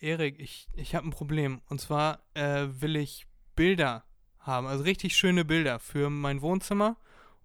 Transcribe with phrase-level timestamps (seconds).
[0.00, 1.60] Erik, ich, ich habe ein Problem.
[1.68, 4.04] Und zwar äh, will ich Bilder
[4.38, 6.96] haben, also richtig schöne Bilder für mein Wohnzimmer.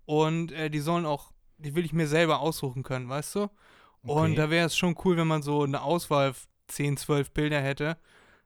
[0.06, 3.50] Und äh, die sollen auch, die will ich mir selber aussuchen können, weißt du?
[4.06, 4.36] Und Okay.
[4.36, 6.34] da wäre es schon cool, wenn man so eine Auswahl
[6.68, 7.98] 10, 12 Bilder hätte.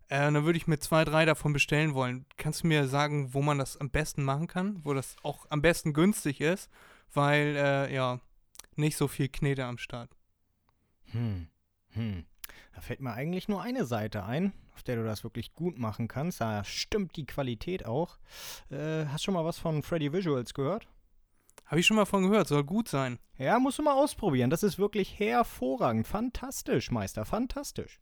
[0.10, 2.26] Äh, und dann würde ich mir zwei, drei davon bestellen wollen.
[2.38, 4.80] Kannst du mir sagen, wo man das am besten machen kann?
[4.86, 6.70] Wo das auch am besten günstig ist?
[7.14, 8.20] Weil, äh, ja,
[8.76, 10.12] nicht so viel Knete am Start.
[11.12, 11.48] Hm.
[11.90, 12.26] Hm.
[12.74, 16.08] Da fällt mir eigentlich nur eine Seite ein, auf der du das wirklich gut machen
[16.08, 16.42] kannst.
[16.42, 18.18] Da stimmt die Qualität auch.
[18.70, 20.88] Äh, hast schon mal was von Freddy Visuals gehört?
[21.66, 23.20] Habe ich schon mal von gehört, soll gut sein.
[23.38, 24.50] Ja, musst du mal ausprobieren.
[24.50, 26.08] Das ist wirklich hervorragend.
[26.08, 27.26] Fantastisch, Meister.
[27.26, 28.00] Fantastisch.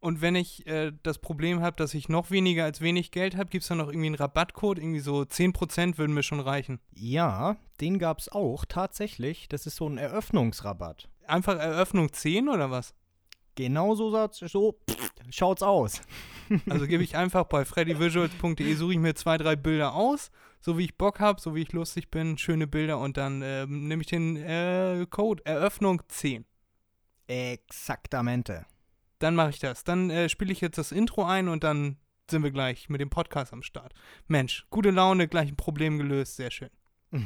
[0.00, 3.48] Und wenn ich äh, das Problem habe, dass ich noch weniger als wenig Geld habe,
[3.48, 4.78] gibt es da noch irgendwie einen Rabattcode?
[4.78, 6.78] Irgendwie so 10% würden mir schon reichen.
[6.92, 8.66] Ja, den gab's auch.
[8.66, 9.48] Tatsächlich.
[9.48, 11.08] Das ist so ein Eröffnungsrabatt.
[11.26, 12.94] Einfach Eröffnung 10 oder was?
[13.54, 14.78] Genau so, so
[15.30, 16.00] schaut's aus.
[16.68, 20.84] Also gebe ich einfach bei freddyvisuals.de, suche ich mir zwei, drei Bilder aus, so wie
[20.84, 24.08] ich Bock habe, so wie ich lustig bin, schöne Bilder und dann ähm, nehme ich
[24.08, 26.44] den äh, Code Eröffnung 10.
[27.26, 28.66] Exaktamente.
[29.20, 29.84] Dann mache ich das.
[29.84, 31.96] Dann äh, spiele ich jetzt das Intro ein und dann
[32.30, 33.94] sind wir gleich mit dem Podcast am Start.
[34.26, 36.70] Mensch, gute Laune, gleich ein Problem gelöst, sehr schön.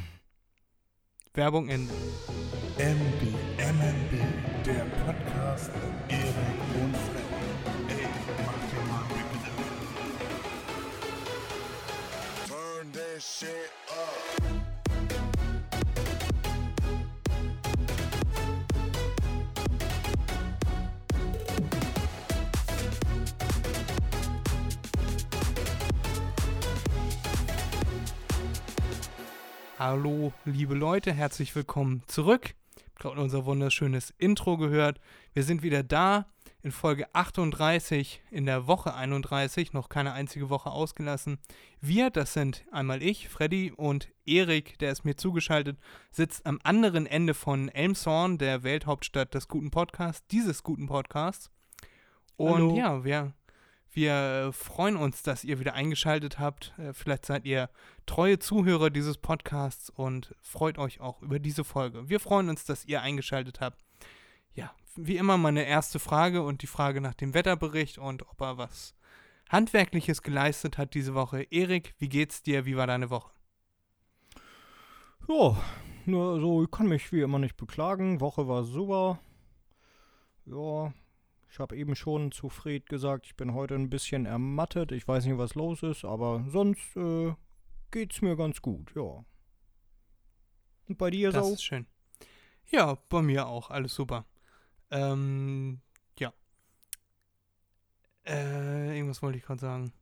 [1.33, 1.93] Werbung Ende.
[2.77, 3.21] MB,
[3.57, 5.71] MMB, der Podcast
[13.19, 14.39] this shit up.
[29.77, 32.53] Hallo, liebe Leute, herzlich willkommen zurück.
[32.85, 35.01] Habt Gerade unser wunderschönes Intro gehört.
[35.33, 36.25] Wir sind wieder da
[36.61, 41.37] in Folge 38 in der Woche 31, noch keine einzige Woche ausgelassen.
[41.79, 45.77] Wir, das sind einmal ich, Freddy und Erik, der ist mir zugeschaltet,
[46.11, 51.49] sitzt am anderen Ende von Elmshorn, der Welthauptstadt des guten Podcasts, dieses guten Podcasts.
[52.35, 52.75] Und Hallo.
[52.75, 53.33] ja, wir,
[53.91, 56.73] wir freuen uns, dass ihr wieder eingeschaltet habt.
[56.77, 57.69] Äh, Vielleicht seid ihr
[58.05, 62.09] treue Zuhörer dieses Podcasts und freut euch auch über diese Folge.
[62.09, 63.81] Wir freuen uns, dass ihr eingeschaltet habt.
[65.01, 68.95] Wie immer meine erste Frage und die Frage nach dem Wetterbericht und ob er was
[69.49, 71.43] Handwerkliches geleistet hat diese Woche.
[71.51, 72.65] Erik, wie geht's dir?
[72.65, 73.31] Wie war deine Woche?
[75.29, 75.55] Ja,
[76.05, 78.19] nur so, ich kann mich wie immer nicht beklagen.
[78.19, 79.19] Woche war super.
[80.45, 80.93] Ja,
[81.49, 84.91] ich habe eben schon zu Fred gesagt, ich bin heute ein bisschen ermattet.
[84.91, 87.33] Ich weiß nicht, was los ist, aber sonst äh,
[87.91, 89.23] geht's mir ganz gut, ja.
[90.89, 91.53] Und bei dir Das so?
[91.53, 91.85] ist schön.
[92.69, 93.69] Ja, bei mir auch.
[93.69, 94.25] Alles super.
[94.91, 95.81] Ähm,
[96.17, 96.33] ja.
[98.25, 99.93] Äh, irgendwas wollte ich gerade sagen.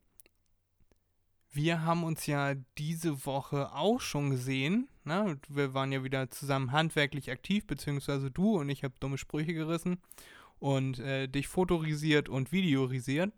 [1.52, 4.90] Wir haben uns ja diese Woche auch schon gesehen.
[5.06, 5.40] Ne?
[5.48, 9.98] Wir waren ja wieder zusammen handwerklich aktiv, beziehungsweise du und ich habe dumme Sprüche gerissen
[10.60, 13.34] und äh, dich fotorisiert und videorisiert.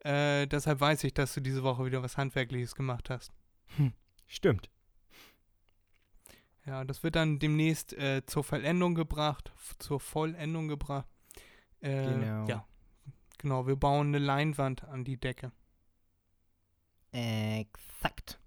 [0.00, 3.32] Äh, deshalb weiß ich, dass du diese Woche wieder was Handwerkliches gemacht hast.
[4.26, 4.70] Stimmt.
[6.70, 11.08] Ja, das wird dann demnächst äh, zur Vollendung gebracht, zur Vollendung gebracht.
[11.80, 12.46] Äh, Genau.
[12.46, 12.64] Ja,
[13.38, 13.66] genau.
[13.66, 15.50] Wir bauen eine Leinwand an die Decke.
[17.10, 18.38] Exakt.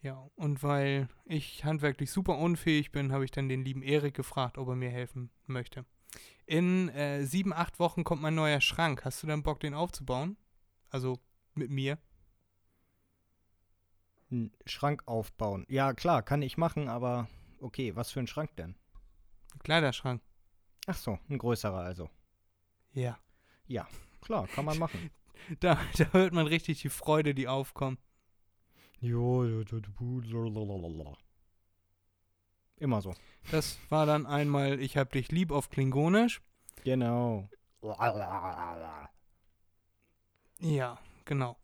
[0.00, 4.56] Ja, und weil ich handwerklich super unfähig bin, habe ich dann den lieben Erik gefragt,
[4.56, 5.84] ob er mir helfen möchte.
[6.46, 9.04] In äh, sieben, acht Wochen kommt mein neuer Schrank.
[9.04, 10.38] Hast du dann Bock, den aufzubauen?
[10.88, 11.18] Also
[11.54, 11.98] mit mir?
[14.30, 15.64] Einen Schrank aufbauen.
[15.68, 17.28] Ja, klar, kann ich machen, aber
[17.60, 18.74] okay, was für ein Schrank denn?
[19.62, 20.22] Kleiderschrank.
[20.86, 22.10] Ach so, ein größerer also.
[23.66, 23.86] Ja.
[24.20, 25.10] Klar, kann man machen.
[25.60, 28.00] Da, da hört man richtig die Freude, die aufkommt.
[29.00, 29.44] Jo.
[32.76, 33.14] Immer so.
[33.50, 36.42] Das war dann einmal Ich hab dich lieb auf Klingonisch.
[36.84, 37.48] Genau.
[40.58, 41.56] Ja, genau.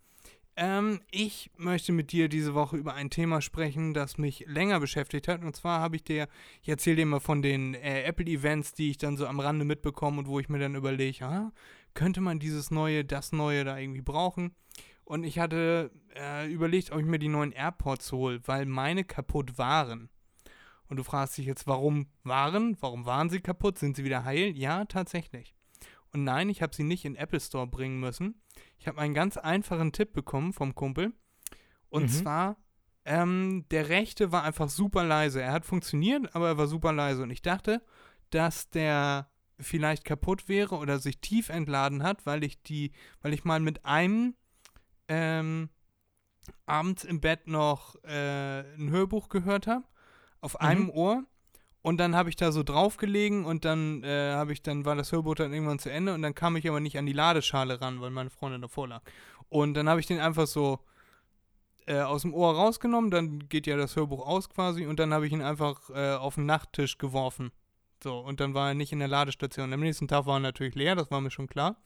[0.57, 5.27] Ähm, ich möchte mit dir diese Woche über ein Thema sprechen, das mich länger beschäftigt
[5.27, 5.43] hat.
[5.43, 6.29] Und zwar habe ich dir,
[6.63, 10.19] ich erzähle dir mal von den äh, Apple-Events, die ich dann so am Rande mitbekomme
[10.19, 11.53] und wo ich mir dann überlege, ah,
[11.95, 14.55] könnte man dieses Neue, das Neue da irgendwie brauchen?
[15.05, 19.59] Und ich hatte äh, überlegt, ob ich mir die neuen AirPods hole, weil meine kaputt
[19.59, 20.09] waren.
[20.89, 22.77] Und du fragst dich jetzt, warum waren?
[22.81, 23.79] Warum waren sie kaputt?
[23.79, 24.57] Sind sie wieder heil?
[24.57, 25.55] Ja, tatsächlich.
[26.15, 28.41] Und nein, ich habe sie nicht in Apple Store bringen müssen.
[28.79, 31.13] Ich habe einen ganz einfachen Tipp bekommen vom Kumpel.
[31.89, 32.09] Und Mhm.
[32.09, 32.57] zwar,
[33.05, 35.43] ähm, der rechte war einfach super leise.
[35.43, 37.23] Er hat funktioniert, aber er war super leise.
[37.25, 37.83] Und ich dachte,
[38.31, 39.29] dass der
[39.59, 43.85] vielleicht kaputt wäre oder sich tief entladen hat, weil ich die, weil ich mal mit
[43.85, 44.35] einem
[45.09, 45.69] ähm,
[46.67, 49.85] abends im Bett noch äh, ein Hörbuch gehört habe,
[50.41, 50.61] auf Mhm.
[50.67, 51.25] einem Ohr.
[51.85, 55.13] Und dann habe ich da so draufgelegen und dann äh, habe ich, dann war das
[55.13, 58.01] Hörbuch dann irgendwann zu Ende und dann kam ich aber nicht an die Ladeschale ran,
[58.01, 59.03] weil meine Freundin davor lag.
[59.51, 60.79] Und dann habe ich den einfach so
[61.87, 65.27] äh, aus dem Ohr rausgenommen, dann geht ja das Hörbuch aus quasi und dann habe
[65.27, 67.53] ich ihn einfach äh, auf den Nachttisch geworfen.
[68.03, 69.71] So, und dann war er nicht in der Ladestation.
[69.71, 71.77] Am nächsten Tag war er natürlich leer, das war mir schon klar.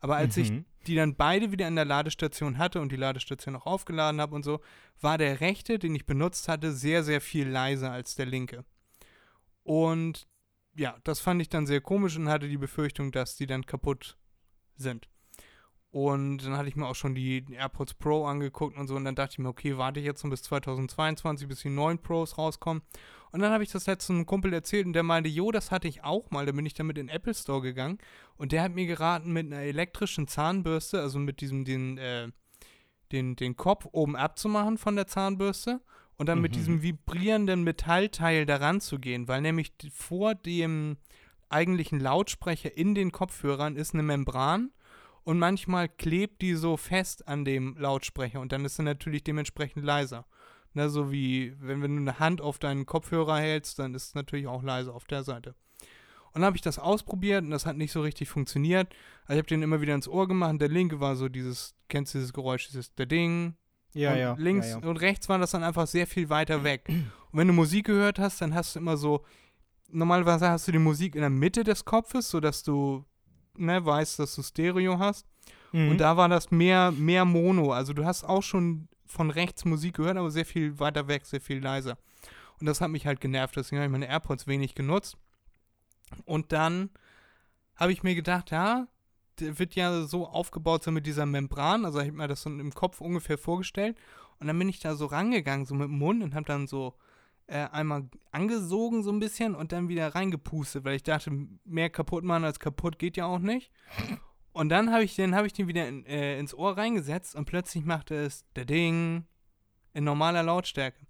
[0.00, 0.64] Aber als ich Mhm.
[0.86, 4.42] die dann beide wieder in der Ladestation hatte und die Ladestation auch aufgeladen habe und
[4.42, 4.60] so,
[5.02, 8.64] war der rechte, den ich benutzt hatte, sehr, sehr viel leiser als der linke.
[9.64, 10.28] Und
[10.76, 14.16] ja, das fand ich dann sehr komisch und hatte die Befürchtung, dass die dann kaputt
[14.76, 15.08] sind.
[15.90, 18.96] Und dann hatte ich mir auch schon die AirPods Pro angeguckt und so.
[18.96, 21.98] Und dann dachte ich mir, okay, warte ich jetzt noch bis 2022, bis die neuen
[21.98, 22.82] Pros rauskommen.
[23.30, 25.86] Und dann habe ich das letzten einem Kumpel erzählt und der meinte, jo, das hatte
[25.86, 26.46] ich auch mal.
[26.46, 27.98] Da bin ich damit in den Apple Store gegangen.
[28.36, 32.28] Und der hat mir geraten, mit einer elektrischen Zahnbürste, also mit diesem, den, äh,
[33.12, 35.80] den, den Kopf oben abzumachen von der Zahnbürste
[36.16, 36.56] und dann mit Mhm.
[36.56, 40.96] diesem vibrierenden Metallteil daran zu gehen, weil nämlich vor dem
[41.48, 44.70] eigentlichen Lautsprecher in den Kopfhörern ist eine Membran
[45.24, 49.84] und manchmal klebt die so fest an dem Lautsprecher und dann ist er natürlich dementsprechend
[49.84, 50.26] leiser.
[50.72, 54.14] Na, so wie, wenn, wenn du eine Hand auf deinen Kopfhörer hältst, dann ist es
[54.16, 55.54] natürlich auch leiser auf der Seite.
[56.32, 58.92] Und dann habe ich das ausprobiert und das hat nicht so richtig funktioniert.
[59.22, 60.60] Also ich habe den immer wieder ins Ohr gemacht.
[60.60, 63.54] Der linke war so dieses, kennst du dieses Geräusch, dieses der Ding.
[63.94, 64.34] Ja, und ja.
[64.38, 64.86] Links ja, ja.
[64.86, 66.88] und rechts war das dann einfach sehr viel weiter weg.
[66.88, 69.24] Und wenn du Musik gehört hast, dann hast du immer so,
[69.90, 73.04] normalerweise hast du die Musik in der Mitte des Kopfes, sodass du
[73.56, 75.26] ne, weißt, dass du Stereo hast.
[75.72, 75.90] Mhm.
[75.90, 77.72] Und da war das mehr, mehr Mono.
[77.72, 81.40] Also du hast auch schon von rechts Musik gehört, aber sehr viel weiter weg, sehr
[81.40, 81.98] viel leiser.
[82.60, 85.16] Und das hat mich halt genervt, deswegen habe ich meine AirPods wenig genutzt.
[86.24, 86.90] Und dann
[87.76, 88.86] habe ich mir gedacht, ja,
[89.40, 92.50] der wird ja so aufgebaut so mit dieser Membran, also ich habe mir das so
[92.50, 93.96] im Kopf ungefähr vorgestellt.
[94.40, 96.94] Und dann bin ich da so rangegangen, so mit dem Mund und habe dann so
[97.46, 101.30] äh, einmal angesogen so ein bisschen und dann wieder reingepustet, weil ich dachte,
[101.64, 103.70] mehr kaputt machen als kaputt geht ja auch nicht.
[104.52, 107.44] Und dann habe ich den, habe ich den wieder in, äh, ins Ohr reingesetzt und
[107.44, 109.24] plötzlich machte es der Ding
[109.92, 111.06] in normaler Lautstärke.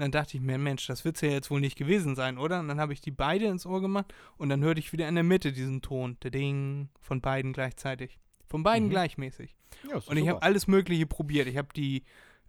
[0.00, 2.38] Und dann dachte ich mir, Mensch, das wird es ja jetzt wohl nicht gewesen sein,
[2.38, 2.60] oder?
[2.60, 5.14] Und dann habe ich die beide ins Ohr gemacht und dann hörte ich wieder in
[5.14, 8.18] der Mitte diesen Ton, der Ding, von beiden gleichzeitig.
[8.46, 8.92] Von beiden Mhm.
[8.92, 9.54] gleichmäßig.
[9.86, 11.48] Ja, Und ich habe alles Mögliche probiert.
[11.48, 12.04] Ich habe die,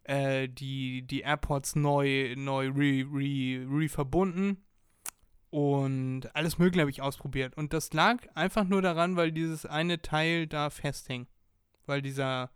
[0.06, 4.64] äh, die, die AirPods neu, neu re, re, re verbunden.
[5.50, 7.58] Und alles Mögliche habe ich ausprobiert.
[7.58, 11.28] Und das lag einfach nur daran, weil dieses eine Teil da festhing.
[11.86, 12.50] Weil dieser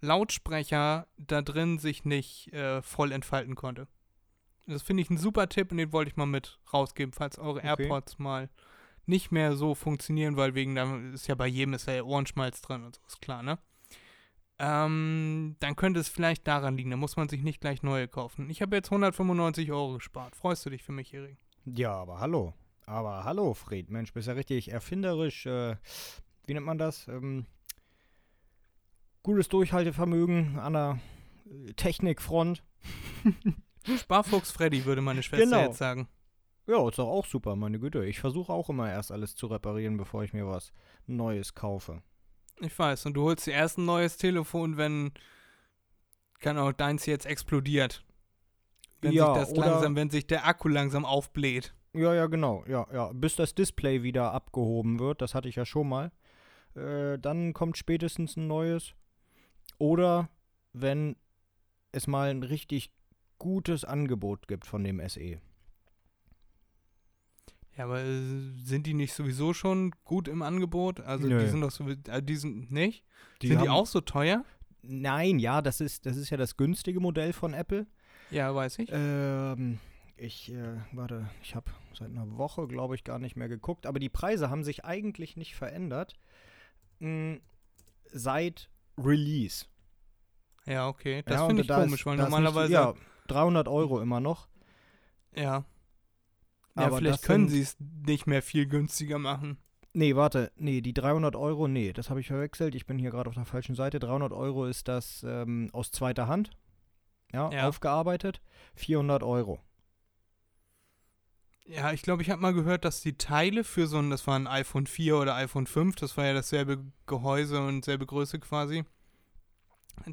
[0.00, 3.86] Lautsprecher da drin sich nicht äh, voll entfalten konnte.
[4.66, 7.58] Das finde ich ein super Tipp und den wollte ich mal mit rausgeben, falls eure
[7.60, 7.82] Okay.
[7.82, 8.48] AirPods mal
[9.06, 12.84] nicht mehr so funktionieren, weil wegen da ist ja bei jedem ist ja Ohrenschmalz drin
[12.84, 13.58] und so, ist klar, ne?
[14.58, 18.50] Ähm, dann könnte es vielleicht daran liegen, da muss man sich nicht gleich neue kaufen.
[18.50, 20.36] Ich habe jetzt 195 Euro gespart.
[20.36, 21.38] Freust du dich für mich, Erik?
[21.64, 22.52] Ja, aber hallo.
[22.84, 23.88] Aber hallo, Fred.
[23.90, 25.46] Mensch, bist ja richtig erfinderisch.
[25.46, 25.76] Äh,
[26.46, 27.08] wie nennt man das?
[27.08, 27.46] Ähm,
[29.22, 30.98] gutes Durchhaltevermögen an der
[31.76, 32.62] Technikfront.
[33.98, 35.62] Sparfuchs Freddy, würde meine Schwester Genau.
[35.62, 36.08] jetzt sagen.
[36.66, 38.04] Ja, ist doch auch super, meine Güte.
[38.04, 40.72] Ich versuche auch immer erst alles zu reparieren, bevor ich mir was
[41.06, 42.02] Neues kaufe.
[42.60, 43.06] Ich weiß.
[43.06, 45.12] Und du holst dir erst ein neues Telefon, wenn,
[46.40, 48.04] kann auch deins jetzt explodiert.
[49.00, 51.74] Wenn Ja, sich das oder- langsam, wenn sich der Akku langsam aufbläht.
[51.94, 52.64] Ja, ja, genau.
[52.68, 53.10] Ja, ja.
[53.14, 56.12] Bis das Display wieder abgehoben wird, das hatte ich ja schon mal.
[56.76, 58.94] Äh, dann kommt spätestens ein neues.
[59.78, 60.28] Oder
[60.72, 61.16] wenn
[61.90, 62.92] es mal ein richtig
[63.40, 65.00] gutes Angebot gibt von dem.
[65.08, 65.40] SE.
[67.76, 71.00] Ja, aber äh, sind die nicht sowieso schon gut im Angebot?
[71.00, 71.40] Also Nö.
[71.40, 73.04] die sind doch so, äh, die sind nicht?
[73.42, 74.44] Die sind die auch so teuer?
[74.82, 77.86] Nein, ja, das ist, das ist ja das günstige Modell von Apple.
[78.30, 78.90] Ja, weiß ich.
[78.92, 79.78] Ähm,
[80.16, 83.98] ich, äh, warte, ich habe seit einer Woche, glaube ich, gar nicht mehr geguckt, aber
[83.98, 86.14] die Preise haben sich eigentlich nicht verändert.
[86.98, 87.38] Mh,
[88.12, 88.68] seit
[88.98, 89.64] Release.
[90.66, 91.22] Ja, okay.
[91.24, 92.72] Das Ja, finde ich da ist- komisch, weil ist nicht- normalerweise.
[92.72, 92.94] Ja,
[93.30, 94.48] 300 Euro immer noch.
[95.34, 95.64] ja.
[96.76, 99.58] Ja, Aber vielleicht das können sie es nicht mehr viel günstiger machen.
[99.92, 102.76] Nee, warte, nee, die 300 Euro, nee, das habe ich verwechselt.
[102.76, 103.98] Ich bin hier gerade auf der falschen Seite.
[103.98, 106.50] 300 Euro ist das ähm, aus zweiter Hand.
[107.32, 107.68] Ja, Ja.
[107.68, 108.40] aufgearbeitet.
[108.76, 109.58] 400 Euro.
[111.66, 114.36] Ja, ich glaube, ich habe mal gehört, dass die Teile für so ein, das war
[114.36, 118.84] ein iPhone 4 oder iPhone 5, das war ja dasselbe Gehäuse und selbe Größe quasi,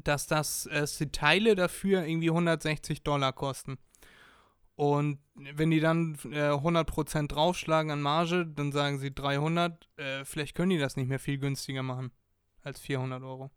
[0.04, 3.78] dass das, äh, die Teile dafür irgendwie 160 Dollar kosten.
[4.74, 10.54] Und wenn die dann äh, 100% draufschlagen an Marge, dann sagen sie 300, äh, vielleicht
[10.54, 12.12] können die das nicht mehr viel günstiger machen
[12.62, 13.50] als 400 Euro.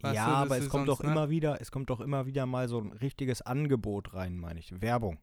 [0.00, 1.12] Weißt ja, du, aber es kommt sonst, doch ne?
[1.12, 4.80] immer wieder, es kommt doch immer wieder mal so ein richtiges Angebot rein, meine ich.
[4.80, 5.18] Werbung.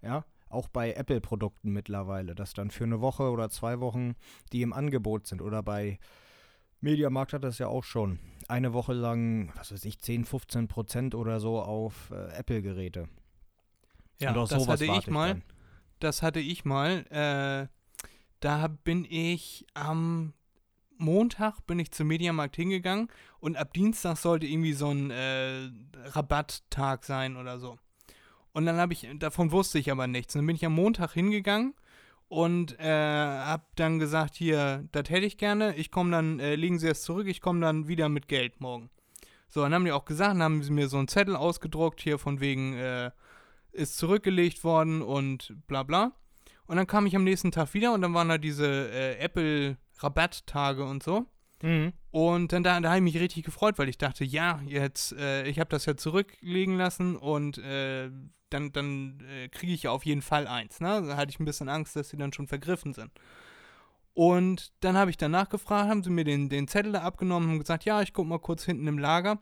[0.00, 4.14] Ja, auch bei Apple-Produkten mittlerweile, dass dann für eine Woche oder zwei Wochen
[4.52, 5.42] die im Angebot sind.
[5.42, 5.98] Oder bei
[6.82, 8.18] Mediamarkt hat das ja auch schon.
[8.48, 13.08] Eine Woche lang, was weiß ich, 10, 15 Prozent oder so auf äh, Apple-Geräte.
[14.20, 15.28] Ja, das hatte ich mal.
[15.28, 15.42] Dann.
[16.00, 17.06] Das hatte ich mal.
[17.10, 17.68] Äh,
[18.40, 20.34] da bin ich am
[20.98, 23.08] Montag bin ich zum Mediamarkt hingegangen
[23.40, 25.68] und ab Dienstag sollte irgendwie so ein äh,
[26.10, 27.78] Rabatttag sein oder so.
[28.52, 30.34] Und dann habe ich, davon wusste ich aber nichts.
[30.34, 31.74] Und dann bin ich am Montag hingegangen
[32.32, 35.76] und äh, habe dann gesagt, hier, das hätte ich gerne.
[35.76, 38.88] Ich komme dann, äh, legen Sie es zurück, ich komme dann wieder mit Geld morgen.
[39.48, 42.18] So, dann haben die auch gesagt, dann haben sie mir so einen Zettel ausgedruckt, hier
[42.18, 43.10] von wegen, äh,
[43.72, 46.12] ist zurückgelegt worden und bla bla.
[46.64, 50.84] Und dann kam ich am nächsten Tag wieder und dann waren da diese äh, Apple-Rabatttage
[50.84, 51.26] und so.
[51.62, 51.92] Mhm.
[52.10, 55.46] Und dann da, da habe ich mich richtig gefreut, weil ich dachte, ja, jetzt, äh,
[55.46, 58.10] ich habe das ja zurücklegen lassen und äh,
[58.50, 60.80] dann, dann äh, kriege ich ja auf jeden Fall eins.
[60.80, 61.02] Ne?
[61.06, 63.10] Da hatte ich ein bisschen Angst, dass sie dann schon vergriffen sind.
[64.14, 67.58] Und dann habe ich danach gefragt, haben sie mir den, den Zettel da abgenommen und
[67.60, 69.38] gesagt, ja, ich gucke mal kurz hinten im Lager.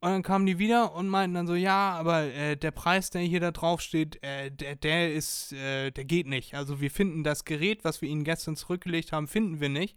[0.00, 3.22] Und dann kamen die wieder und meinten dann so, ja, aber äh, der Preis, der
[3.22, 6.54] hier da drauf steht, äh, der, der ist, äh, der geht nicht.
[6.54, 9.96] Also wir finden das Gerät, was wir Ihnen gestern zurückgelegt haben, finden wir nicht.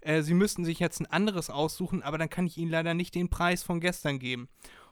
[0.00, 3.14] Äh, Sie müssten sich jetzt ein anderes aussuchen, aber dann kann ich Ihnen leider nicht
[3.14, 4.48] den Preis von gestern geben.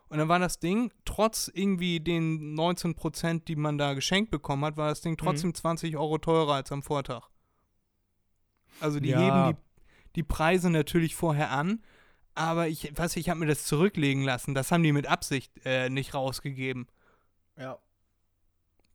[0.08, 4.76] Und dann war das Ding, trotz irgendwie den 19%, die man da geschenkt bekommen hat,
[4.76, 5.54] war das Ding trotzdem mhm.
[5.54, 7.28] 20 Euro teurer als am Vortag.
[8.80, 9.18] Also die ja.
[9.18, 9.62] heben die,
[10.16, 11.82] die Preise natürlich vorher an,
[12.34, 14.54] aber ich weiß, ich habe mir das zurücklegen lassen.
[14.54, 16.88] Das haben die mit Absicht äh, nicht rausgegeben.
[17.56, 17.78] Ja.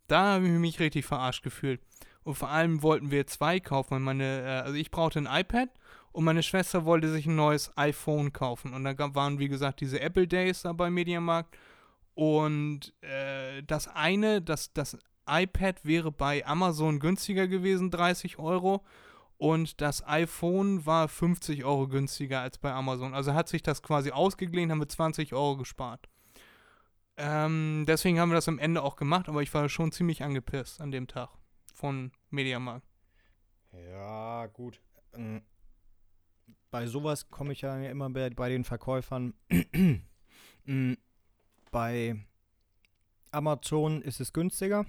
[0.07, 1.81] Da habe ich mich richtig verarscht gefühlt.
[2.23, 4.01] Und vor allem wollten wir zwei kaufen.
[4.01, 5.69] Meine, äh, also ich brauchte ein iPad
[6.11, 8.73] und meine Schwester wollte sich ein neues iPhone kaufen.
[8.73, 11.57] Und da waren, wie gesagt, diese Apple Days da bei Mediamarkt.
[12.13, 14.97] Und äh, das eine, das, das
[15.29, 18.83] iPad wäre bei Amazon günstiger gewesen, 30 Euro
[19.39, 23.13] und das iPhone war 50 Euro günstiger als bei Amazon.
[23.13, 26.09] Also hat sich das quasi ausgeglichen, haben wir 20 Euro gespart.
[27.15, 30.81] Ähm, deswegen haben wir das am Ende auch gemacht, aber ich war schon ziemlich angepisst
[30.81, 31.29] an dem Tag
[31.73, 32.85] von Mediamarkt.
[33.71, 34.81] Ja, gut.
[36.71, 39.33] Bei sowas komme ich ja immer bei, bei den Verkäufern.
[40.65, 40.95] Mm,
[41.71, 42.15] bei
[43.31, 44.85] Amazon ist es günstiger.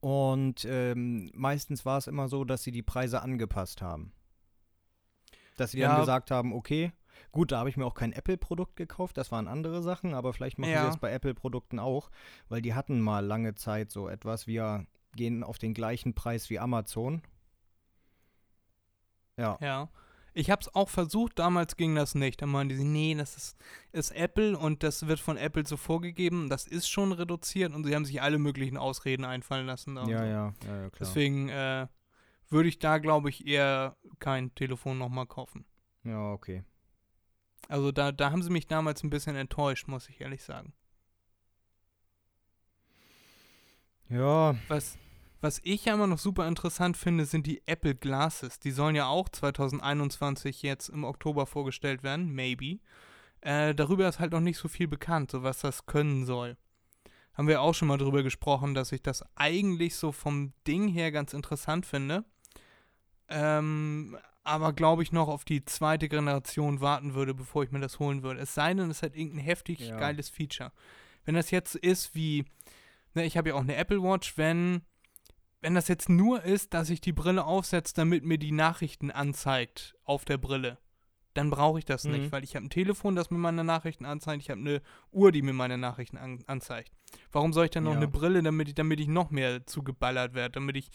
[0.00, 4.12] Und ähm, meistens war es immer so, dass sie die Preise angepasst haben.
[5.56, 5.88] Dass sie ja.
[5.88, 6.92] dann gesagt haben, okay,
[7.32, 10.58] gut, da habe ich mir auch kein Apple-Produkt gekauft, das waren andere Sachen, aber vielleicht
[10.58, 10.84] machen ja.
[10.84, 12.10] sie es bei Apple-Produkten auch,
[12.48, 16.58] weil die hatten mal lange Zeit so etwas, wir gehen auf den gleichen Preis wie
[16.58, 17.22] Amazon.
[19.40, 19.58] Ja.
[19.60, 19.88] Ja.
[20.32, 22.40] Ich habe es auch versucht, damals ging das nicht.
[22.40, 23.56] Da meinen die, nee, das ist,
[23.90, 26.48] ist Apple und das wird von Apple so vorgegeben.
[26.48, 29.96] Das ist schon reduziert und sie haben sich alle möglichen Ausreden einfallen lassen.
[29.96, 30.90] Ja, ja, ja, ja, klar.
[31.00, 31.88] Deswegen äh,
[32.48, 35.64] würde ich da, glaube ich, eher kein Telefon nochmal kaufen.
[36.04, 36.62] Ja, okay.
[37.68, 40.72] Also da, da haben sie mich damals ein bisschen enttäuscht, muss ich ehrlich sagen.
[44.08, 44.56] Ja.
[44.68, 44.96] Was,
[45.40, 48.58] was ich ja immer noch super interessant finde, sind die Apple Glasses.
[48.58, 52.78] Die sollen ja auch 2021 jetzt im Oktober vorgestellt werden, maybe.
[53.40, 56.56] Äh, darüber ist halt noch nicht so viel bekannt, so was das können soll.
[57.32, 61.10] Haben wir auch schon mal drüber gesprochen, dass ich das eigentlich so vom Ding her
[61.10, 62.24] ganz interessant finde.
[63.28, 67.98] Ähm, aber glaube ich noch auf die zweite Generation warten würde, bevor ich mir das
[67.98, 68.40] holen würde.
[68.40, 69.96] Es sei denn, es hat irgendein heftig ja.
[69.96, 70.72] geiles Feature.
[71.24, 72.44] Wenn das jetzt ist wie,
[73.14, 74.82] ne, ich habe ja auch eine Apple Watch, wenn
[75.60, 79.96] wenn das jetzt nur ist, dass ich die Brille aufsetze, damit mir die Nachrichten anzeigt
[80.04, 80.78] auf der Brille,
[81.34, 82.12] dann brauche ich das mhm.
[82.12, 85.32] nicht, weil ich habe ein Telefon, das mir meine Nachrichten anzeigt, ich habe eine Uhr,
[85.32, 86.92] die mir meine Nachrichten an anzeigt.
[87.30, 87.98] Warum soll ich dann noch ja.
[87.98, 90.90] eine Brille, damit ich, damit ich noch mehr zugeballert werde, damit ich,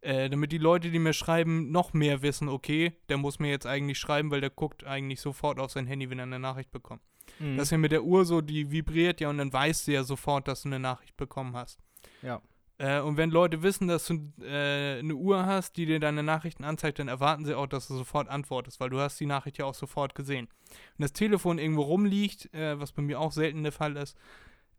[0.00, 3.66] äh, damit die Leute, die mir schreiben, noch mehr wissen, okay, der muss mir jetzt
[3.66, 7.02] eigentlich schreiben, weil der guckt eigentlich sofort auf sein Handy, wenn er eine Nachricht bekommt.
[7.38, 7.56] Mhm.
[7.56, 10.04] Das ist ja mit der Uhr so, die vibriert ja und dann weißt du ja
[10.04, 11.80] sofort, dass du eine Nachricht bekommen hast.
[12.22, 12.40] Ja.
[12.82, 16.64] Äh, und wenn Leute wissen, dass du äh, eine Uhr hast, die dir deine Nachrichten
[16.64, 19.66] anzeigt, dann erwarten sie auch, dass du sofort antwortest, weil du hast die Nachricht ja
[19.66, 20.48] auch sofort gesehen.
[20.96, 24.18] Wenn das Telefon irgendwo rumliegt, äh, was bei mir auch selten der Fall ist,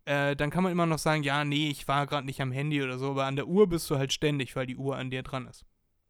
[0.04, 2.84] äh, dann kann man immer noch sagen, ja, nee, ich war gerade nicht am Handy
[2.84, 5.24] oder so, aber an der Uhr bist du halt ständig, weil die Uhr an dir
[5.24, 5.64] dran ist.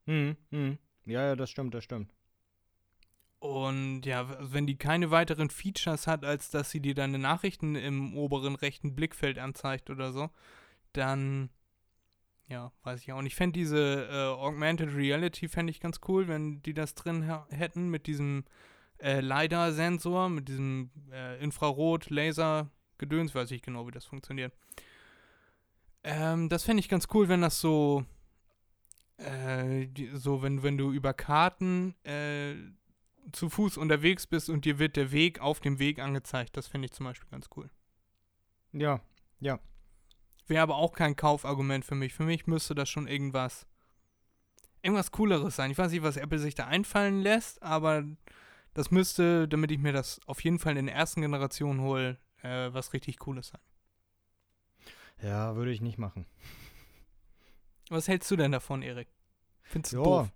[0.07, 0.79] Hm, hm.
[1.05, 2.12] Ja, ja, das stimmt, das stimmt.
[3.38, 8.17] Und ja, wenn die keine weiteren Features hat, als dass sie dir deine Nachrichten im
[8.17, 10.31] oberen rechten Blickfeld anzeigt oder so,
[10.93, 11.50] dann,
[12.53, 13.33] ja, weiß ich auch nicht.
[13.33, 17.89] Ich fände diese äh, Augmented Reality fände ich ganz cool, wenn die das drin hätten
[17.89, 18.45] mit diesem
[19.00, 24.53] äh, LiDAR-Sensor, mit diesem äh, Infrarot-Laser-Gedöns, weiß ich genau, wie das funktioniert.
[26.03, 28.05] Ähm, das fände ich ganz cool, wenn das so,
[29.17, 32.53] äh, die, so, wenn, wenn du über Karten äh,
[33.31, 36.55] zu Fuß unterwegs bist und dir wird der Weg auf dem Weg angezeigt.
[36.55, 37.72] Das finde ich zum Beispiel ganz cool.
[38.74, 39.01] Ja,
[39.39, 39.60] ja.
[40.47, 42.13] Wäre aber auch kein Kaufargument für mich.
[42.13, 43.65] Für mich müsste das schon irgendwas,
[44.81, 45.71] irgendwas Cooleres sein.
[45.71, 48.03] Ich weiß nicht, was Apple sich da einfallen lässt, aber
[48.73, 52.73] das müsste, damit ich mir das auf jeden Fall in der ersten Generation hole, äh,
[52.73, 53.62] was richtig Cooles sein.
[55.21, 56.25] Ja, würde ich nicht machen.
[57.89, 59.07] Was hältst du denn davon, Erik?
[59.62, 60.31] Findest du ja, doof?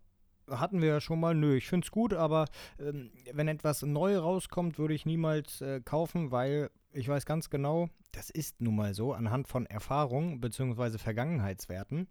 [0.49, 1.35] Hatten wir ja schon mal.
[1.35, 2.45] Nö, ich finde es gut, aber
[2.79, 7.89] ähm, wenn etwas neu rauskommt, würde ich niemals äh, kaufen, weil ich weiß ganz genau,
[8.11, 10.97] das ist nun mal so, anhand von Erfahrung bzw.
[10.97, 12.07] Vergangenheitswerten,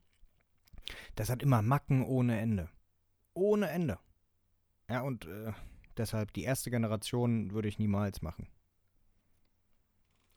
[1.14, 2.68] das hat immer Macken ohne Ende.
[3.34, 3.98] Ohne Ende.
[4.88, 5.52] Ja, und äh,
[5.96, 8.48] deshalb die erste Generation würde ich niemals machen.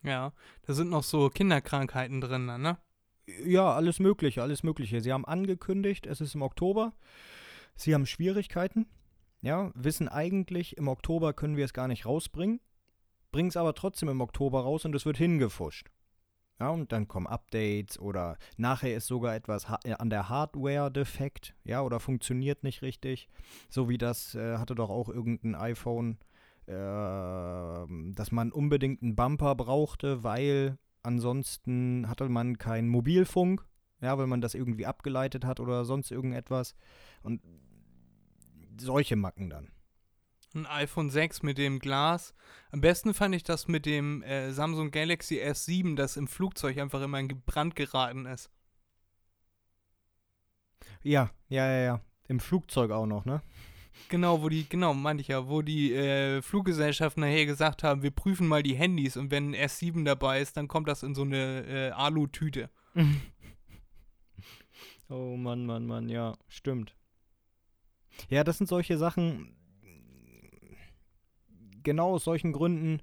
[0.02, 2.78] Ja, da sind noch so Kinderkrankheiten drin, ne?
[3.44, 5.00] Ja, alles Mögliche, alles Mögliche.
[5.00, 6.94] Sie haben angekündigt, es ist im Oktober.
[7.76, 8.86] Sie haben Schwierigkeiten.
[9.42, 12.60] Ja, wissen eigentlich, im Oktober können wir es gar nicht rausbringen.
[13.32, 15.90] Bringen es aber trotzdem im Oktober raus und es wird hingefuscht.
[16.60, 21.54] Ja, und dann kommen Updates oder nachher ist sogar etwas äh, an der Hardware defekt,
[21.64, 23.28] ja, oder funktioniert nicht richtig.
[23.70, 26.18] So wie das äh, hatte doch auch irgendein iPhone,
[26.66, 33.64] äh, dass man unbedingt einen Bumper brauchte, weil ansonsten hatte man keinen Mobilfunk,
[34.02, 36.74] ja, weil man das irgendwie abgeleitet hat oder sonst irgendetwas.
[37.22, 37.42] Und
[38.78, 39.70] solche Macken dann
[40.54, 42.34] ein iPhone 6 mit dem Glas.
[42.70, 47.00] Am besten fand ich das mit dem äh, Samsung Galaxy S7, das im Flugzeug einfach
[47.02, 48.50] immer in Brand geraten ist.
[51.02, 52.00] Ja, ja, ja, ja.
[52.28, 53.42] Im Flugzeug auch noch, ne?
[54.08, 58.10] Genau, wo die, genau, meinte ich ja, wo die äh, Fluggesellschaften nachher gesagt haben, wir
[58.10, 61.22] prüfen mal die Handys und wenn ein S7 dabei ist, dann kommt das in so
[61.22, 62.70] eine äh, Alu-Tüte.
[65.08, 66.96] oh Mann, Mann, Mann, ja, stimmt.
[68.28, 69.56] Ja, das sind solche Sachen,
[71.82, 73.02] genau aus solchen Gründen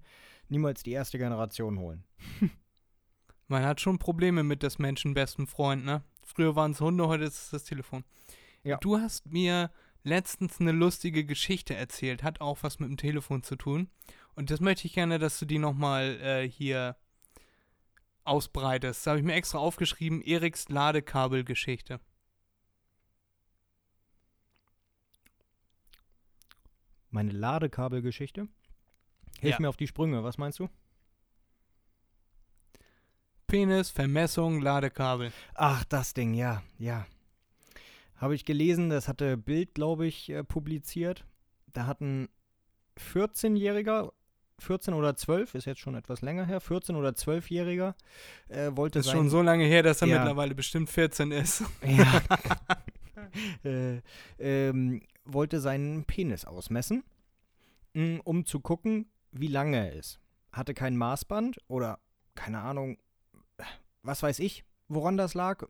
[0.50, 2.04] niemals die erste Generation holen.
[3.48, 6.04] Man hat schon Probleme mit des Menschen besten Freund, ne?
[6.24, 8.04] Früher waren es Hunde, heute ist es das Telefon.
[8.64, 8.78] Ja.
[8.78, 9.72] Du hast mir
[10.04, 13.90] letztens eine lustige Geschichte erzählt, hat auch was mit dem Telefon zu tun.
[14.36, 16.98] Und das möchte ich gerne, dass du die nochmal äh, hier
[18.26, 19.06] ausbreitest.
[19.06, 22.00] Da habe ich mir extra aufgeschrieben, Eriks Ladekabelgeschichte.
[27.18, 28.48] Meine Ladekabelgeschichte?
[29.40, 29.60] Hilf ja.
[29.60, 30.70] mir auf die Sprünge, was meinst du?
[33.48, 35.32] Penis, Vermessung, Ladekabel.
[35.56, 37.08] Ach, das Ding, ja, ja.
[38.18, 41.26] Habe ich gelesen, das hatte Bild, glaube ich, äh, publiziert.
[41.74, 42.30] Da hat ein
[43.00, 44.12] 14-Jähriger,
[44.60, 47.96] 14 oder 12, ist jetzt schon etwas länger her, 14 oder 12-Jähriger
[48.50, 50.20] äh, wollte Das ist schon so lange her, dass er ja.
[50.20, 51.64] mittlerweile bestimmt 14 ist.
[51.84, 52.22] Ja.
[53.64, 54.02] äh,
[54.38, 57.04] ähm, wollte seinen Penis ausmessen,
[57.94, 60.20] mm, um zu gucken, wie lange er ist.
[60.52, 62.00] Hatte kein Maßband oder
[62.36, 62.98] keine Ahnung,
[64.02, 65.68] was weiß ich, woran das lag,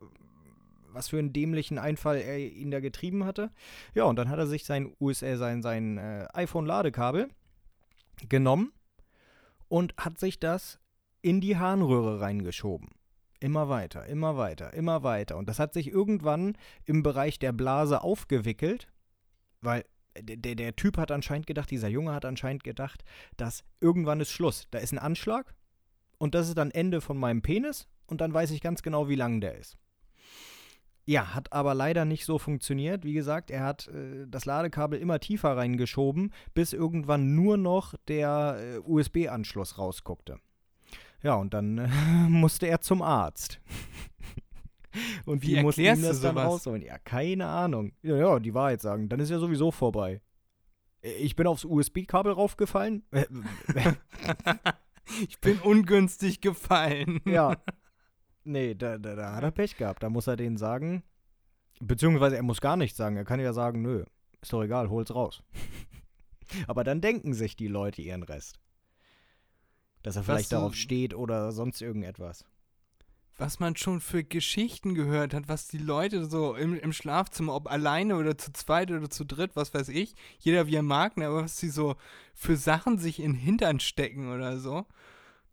[0.94, 3.52] was für einen dämlichen Einfall er ihn da getrieben hatte.
[3.94, 7.30] Ja, und dann hat er sich sein USA, sein, sein äh, iPhone-Ladekabel
[8.30, 8.72] genommen
[9.68, 10.80] und hat sich das
[11.22, 12.90] in die Harnröhre reingeschoben.
[13.40, 15.38] Immer weiter, immer weiter, immer weiter.
[15.38, 18.88] Und das hat sich irgendwann im Bereich der Blase aufgewickelt,
[19.62, 19.84] weil
[20.20, 23.04] der, der Typ hat anscheinend gedacht, dieser Junge hat anscheinend gedacht,
[23.38, 24.68] dass irgendwann ist Schluss.
[24.72, 25.56] Da ist ein Anschlag
[26.18, 29.16] und das ist dann Ende von meinem Penis und dann weiß ich ganz genau, wie
[29.16, 29.78] lang der ist.
[31.06, 33.06] Ja, hat aber leider nicht so funktioniert.
[33.06, 38.58] Wie gesagt, er hat äh, das Ladekabel immer tiefer reingeschoben, bis irgendwann nur noch der
[38.60, 40.38] äh, USB-Anschluss rausguckte.
[41.24, 41.88] Ja, und dann äh,
[42.28, 43.62] musste er zum Arzt.
[45.26, 46.82] Und Wie die mussten ihm das dann rausholen.
[46.82, 47.92] Ja, keine Ahnung.
[48.02, 49.10] Ja, ja, die Wahrheit sagen.
[49.10, 50.22] Dann ist ja sowieso vorbei.
[51.02, 53.04] Ich bin aufs USB-Kabel raufgefallen.
[55.28, 57.22] ich bin ungünstig gefallen.
[57.26, 57.58] Ja.
[58.44, 60.04] Nee, da, da, da hat er Pech gehabt.
[60.04, 61.04] Da muss er denen sagen,
[61.82, 63.18] beziehungsweise er muss gar nichts sagen.
[63.18, 64.06] Er kann ja sagen, nö,
[64.42, 65.44] ist doch egal, hol's raus.
[66.68, 68.62] Aber dann denken sich die Leute ihren Rest.
[70.02, 72.46] Dass er vielleicht darauf steht oder sonst irgendetwas
[73.38, 77.70] was man schon für Geschichten gehört hat, was die Leute so im, im Schlafzimmer, ob
[77.72, 81.28] alleine oder zu zweit oder zu dritt, was weiß ich, jeder wie er mag, ne,
[81.28, 81.96] aber was sie so
[82.34, 84.86] für Sachen sich in den Hintern stecken oder so.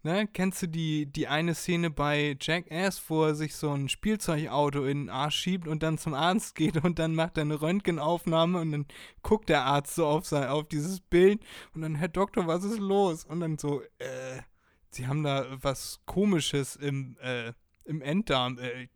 [0.02, 0.28] Ne?
[0.30, 5.04] Kennst du die, die eine Szene bei Jackass, wo er sich so ein Spielzeugauto in
[5.04, 8.72] den Arsch schiebt und dann zum Arzt geht und dann macht er eine Röntgenaufnahme und
[8.72, 8.86] dann
[9.22, 11.42] guckt der Arzt so auf, sein, auf dieses Bild
[11.74, 13.24] und dann, Herr Doktor, was ist los?
[13.24, 14.42] Und dann so, äh,
[14.90, 17.52] Sie haben da was Komisches im, äh,
[17.84, 18.58] im Enddarm.
[18.58, 18.88] Äh,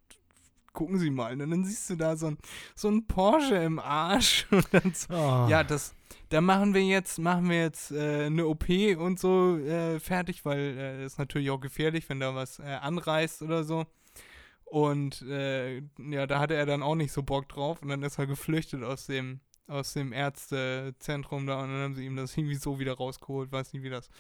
[0.72, 1.32] gucken Sie mal.
[1.32, 2.38] Und dann siehst du da so ein,
[2.74, 4.46] so ein Porsche im Arsch.
[4.94, 5.46] So, Oh.
[5.48, 5.94] ja, das,
[6.28, 10.76] da machen wir jetzt, machen wir jetzt äh, eine OP und so äh, fertig, weil
[10.78, 13.86] äh, ist natürlich auch gefährlich, wenn da was äh, anreißt oder so.
[14.64, 18.18] Und äh, ja, da hatte er dann auch nicht so Bock drauf und dann ist
[18.18, 22.54] er geflüchtet aus dem, aus dem Ärztezentrum da und dann haben sie ihm das irgendwie
[22.56, 24.10] so wieder rausgeholt, weiß nicht wie das,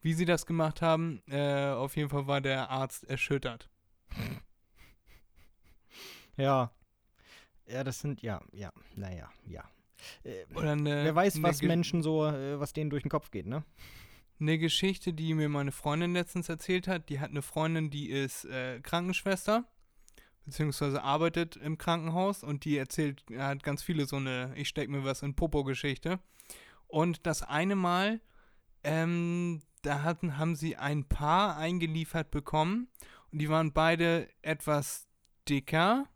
[0.00, 1.22] wie sie das gemacht haben.
[1.28, 3.68] Äh, auf jeden Fall war der Arzt erschüttert.
[6.36, 6.70] Ja.
[7.66, 9.64] Ja, das sind, ja, ja, naja, ja.
[10.24, 13.46] Äh, eine, wer weiß, eine was Menschen so, äh, was denen durch den Kopf geht,
[13.46, 13.64] ne?
[14.40, 18.44] Eine Geschichte, die mir meine Freundin letztens erzählt hat, die hat eine Freundin, die ist
[18.44, 19.64] äh, Krankenschwester,
[20.44, 25.04] beziehungsweise arbeitet im Krankenhaus und die erzählt, hat ganz viele so eine Ich steck mir
[25.04, 26.20] was in Popo-Geschichte.
[26.86, 28.20] Und das eine Mal,
[28.84, 32.88] ähm, da hatten, haben sie ein Paar eingeliefert bekommen
[33.32, 35.06] und die waren beide etwas
[35.48, 36.06] dicker,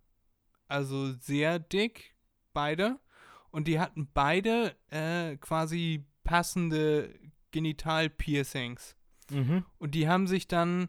[0.68, 2.14] also sehr dick,
[2.52, 2.98] beide.
[3.50, 7.14] Und die hatten beide äh, quasi passende
[7.50, 8.96] Genital-Piercings.
[9.30, 9.64] Mhm.
[9.78, 10.88] Und die haben sich dann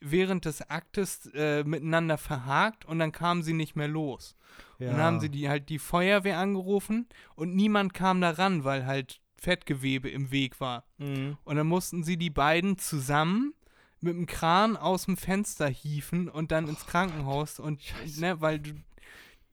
[0.00, 4.34] während des Aktes äh, miteinander verhakt und dann kamen sie nicht mehr los.
[4.80, 8.84] Und dann haben sie die halt die Feuerwehr angerufen und niemand kam da ran, weil
[8.84, 10.84] halt Fettgewebe im Weg war.
[10.98, 11.36] Mhm.
[11.44, 13.54] Und dann mussten sie die beiden zusammen
[14.02, 17.80] mit dem Kran aus dem Fenster hieven und dann ins Krankenhaus und
[18.18, 18.72] ne, weil du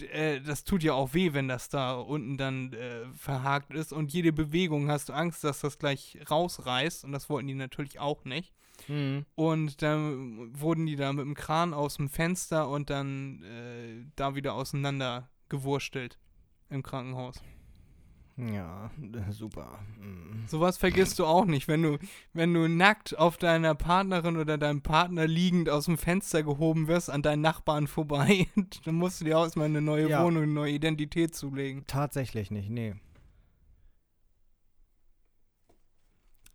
[0.01, 4.13] äh, das tut ja auch weh, wenn das da unten dann äh, verhakt ist und
[4.13, 8.25] jede Bewegung hast du Angst, dass das gleich rausreißt und das wollten die natürlich auch
[8.25, 8.53] nicht.
[8.87, 9.25] Mhm.
[9.35, 14.35] Und dann wurden die da mit dem Kran aus dem Fenster und dann äh, da
[14.35, 16.17] wieder auseinander gewurstelt
[16.69, 17.41] im Krankenhaus.
[18.39, 18.89] Ja,
[19.31, 19.79] super.
[19.99, 20.45] Mhm.
[20.47, 21.97] Sowas vergisst du auch nicht, wenn du,
[22.31, 27.09] wenn du nackt auf deiner Partnerin oder deinem Partner liegend aus dem Fenster gehoben wirst,
[27.09, 28.47] an deinen Nachbarn vorbei,
[28.85, 30.23] dann musst du dir auch erstmal eine neue Ja.
[30.23, 31.85] Wohnung, eine neue Identität zulegen.
[31.85, 32.95] Tatsächlich nicht, nee.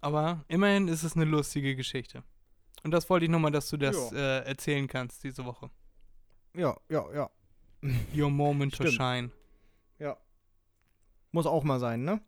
[0.01, 2.23] Aber immerhin ist es eine lustige Geschichte.
[2.83, 5.71] Und das wollte ich nochmal, dass du das äh, erzählen kannst diese Woche.
[6.55, 7.31] Ja, ja, ja.
[8.15, 9.31] Your moment to shine.
[11.35, 12.21] Muss auch mal sein, ne?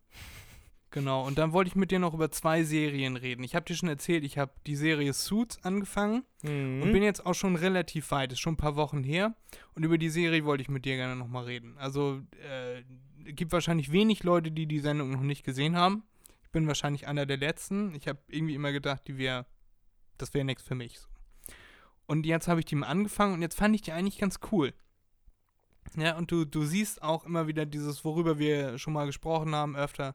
[0.90, 3.44] Genau, und dann wollte ich mit dir noch über zwei Serien reden.
[3.44, 6.82] Ich habe dir schon erzählt, ich habe die Serie Suits angefangen Mhm.
[6.82, 9.36] und bin jetzt auch schon relativ weit, ist schon ein paar Wochen her.
[9.74, 11.78] Und über die Serie wollte ich mit dir gerne nochmal reden.
[11.78, 12.82] Also, äh,
[13.32, 16.02] gibt wahrscheinlich wenig Leute, die die Sendung noch nicht gesehen haben.
[16.42, 17.94] Ich bin wahrscheinlich einer der Letzten.
[17.94, 19.46] Ich habe irgendwie immer gedacht, die wäre,
[20.18, 20.98] das wäre nichts für mich.
[22.06, 24.72] Und jetzt habe ich die mal angefangen und jetzt fand ich die eigentlich ganz cool.
[25.94, 29.76] Ja, und du, du siehst auch immer wieder dieses, worüber wir schon mal gesprochen haben,
[29.76, 30.14] öfter,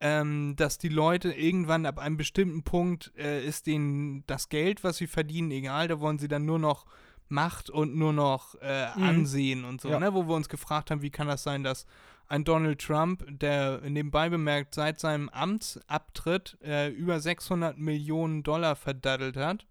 [0.00, 4.96] ähm, dass die Leute irgendwann ab einem bestimmten Punkt äh, ist denen das Geld, was
[4.98, 6.86] sie verdienen, egal, da wollen sie dann nur noch
[7.28, 9.02] Macht und nur noch äh, Mhm.
[9.02, 9.98] Ansehen und so, Ja.
[9.98, 10.14] ne?
[10.14, 11.84] Wo wir uns gefragt haben, wie kann das sein, dass
[12.28, 19.36] ein Donald Trump, der nebenbei bemerkt seit seinem Amtsabtritt äh, über 600 Millionen Dollar verdaddelt
[19.36, 19.66] hat,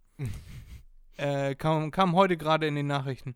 [1.17, 3.35] äh, kam, kam heute gerade in den Nachrichten.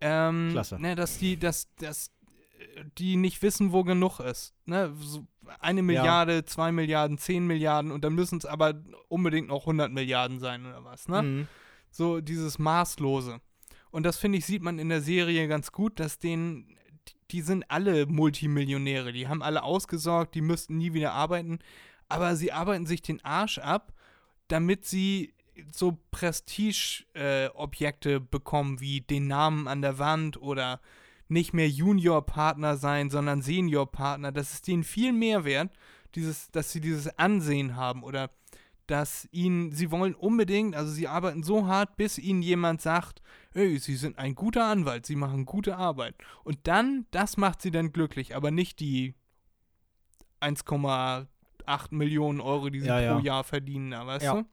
[0.00, 0.80] Ähm, Klasse.
[0.80, 2.10] Ne, dass die, dass, dass
[2.58, 4.54] äh, die nicht wissen, wo genug ist.
[4.66, 4.92] Ne?
[5.00, 5.26] So
[5.58, 8.74] eine Milliarde, zwei Milliarden, zehn Milliarden und dann müssen es aber
[9.08, 11.08] unbedingt noch 100 Milliarden sein oder was.
[11.08, 11.22] Ne?
[11.22, 11.48] Mhm.
[11.90, 13.40] So dieses Maßlose.
[13.90, 16.76] Und das finde ich, sieht man in der Serie ganz gut, dass denen,
[17.30, 21.58] die sind alle Multimillionäre, die haben alle ausgesorgt, die müssten nie wieder arbeiten,
[22.08, 23.92] aber sie arbeiten sich den Arsch ab,
[24.48, 25.34] damit sie
[25.72, 30.80] so Prestige-Objekte bekommen, wie den Namen an der Wand oder
[31.28, 34.32] nicht mehr Junior-Partner sein, sondern Senior-Partner.
[34.32, 35.70] Das ist denen viel mehr wert,
[36.14, 38.30] dieses, dass sie dieses Ansehen haben oder
[38.86, 43.22] dass ihnen, sie wollen unbedingt, also sie arbeiten so hart, bis ihnen jemand sagt,
[43.54, 46.16] ey, sie sind ein guter Anwalt, sie machen gute Arbeit.
[46.42, 49.14] Und dann, das macht sie dann glücklich, aber nicht die
[50.40, 51.26] 1,8
[51.90, 53.20] Millionen Euro, die sie Ja, pro ja.
[53.20, 54.34] Jahr verdienen, da, weißt Ja.
[54.34, 54.44] du?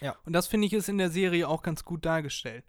[0.00, 0.16] Ja.
[0.24, 2.64] Und das finde ich ist in der Serie auch ganz gut dargestellt.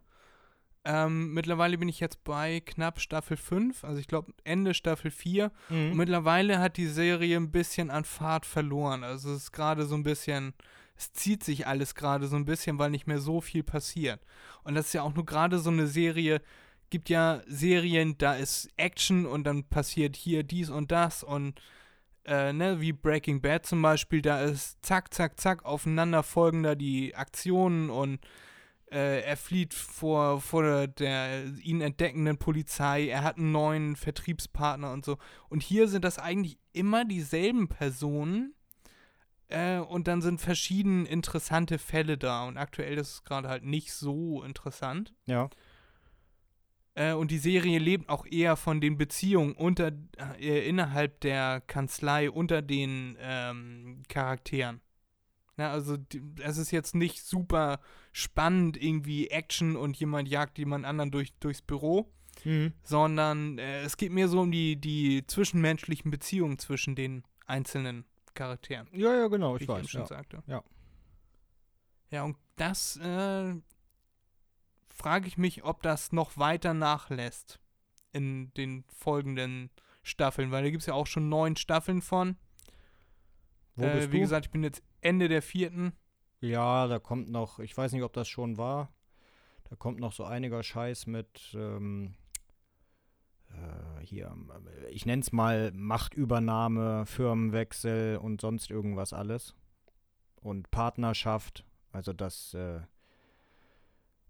[0.87, 5.51] Ähm, mittlerweile bin ich jetzt bei knapp Staffel 5, also ich glaube Ende Staffel 4.
[5.69, 5.97] Und Mhm.
[5.97, 9.03] mittlerweile hat die Serie ein bisschen an Fahrt verloren.
[9.03, 10.53] Also es ist gerade so ein bisschen,
[10.95, 14.21] es zieht sich alles gerade so ein bisschen, weil nicht mehr so viel passiert.
[14.63, 16.39] Und das ist ja auch nur gerade so eine Serie,
[16.91, 21.59] gibt ja Serien, da ist Action und dann passiert hier dies und das und
[22.25, 27.89] äh, ne, wie Breaking Bad zum Beispiel, da ist zack, zack, zack aufeinanderfolgender die Aktionen
[27.89, 28.19] und
[28.91, 35.03] äh, er flieht vor, vor der ihn entdeckenden Polizei, er hat einen neuen Vertriebspartner und
[35.05, 35.17] so.
[35.49, 38.53] Und hier sind das eigentlich immer dieselben Personen
[39.49, 42.45] äh, und dann sind verschiedene interessante Fälle da.
[42.45, 45.13] Und aktuell ist es gerade halt nicht so interessant.
[45.25, 45.49] Ja.
[46.95, 49.91] Äh, und die Serie lebt auch eher von den Beziehungen unter,
[50.39, 54.81] äh, innerhalb der Kanzlei unter den ähm, Charakteren.
[55.57, 55.97] Ja, also
[56.41, 57.79] es ist jetzt nicht super
[58.11, 62.11] spannend, irgendwie Action und jemand jagt jemand anderen durch, durchs Büro,
[62.43, 62.73] Mhm.
[62.83, 68.03] sondern äh, es geht mehr so um die, die zwischenmenschlichen Beziehungen zwischen den einzelnen
[68.33, 68.89] Charakteren.
[68.91, 69.89] Ja, ja, genau, ich eben weiß.
[69.89, 70.07] schon Ja.
[70.07, 70.43] sagte.
[70.47, 70.61] Ja.
[72.11, 73.53] Ja, und das äh,
[75.05, 77.59] frage ich mich, ob das noch weiter nachlässt
[78.11, 79.69] in den folgenden
[80.01, 82.37] Staffeln, weil da gibt es ja auch schon neun Staffeln von.
[83.75, 84.21] Wo äh, bist wie du?
[84.21, 85.93] gesagt, ich bin jetzt Ende der vierten.
[86.39, 88.91] Ja, da kommt noch, ich weiß nicht, ob das schon war.
[89.69, 92.15] Da kommt noch so einiger Scheiß mit, ähm,
[93.49, 94.35] äh, hier,
[94.89, 99.53] ich nenne es mal Machtübernahme, Firmenwechsel und sonst irgendwas alles.
[100.37, 102.81] Und Partnerschaft, also dass äh,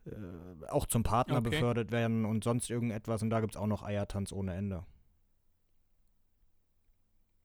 [0.06, 1.50] äh, auch zum Partner Okay.
[1.50, 3.22] befördert werden und sonst irgendetwas.
[3.22, 4.86] Und da gibt es auch noch Eiertanz ohne Ende.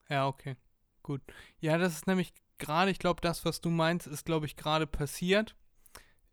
[0.09, 0.57] Ja, okay.
[1.03, 1.23] Gut.
[1.61, 4.87] Ja, das ist nämlich gerade, ich glaube, das, was du meinst, ist, glaube ich, gerade
[4.87, 5.57] passiert.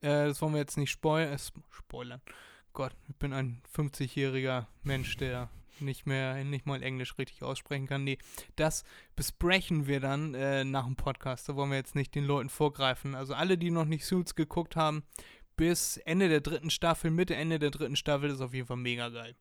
[0.01, 2.21] Äh, das wollen wir jetzt nicht spoil äh, sp- spoilern.
[2.73, 8.03] Gott, ich bin ein 50-jähriger Mensch, der nicht mehr, nicht mal Englisch richtig aussprechen kann.
[8.03, 8.17] Nee,
[8.55, 8.83] das
[9.15, 11.47] besprechen wir dann äh, nach dem Podcast.
[11.47, 13.13] Da wollen wir jetzt nicht den Leuten vorgreifen.
[13.15, 15.03] Also alle, die noch nicht Suits geguckt haben,
[15.57, 19.09] bis Ende der dritten Staffel, Mitte, Ende der dritten Staffel ist auf jeden Fall mega
[19.09, 19.35] geil.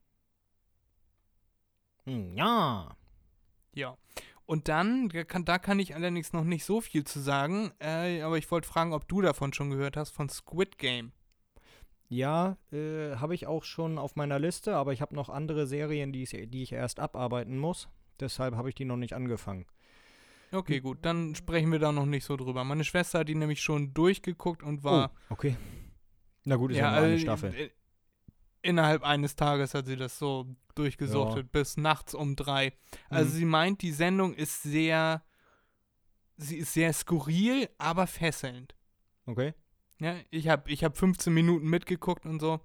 [2.05, 2.95] Hm, ja.
[3.73, 3.97] Ja.
[4.45, 8.21] Und dann, da kann, da kann ich allerdings noch nicht so viel zu sagen, äh,
[8.21, 11.11] aber ich wollte fragen, ob du davon schon gehört hast, von Squid Game.
[12.09, 16.13] Ja, äh, habe ich auch schon auf meiner Liste, aber ich habe noch andere Serien,
[16.13, 17.89] die, ich- die ich erst abarbeiten muss.
[18.21, 19.65] Deshalb habe ich die noch nicht angefangen.
[20.53, 22.63] Okay, gut, dann sprechen wir da noch nicht so drüber.
[22.63, 25.57] Meine Schwester hat die nämlich schon durchgeguckt und war oh, okay.
[26.47, 27.53] Na gut, ist ja, nur eine äh, Staffel.
[27.53, 27.69] äh,
[28.61, 32.71] innerhalb eines Tages hat sie das so durchgesuchtet, bis nachts um drei.
[33.09, 33.35] Also Mhm.
[33.37, 35.23] sie meint, die Sendung ist sehr,
[36.37, 38.75] sie ist sehr skurril, aber fesselnd.
[39.25, 39.53] Okay.
[39.99, 42.59] Ja, ich habe ich hab 15 Minuten mitgeguckt und so.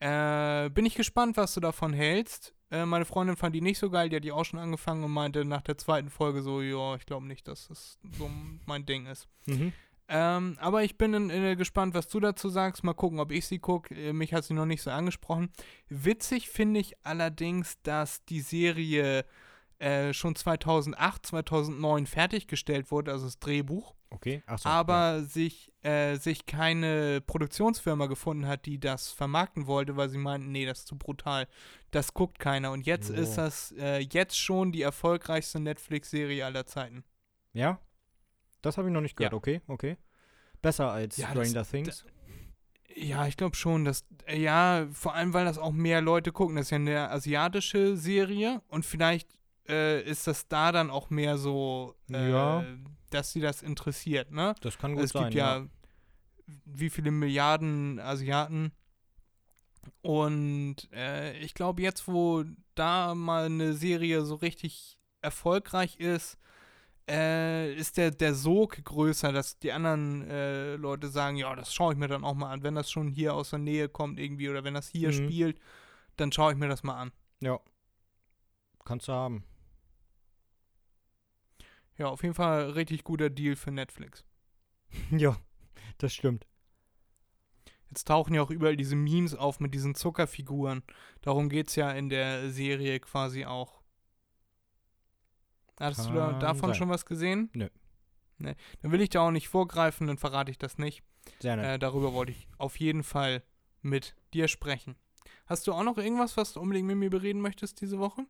[0.00, 2.52] Äh, bin ich gespannt, was du davon hältst.
[2.70, 5.12] Äh, meine Freundin fand die nicht so geil, die hat die auch schon angefangen und
[5.12, 8.28] meinte nach der zweiten Folge so, ja, ich glaube nicht, dass das so
[8.66, 9.28] mein Ding ist.
[9.46, 9.72] Mhm.
[10.08, 12.84] Ähm, aber ich bin in, äh, gespannt, was du dazu sagst.
[12.84, 13.94] Mal gucken, ob ich sie gucke.
[13.94, 15.50] Äh, mich hat sie noch nicht so angesprochen.
[15.88, 19.24] Witzig finde ich allerdings, dass die Serie
[19.78, 24.42] äh, schon 2008, 2009 fertiggestellt wurde, also das Drehbuch Okay.
[24.46, 24.68] Achso.
[24.68, 30.52] aber sich, äh, sich keine Produktionsfirma gefunden hat, die das vermarkten wollte, weil sie meinten,
[30.52, 31.48] nee, das ist zu brutal.
[31.90, 32.70] Das guckt keiner.
[32.70, 33.16] Und jetzt Jo.
[33.16, 37.02] ist das äh, jetzt schon die erfolgreichste Netflix-Serie aller Zeiten.
[37.52, 37.80] Ja?
[38.64, 39.32] Das habe ich noch nicht gehört.
[39.32, 39.36] Ja.
[39.36, 39.96] Okay, okay.
[40.62, 42.04] Besser als Ja, das- Stranger Things.
[42.96, 46.54] Ja, ich glaube schon, dass, äh, ja, vor allem, weil das auch mehr Leute gucken.
[46.56, 49.28] Das ist ja eine asiatische Serie und vielleicht
[49.68, 52.64] äh, ist das da dann auch mehr so, äh, Ja.
[53.10, 54.54] dass sie das interessiert, ne?
[54.60, 55.22] Das kann gut es sein.
[55.24, 55.66] gibt ja,
[56.66, 58.72] wie viele Milliarden Asiaten.
[60.02, 66.36] Und äh, ich glaube, jetzt, wo da mal eine Serie so richtig erfolgreich ist,
[67.08, 71.92] äh, ist der, der Sog größer, dass die anderen äh, Leute sagen, ja, das schaue
[71.92, 72.62] ich mir dann auch mal an.
[72.62, 75.12] Wenn das schon hier aus der Nähe kommt irgendwie oder wenn das hier Mhm.
[75.12, 75.60] spielt,
[76.16, 77.12] dann schaue ich mir das mal an.
[77.40, 77.60] Ja.
[78.84, 79.44] Kannst du haben.
[81.96, 84.24] Ja, auf jeden Fall richtig guter Deal für Netflix.
[85.10, 85.36] ja,
[85.98, 86.46] das stimmt.
[87.88, 90.82] Jetzt tauchen ja auch überall diese Memes auf mit diesen Zuckerfiguren.
[91.22, 93.83] Darum geht es ja in der Serie quasi auch.
[95.78, 96.74] Hattest du da, Kann davon sein.
[96.74, 97.50] schon was gesehen?
[97.54, 97.68] Nö.
[98.38, 98.54] Nee.
[98.82, 101.02] Dann will ich da auch nicht vorgreifen, dann verrate ich das nicht.
[101.40, 101.66] Sehr nett.
[101.66, 103.42] Äh, darüber wollte ich auf jeden Fall
[103.82, 104.96] mit dir sprechen.
[105.46, 108.22] Hast du auch noch irgendwas, was du unbedingt mit mir bereden möchtest diese Woche?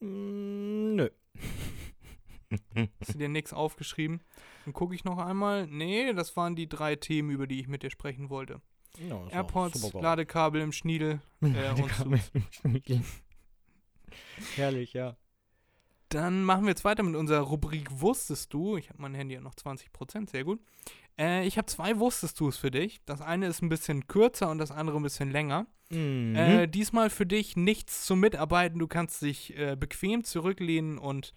[0.00, 1.10] Mm, nö.
[3.00, 4.22] Hast du dir nichts aufgeschrieben?
[4.64, 5.66] Dann gucke ich noch einmal.
[5.66, 8.62] Nee, das waren die drei Themen, über die ich mit dir sprechen wollte.
[8.96, 12.10] Ja, AirPods, Ladekabel im Schniedel äh, und so.
[14.56, 15.16] Herrlich, ja.
[16.08, 18.76] Dann machen wir jetzt weiter mit unserer Rubrik Wusstest du?
[18.76, 20.60] Ich habe mein Handy ja noch 20%, sehr gut.
[21.18, 23.00] Äh, ich habe zwei Wusstest du's für dich.
[23.04, 25.66] Das eine ist ein bisschen kürzer und das andere ein bisschen länger.
[25.90, 26.34] Mhm.
[26.36, 28.78] Äh, diesmal für dich nichts zum Mitarbeiten.
[28.78, 31.34] Du kannst dich äh, bequem zurücklehnen und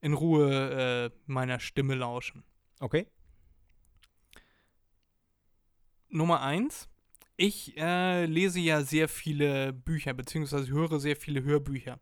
[0.00, 2.44] in Ruhe äh, meiner Stimme lauschen.
[2.78, 3.06] Okay.
[6.08, 6.88] Nummer eins.
[7.36, 11.98] Ich äh, lese ja sehr viele Bücher, beziehungsweise höre sehr viele Hörbücher.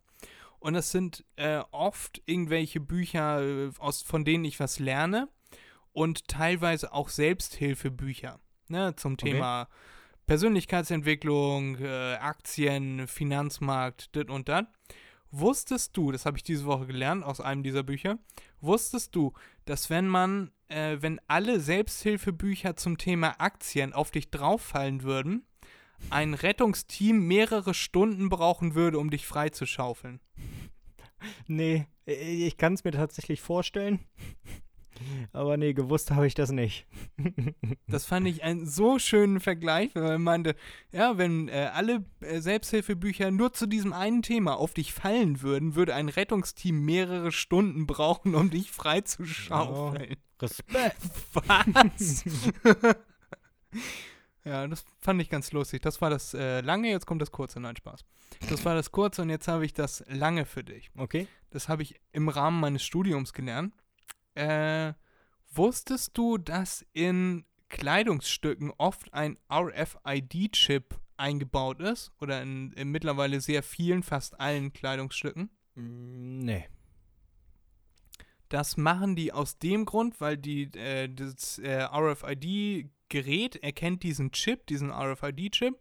[0.65, 5.29] Und das sind äh, oft irgendwelche Bücher, äh, aus, von denen ich was lerne
[5.93, 9.33] und teilweise auch Selbsthilfebücher ne, zum Okay.
[9.33, 9.69] Thema
[10.25, 14.69] Persönlichkeitsentwicklung, äh, Aktien, Finanzmarkt, dit und dat.
[15.31, 18.19] Wusstest du, das habe ich diese Woche gelernt aus einem dieser Bücher,
[18.63, 19.35] wusstest du,
[19.67, 25.45] dass wenn man, äh, wenn alle Selbsthilfebücher zum Thema Aktien auf dich drauffallen würden,
[26.09, 30.21] ein Rettungsteam mehrere Stunden brauchen würde, um dich freizuschaufeln?
[31.47, 34.01] Nee, äh, ich kann es mir tatsächlich vorstellen.
[35.33, 36.87] Aber nee, gewusst habe ich das nicht.
[37.87, 40.57] Das fand ich einen so schönen Vergleich, weil man meinte,
[40.91, 45.75] ja, wenn äh, alle äh, Selbsthilfebücher nur zu diesem einen Thema auf dich fallen würden,
[45.75, 50.17] würde ein Rettungsteam mehrere Stunden brauchen, um dich freizuschaufeln.
[50.41, 50.97] Respekt.
[51.35, 52.25] Was?
[54.45, 55.83] ja, das fand ich ganz lustig.
[55.83, 57.61] Das war das äh, lange, jetzt kommt das kurze.
[57.61, 58.05] Nein, Spaß.
[58.51, 60.91] Das war das kurze und jetzt habe ich das lange für dich.
[60.97, 61.27] Okay.
[61.51, 63.75] Das habe ich im Rahmen meines Studiums gelernt.
[64.35, 64.93] Äh,
[65.53, 72.13] wusstest du, dass in Kleidungsstücken oft ein RFID-Chip eingebaut ist?
[72.21, 75.51] Oder in, in mittlerweile sehr vielen, fast allen Kleidungsstücken?
[75.75, 76.69] Mm, Nee.
[78.51, 81.89] Das machen die aus dem Grund, weil die, äh, das äh,
[83.15, 85.75] RFID-Gerät erkennt diesen Chip, diesen RFID-Chip.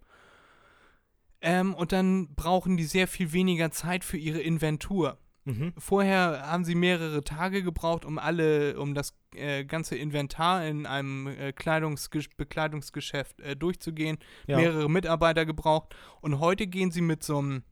[1.42, 5.18] Ähm, und dann brauchen die sehr viel weniger Zeit für ihre Inventur.
[5.46, 5.74] Mhm.
[5.78, 11.28] Vorher haben sie mehrere Tage gebraucht, um alle, um das äh, ganze Inventar in einem
[11.28, 14.20] äh, Kleidungsges Bekleidungsgeschäft äh, durchzugehen.
[14.48, 14.56] Ja.
[14.56, 15.94] Mehrere Mitarbeiter gebraucht.
[16.22, 17.64] Und heute gehen sie mit so einem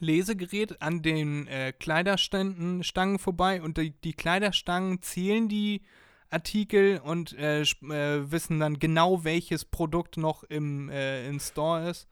[0.00, 5.82] Lesegerät an den äh, Kleiderständen Stangen vorbei und die, die Kleiderstangen zählen die
[6.30, 12.08] Artikel und äh, äh, wissen dann genau, welches Produkt noch im äh, in Store ist,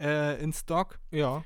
[0.00, 1.00] äh, in Stock.
[1.10, 1.44] Ja.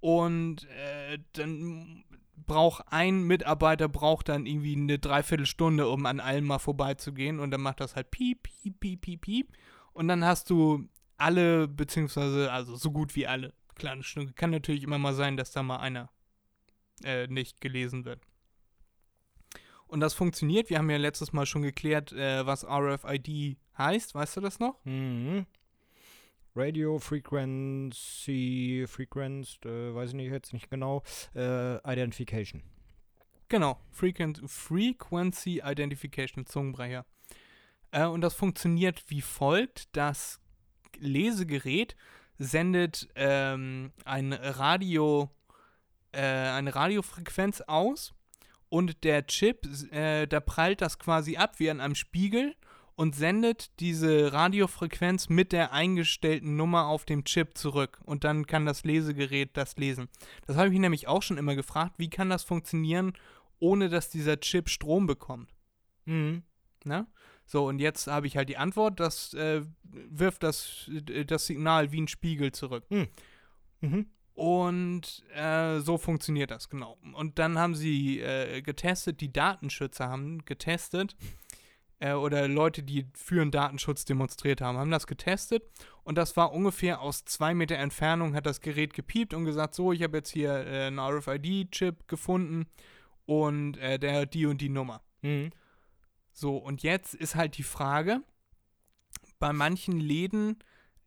[0.00, 2.04] Und äh, dann
[2.36, 7.40] braucht ein Mitarbeiter braucht dann irgendwie eine Dreiviertelstunde, um an allem mal vorbeizugehen.
[7.40, 9.52] Und dann macht das halt piep, piep, piep, piep, piep.
[9.92, 14.32] Und dann hast du alle, beziehungsweise, also so gut wie alle kleine Stücke.
[14.32, 16.10] Kann natürlich immer mal sein, dass da mal einer
[17.04, 18.20] äh, nicht gelesen wird.
[19.86, 20.70] Und das funktioniert.
[20.70, 24.14] Wir haben ja letztes Mal schon geklärt, äh, was RFID heißt.
[24.14, 24.84] Weißt du das noch?
[24.84, 25.46] Mhm.
[26.56, 31.02] Radio Frequency, Frequenced, äh, weiß ich nicht jetzt nicht genau,
[31.34, 32.62] äh, Identification.
[33.48, 37.04] Genau, Frequent Frequency Identification, Zungenbrecher.
[37.90, 40.40] Äh, und das funktioniert wie folgt: Das
[40.98, 41.96] Lesegerät
[42.38, 45.30] sendet ähm, ein Radio,
[46.12, 48.14] äh, eine Radiofrequenz aus
[48.68, 52.54] und der Chip, äh, da prallt das quasi ab wie an einem Spiegel
[52.96, 58.00] und sendet diese Radiofrequenz mit der eingestellten Nummer auf dem Chip zurück.
[58.04, 60.08] Und dann kann das Lesegerät das lesen.
[60.46, 63.14] Das habe ich nämlich auch schon immer gefragt, wie kann das funktionieren,
[63.58, 65.50] ohne dass dieser Chip Strom bekommt?
[66.04, 66.42] Mhm.
[66.84, 67.06] Ne?
[67.46, 71.92] So, und jetzt habe ich halt die Antwort, das äh, wirft das, äh, das Signal
[71.92, 72.84] wie ein Spiegel zurück.
[72.90, 74.06] Mhm.
[74.34, 76.98] Und äh, so funktioniert das, genau.
[77.12, 81.14] Und dann haben sie äh, getestet, die Datenschützer haben getestet,
[82.00, 85.62] äh, oder Leute, die für den Datenschutz demonstriert haben, haben das getestet.
[86.02, 89.92] Und das war ungefähr aus zwei Meter Entfernung, hat das Gerät gepiept und gesagt, so,
[89.92, 92.66] ich habe jetzt hier äh, einen RFID-Chip gefunden
[93.26, 95.02] und äh, der hat die und die Nummer.
[95.22, 95.50] Mhm.
[96.32, 98.20] So, und jetzt ist halt die Frage,
[99.38, 100.58] bei manchen Läden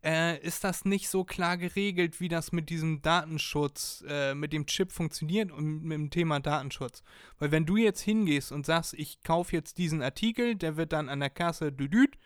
[0.04, 4.66] äh, ist das nicht so klar geregelt, wie das mit diesem Datenschutz, äh, mit dem
[4.66, 7.02] Chip funktioniert und mit dem Thema Datenschutz.
[7.38, 11.08] Weil wenn du jetzt hingehst und sagst, ich kaufe jetzt diesen Artikel, der wird dann
[11.08, 12.16] an der Kasse düdüt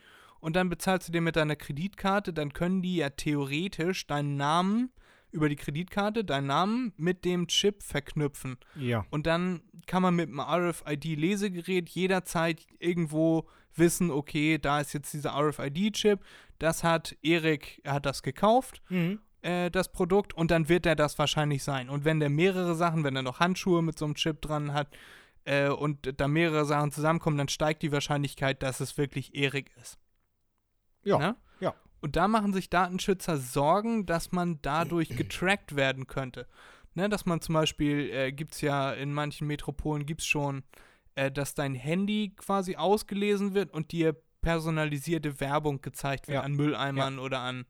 [0.41, 4.91] und dann bezahlst du den mit deiner Kreditkarte, dann können die ja theoretisch deinen Namen
[5.31, 8.59] über die Kreditkarte, deinen Namen mit dem Chip verknüpfen.
[8.75, 9.07] Ja.
[9.11, 15.35] Und dann kann man mit einem RFID-Lesegerät jederzeit irgendwo wissen, okay, da ist jetzt dieser
[15.35, 16.21] RFID-Chip,
[16.62, 19.18] das hat Erik, er hat das gekauft, Mhm.
[19.42, 21.88] äh, das Produkt, und dann wird er das wahrscheinlich sein.
[21.90, 24.88] Und wenn der mehrere Sachen, wenn er noch Handschuhe mit so einem Chip dran hat
[25.44, 29.98] äh, und da mehrere Sachen zusammenkommen, dann steigt die Wahrscheinlichkeit, dass es wirklich Erik ist.
[31.04, 31.19] Ja.
[31.19, 31.37] Ne?
[31.60, 31.75] Ja.
[32.00, 36.46] Und da machen sich Datenschützer Sorgen, dass man dadurch getrackt werden könnte.
[36.94, 40.63] Ne, dass man zum Beispiel, äh, gibt es ja in manchen Metropolen, gibt es schon,
[41.15, 46.43] äh, dass dein Handy quasi ausgelesen wird und dir personalisierte Werbung gezeigt wird Ja.
[46.43, 47.65] an Mülleimern oder an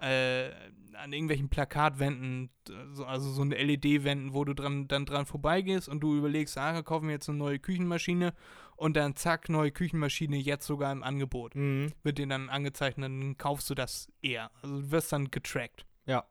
[0.00, 0.50] äh,
[0.94, 2.50] an irgendwelchen Plakatwänden,
[2.92, 6.72] so- also so eine LED-Wänden, wo du dran, dann dran vorbeigehst und du überlegst, ah,
[6.74, 8.32] wir kaufen jetzt eine neue Küchenmaschine
[8.76, 11.54] und dann zack, neue Küchenmaschine jetzt sogar im Angebot.
[11.54, 11.92] Mhm.
[12.02, 14.50] Wird dir dann angezeigt und dann kaufst du das eher.
[14.62, 15.84] Also du wirst dann getrackt.
[16.06, 16.24] Ja.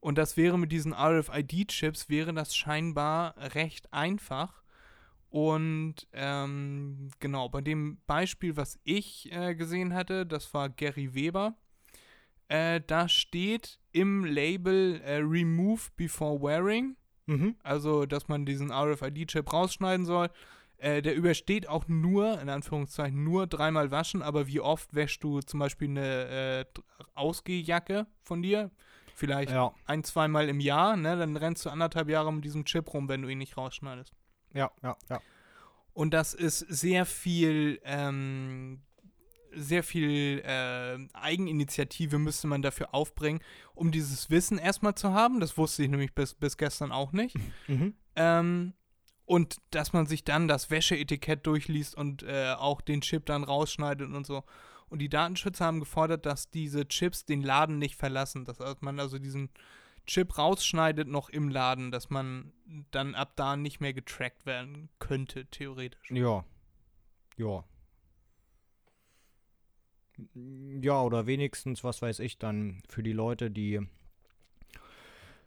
[0.00, 4.61] Und das wäre mit diesen RFID-Chips, wäre das scheinbar recht einfach.
[5.32, 11.54] Und ähm, genau, bei dem Beispiel, was ich äh, gesehen hatte, das war Gary Weber.
[12.48, 17.56] Äh, da steht im Label äh, Remove before wearing, Mhm.
[17.62, 20.28] also dass man diesen RFID-Chip rausschneiden soll.
[20.76, 25.40] Äh, der übersteht auch nur, in Anführungszeichen, nur dreimal waschen, aber wie oft wäschst du
[25.40, 26.64] zum Beispiel eine äh,
[27.14, 28.70] Ausgehjacke von dir?
[29.14, 31.16] Vielleicht Ja, ein, zweimal im Jahr, ne?
[31.16, 34.12] Dann rennst du anderthalb Jahre mit diesem Chip rum, wenn du ihn nicht rausschneidest.
[34.54, 35.20] Ja, ja, ja.
[35.94, 38.80] Und das ist sehr viel, ähm,
[39.54, 43.40] sehr viel äh, Eigeninitiative müsste man dafür aufbringen,
[43.74, 45.40] um dieses Wissen erstmal zu haben.
[45.40, 47.36] Das wusste ich nämlich bis, bis gestern auch nicht.
[47.68, 47.94] Mhm.
[48.16, 48.72] Ähm,
[49.26, 54.10] und dass man sich dann das Wäscheetikett durchliest und äh, auch den Chip dann rausschneidet
[54.12, 54.44] und so.
[54.88, 58.44] Und die Datenschützer haben gefordert, dass diese Chips den Laden nicht verlassen.
[58.44, 59.50] Dass man also diesen
[60.06, 62.52] Chip rausschneidet noch im Laden, dass man
[62.90, 66.10] dann ab da nicht mehr getrackt werden könnte, theoretisch.
[66.10, 66.44] Ja.
[67.36, 67.64] Ja.
[70.34, 73.80] Ja, oder wenigstens, was weiß ich, dann für die Leute, die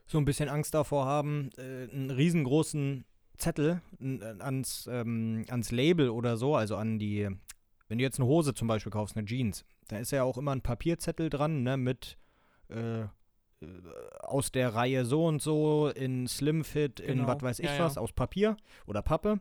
[0.07, 3.05] so ein bisschen Angst davor haben, äh, einen riesengroßen
[3.37, 7.29] Zettel äh, ans, ähm, ans Label oder so, also an die,
[7.87, 10.51] wenn du jetzt eine Hose zum Beispiel kaufst, eine Jeans, da ist ja auch immer
[10.51, 12.17] ein Papierzettel dran, ne, mit
[12.69, 13.05] äh,
[14.19, 17.27] aus der Reihe so und so in Slim Fit, in Genau.
[17.27, 18.01] was weiß ich Ja, was, ja.
[18.01, 19.39] aus Papier oder Pappe.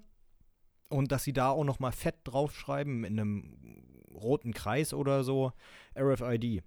[0.89, 3.57] Und dass sie da auch noch mal fett draufschreiben in einem
[4.15, 5.53] roten Kreis oder so,
[5.99, 6.63] RFID.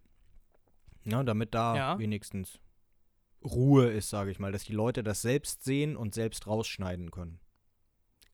[1.05, 1.99] Ja, damit da Ja.
[1.99, 2.59] wenigstens
[3.43, 7.39] Ruhe ist, sage ich mal, dass die Leute das selbst sehen und selbst rausschneiden können.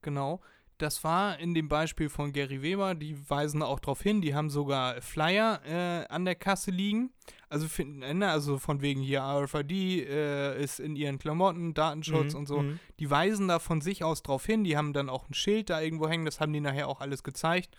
[0.02, 0.40] Genau.
[0.78, 4.50] Das war in dem Beispiel von Gary Weber, die weisen auch darauf hin, die haben
[4.50, 7.12] sogar Flyer äh, an der Kasse liegen.
[7.48, 12.38] Also, finden, ne, also von wegen hier RFID äh, ist in ihren Klamotten, Datenschutz Mhm,
[12.40, 12.62] und so.
[12.62, 12.80] mhm.
[12.98, 15.80] Die weisen da von sich aus drauf hin, die haben dann auch ein Schild da
[15.80, 17.76] irgendwo hängen, das haben die nachher auch alles gezeigt.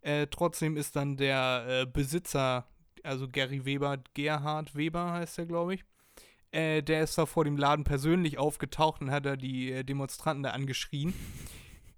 [0.00, 2.64] Äh, trotzdem ist dann der äh, Besitzer,
[3.02, 5.84] also Gary Weber, Gerhard Weber heißt er, glaube ich,
[6.52, 10.42] äh, der ist da vor dem Laden persönlich aufgetaucht und hat da die äh, Demonstranten
[10.42, 11.12] da angeschrien.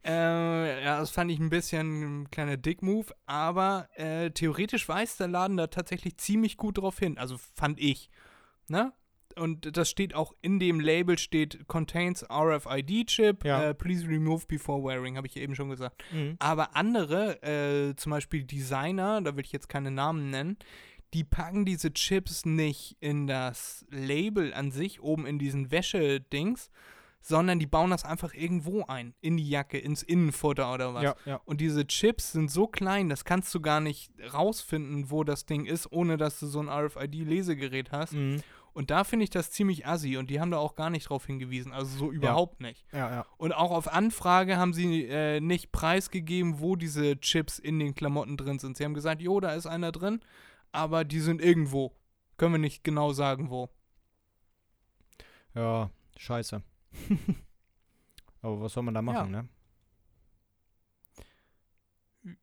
[0.05, 5.29] Äh, ja, das fand ich ein bisschen ein kleiner Dick-Move, aber äh, theoretisch weist der
[5.29, 7.19] Laden da tatsächlich ziemlich gut drauf hin.
[7.19, 8.11] Also fand ich.
[8.69, 8.93] Ne?
[9.37, 13.63] Und das steht auch in dem Label steht contains RFID-Chip, Ja.
[13.71, 16.03] äh, please remove before wearing, habe ich eben schon gesagt.
[16.13, 16.37] Mhm.
[16.39, 20.59] Aber andere, äh, zum Beispiel Designer, da will ich jetzt keine Namen nennen,
[21.15, 26.71] die packen diese Chips nicht in das Label an sich, oben in diesen Wäschedings,
[27.23, 29.15] sondern die bauen das einfach irgendwo ein.
[29.21, 31.05] In die Jacke, ins Innenfutter oder was.
[31.05, 31.41] Ja, ja.
[31.45, 35.65] Und diese Chips sind so klein, das kannst du gar nicht rausfinden, wo das Ding
[35.65, 38.13] ist, ohne dass du so ein RFID-Lesegerät hast.
[38.13, 38.43] Mhm.
[38.75, 41.27] Und da finde ich das ziemlich assi und die haben da auch gar nicht drauf
[41.27, 41.73] hingewiesen.
[41.73, 42.87] Also so überhaupt nicht.
[42.93, 43.27] Ja, ja.
[43.37, 48.37] Und auch auf Anfrage haben sie äh, nicht preisgegeben, wo diese Chips in den Klamotten
[48.37, 48.77] drin sind.
[48.77, 50.21] Sie haben gesagt, jo, da ist einer drin,
[50.73, 51.95] aber die sind irgendwo.
[52.39, 53.69] Können wir nicht genau sagen, wo.
[55.55, 56.63] Ja, scheiße.
[58.43, 59.49] Aber was soll man da machen, ne?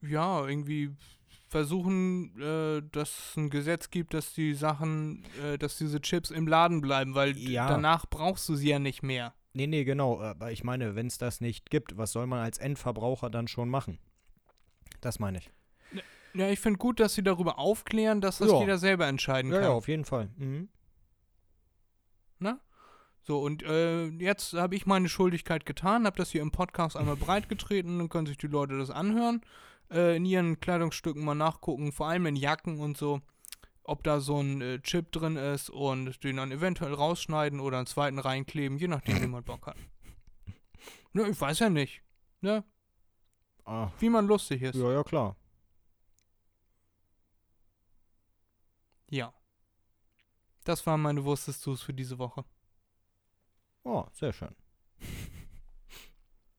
[0.01, 0.91] Ja, irgendwie
[1.47, 6.47] versuchen, äh, dass es ein Gesetz gibt, dass die Sachen, äh, dass diese Chips im
[6.47, 7.67] Laden bleiben, weil Ja.
[7.67, 9.33] danach brauchst du sie ja nicht mehr.
[9.53, 10.21] Nee, nee, genau.
[10.21, 13.69] Aber ich meine, wenn es das nicht gibt, was soll man als Endverbraucher dann schon
[13.69, 13.97] machen?
[15.01, 15.49] Das meine ich.
[16.35, 18.59] Ja, ich finde gut, dass sie darüber aufklären, dass das Ja.
[18.59, 19.67] jeder selber entscheiden Ja, kann.
[19.69, 20.29] ja, auf jeden Fall.
[20.37, 20.69] Mhm.
[23.23, 27.15] So, und äh, jetzt habe ich meine Schuldigkeit getan, habe das hier im Podcast einmal
[27.17, 29.41] breitgetreten, dann können sich die Leute das anhören,
[29.91, 33.21] äh, in ihren Kleidungsstücken mal nachgucken, vor allem in Jacken und so,
[33.83, 37.87] ob da so ein äh, Chip drin ist und den dann eventuell rausschneiden oder einen
[37.87, 39.77] zweiten reinkleben, je nachdem, wie man Bock hat.
[41.11, 42.03] Ne, ich weiß ja nicht,
[42.41, 42.63] ne,
[43.65, 44.75] Ah, wie man lustig ist.
[44.75, 45.35] ja, ja, klar.
[49.11, 49.33] Ja.
[50.63, 52.45] Das waren meine Wusstest du's für diese Woche.
[53.83, 54.55] Oh, sehr schön.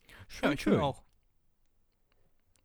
[0.09, 1.03] Ja, schön, ich finde auch.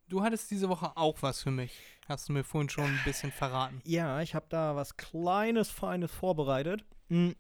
[0.08, 1.80] Du hattest diese Woche auch was für mich.
[2.08, 3.82] Hast du mir vorhin schon ein bisschen verraten.
[3.86, 6.86] Ja, ich habe da was Kleines, Feines vorbereitet.
[7.10, 7.36] Hm.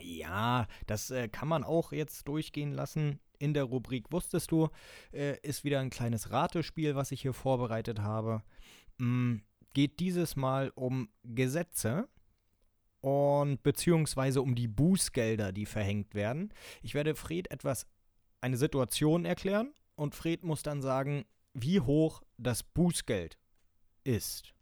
[0.00, 3.20] Ja, das äh, kann man auch jetzt durchgehen lassen.
[3.38, 4.68] In der Rubrik Wusstest du,
[5.12, 8.42] äh, ist wieder ein kleines Ratespiel, was ich hier vorbereitet habe.
[8.98, 12.08] Hm, geht dieses Mal um Gesetze,
[13.00, 16.52] und beziehungsweise um die Bußgelder, die verhängt werden.
[16.82, 17.86] Ich werde Fred etwas,
[18.40, 21.24] eine Situation erklären und Fred muss dann sagen,
[21.54, 23.38] wie hoch das Bußgeld
[24.04, 24.54] ist.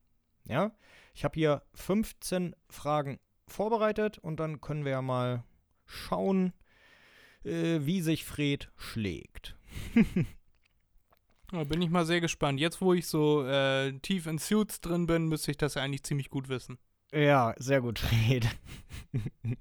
[0.48, 0.72] Ja,
[1.14, 3.18] ich habe hier 15 Fragen
[3.48, 5.44] vorbereitet und dann können wir ja mal
[5.84, 6.52] schauen,
[7.44, 9.56] äh, wie sich Fred schlägt.
[11.52, 12.58] Da bin ich mal sehr gespannt.
[12.58, 16.02] Jetzt, wo ich so äh, tief in Suits drin bin, müsste ich das ja eigentlich
[16.02, 16.76] ziemlich gut wissen.
[17.12, 18.46] Ja, sehr gut, Fred.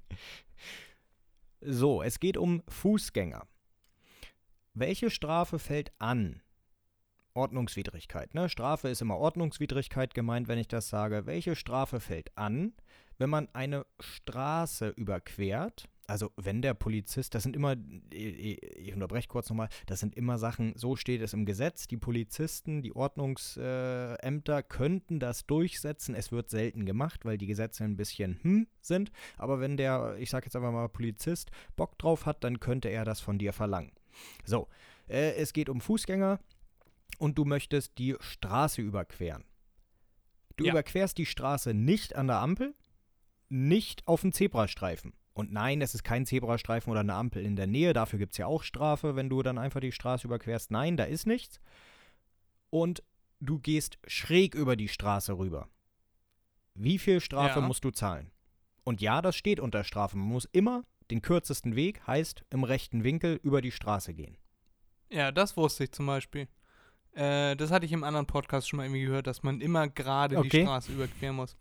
[1.60, 3.46] so, es geht um Fußgänger.
[4.74, 6.42] Welche Strafe fällt an?
[7.34, 8.34] Ordnungswidrigkeit.
[8.34, 8.48] Ne?
[8.48, 11.26] Strafe ist immer Ordnungswidrigkeit gemeint, wenn ich das sage.
[11.26, 12.72] Welche Strafe fällt an,
[13.18, 15.88] wenn man eine Straße überquert?
[16.08, 17.76] Also wenn der Polizist, das sind immer,
[18.10, 22.82] ich unterbreche kurz nochmal, das sind immer Sachen, so steht es im Gesetz, die Polizisten,
[22.82, 26.14] die Ordnungsämter könnten das durchsetzen.
[26.14, 29.10] Es wird selten gemacht, weil die Gesetze ein bisschen hm sind.
[29.36, 33.04] Aber wenn der, ich sage jetzt einfach mal Polizist, Bock drauf hat, dann könnte er
[33.04, 33.92] das von dir verlangen.
[34.44, 34.68] So,
[35.08, 36.38] äh, es geht um Fußgänger
[37.18, 39.44] und du möchtest die Straße überqueren.
[40.56, 40.72] Du Ja.
[40.72, 42.74] überquerst die Straße nicht an der Ampel,
[43.48, 45.12] nicht auf dem Zebrastreifen.
[45.36, 47.92] Und nein, es ist kein Zebrastreifen oder eine Ampel in der Nähe.
[47.92, 50.70] Dafür gibt es ja auch Strafe, wenn du dann einfach die Straße überquerst.
[50.70, 51.60] Nein, da ist nichts.
[52.70, 53.02] Und
[53.40, 55.68] du gehst schräg über die Straße rüber.
[56.74, 57.66] Wie viel Strafe Ja.
[57.66, 58.30] musst du zahlen?
[58.82, 60.16] Und ja, das steht unter Strafe.
[60.16, 64.38] Man muss immer den kürzesten Weg, heißt im rechten Winkel, über die Straße gehen.
[65.10, 66.48] Ja, das wusste ich zum Beispiel.
[67.12, 70.36] Äh, das hatte ich im anderen Podcast schon mal irgendwie gehört, dass man immer gerade
[70.36, 70.62] die Okay.
[70.62, 71.56] Straße überqueren muss.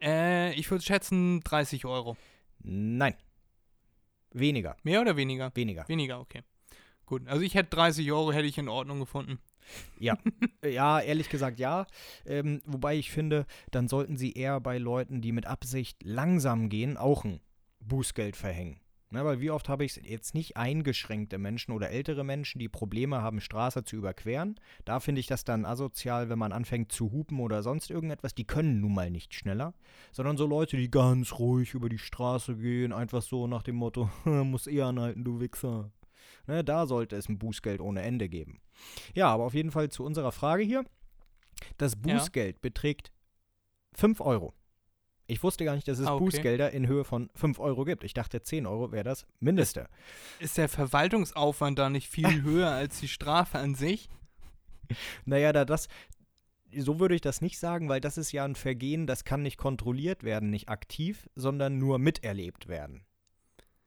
[0.00, 2.16] Äh, ich würde schätzen 30 Euro.
[2.60, 3.14] Nein.
[4.32, 4.76] Weniger.
[4.82, 5.50] Mehr oder weniger?
[5.54, 5.88] Weniger.
[5.88, 6.42] Weniger, okay.
[7.06, 9.38] Gut, also ich hätte 30 Euro, hätte ich in Ordnung gefunden.
[10.64, 11.86] Ja, ehrlich gesagt ja.
[12.24, 16.96] Ähm, wobei ich finde, dann sollten sie eher bei Leuten, die mit Absicht langsam gehen,
[16.96, 17.40] auch ein
[17.80, 18.80] Bußgeld verhängen.
[19.10, 22.68] Ne, weil wie oft habe ich es jetzt nicht eingeschränkte Menschen oder ältere Menschen, die
[22.68, 24.60] Probleme haben, Straße zu überqueren.
[24.84, 28.34] Da finde ich das dann asozial, wenn man anfängt zu hupen oder sonst irgendetwas.
[28.34, 29.72] Die können nun mal nicht schneller.
[30.12, 34.10] Sondern so Leute, die ganz ruhig über die Straße gehen, einfach so nach dem Motto,
[34.24, 35.90] muss eh anhalten, du Wichser.
[36.46, 38.60] Ne, da sollte es ein Bußgeld ohne Ende geben.
[39.14, 40.84] Ja, aber auf jeden Fall zu unserer Frage hier.
[41.78, 42.18] Das Ja.
[42.18, 43.10] Bußgeld beträgt
[43.94, 44.52] 5 Euro.
[45.30, 46.24] Ich wusste gar nicht, dass es Ah, okay.
[46.24, 48.02] Bußgelder in Höhe von 5 Euro gibt.
[48.02, 49.86] Ich dachte, 10 Euro wäre das Mindeste.
[50.40, 54.08] Ist der Verwaltungsaufwand da nicht viel höher als die Strafe an sich?
[55.26, 55.88] Naja, da das.
[56.74, 59.56] So würde ich das nicht sagen, weil das ist ja ein Vergehen, das kann nicht
[59.58, 63.04] kontrolliert werden, nicht aktiv, sondern nur miterlebt werden.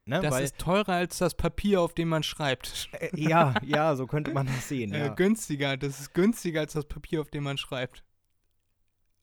[0.06, 0.20] Ne?
[0.22, 2.90] Das weil, ist teurer als das Papier, auf dem man schreibt.
[3.00, 4.94] äh, ja, ja, so könnte man das sehen.
[4.94, 5.14] Äh, Ja.
[5.14, 8.04] günstiger, das ist günstiger als das Papier, auf dem man schreibt.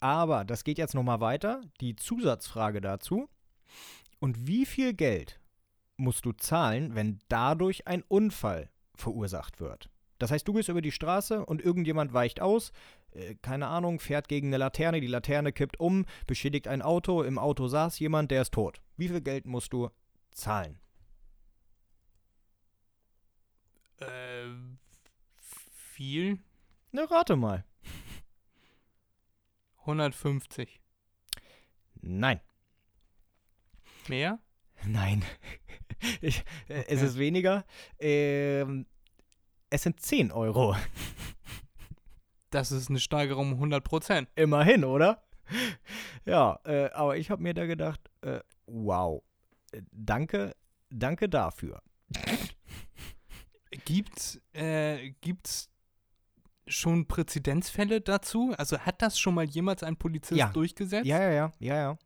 [0.01, 1.61] Aber das geht jetzt nochmal weiter.
[1.81, 3.29] Die Zusatzfrage dazu.
[4.21, 5.41] Und wie viel Geld
[5.97, 9.91] musst du zahlen, wenn dadurch ein Unfall verursacht wird?
[10.19, 12.73] Das heißt, du gehst über die Straße und irgendjemand weicht aus,
[13.13, 17.39] äh, keine Ahnung, fährt gegen eine Laterne, die Laterne kippt um, beschädigt ein Auto, im
[17.39, 18.81] Auto saß jemand, der ist tot.
[18.97, 19.91] Wie viel Geld musst du
[20.33, 20.81] zahlen?
[24.01, 24.49] Äh,
[25.39, 26.39] viel?
[26.91, 27.65] Na, rate mal.
[29.89, 30.81] 150.
[32.03, 32.41] Nein.
[34.09, 34.39] Mehr?
[34.87, 35.25] Nein.
[36.21, 37.07] Ich, äh, Es Okay.
[37.07, 37.65] ist weniger.
[37.99, 38.87] Ähm,
[39.69, 40.77] es sind 10 Euro.
[42.51, 44.29] Das ist eine Steigerung um 100 Prozent.
[44.37, 45.25] Immerhin, oder?
[46.25, 49.23] Ja, äh, aber ich habe mir da gedacht, äh, wow,
[49.73, 50.55] äh, danke,
[50.89, 51.83] danke dafür.
[53.85, 55.69] Gibt's, äh, gibt's
[56.69, 58.55] schon Präzedenzfälle dazu?
[58.59, 60.49] Also hat das schon mal jemals ein Polizist Ja.
[60.49, 61.07] durchgesetzt?
[61.07, 61.99] Ja, ja, ja, ja, ja.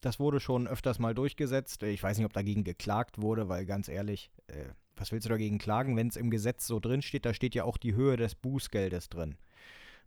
[0.00, 1.82] Das wurde schon öfters mal durchgesetzt.
[1.82, 4.66] Ich weiß nicht, ob dagegen geklagt wurde, weil ganz ehrlich, äh,
[4.96, 7.24] was willst du dagegen klagen, wenn es im Gesetz so drin steht?
[7.24, 9.36] Da steht ja auch die Höhe des Bußgeldes drin.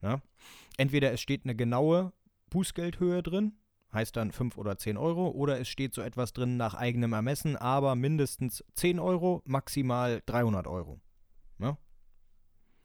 [0.02, 0.22] Ne?
[0.78, 2.14] Entweder es steht eine genaue
[2.52, 3.54] Bußgeldhöhe drin,
[3.92, 7.56] heißt dann 5 oder 10 Euro, oder es steht so etwas drin nach eigenem Ermessen,
[7.58, 11.00] aber mindestens 10 Euro, maximal 300 Euro.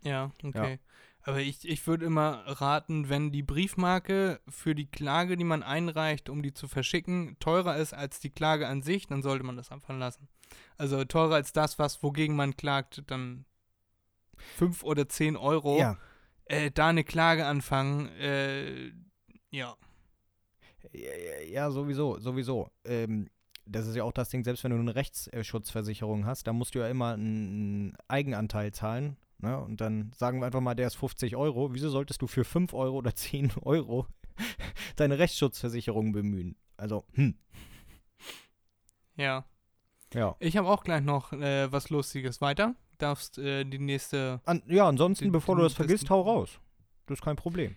[0.05, 0.79] Ja, okay.
[1.25, 6.29] Aber ich, ich würde immer raten, wenn die Briefmarke für die Klage, die man einreicht,
[6.29, 9.71] um die zu verschicken, teurer ist als die Klage an sich, dann sollte man das
[9.71, 10.29] einfach lassen.
[10.77, 13.45] Also teurer als das, was wogegen man klagt, dann
[14.57, 15.79] 5 oder 10 Euro.
[15.79, 15.97] Ja,
[16.47, 18.91] Äh, da eine Klage anfangen, äh,
[19.51, 19.77] ja.
[20.93, 21.11] Ja,
[21.47, 22.69] ja, sowieso, sowieso.
[22.85, 23.31] Ähm,
[23.65, 26.81] das ist ja auch das Ding, selbst wenn du eine Rechtsschutzversicherung hast, da musst du
[26.81, 29.17] ja immer einen Eigenanteil zahlen.
[29.43, 29.59] Ne?
[29.61, 31.75] Und dann sagen wir einfach mal, der ist 50 Euro.
[31.75, 34.07] Wieso solltest du für 5 Euro oder 10 Euro
[34.97, 36.57] deine Rechtsschutzversicherung bemühen?
[36.77, 37.37] Also, hm,
[39.17, 39.45] Ja.
[40.15, 40.37] ja.
[40.41, 42.75] Ich habe auch gleich noch äh, was Lustiges weiter.
[42.99, 44.41] Darfst äh, die nächste.
[44.45, 46.61] An, ja, ansonsten, Den- bevor du das vergisst, hau raus.
[47.07, 47.77] Das ist kein Problem.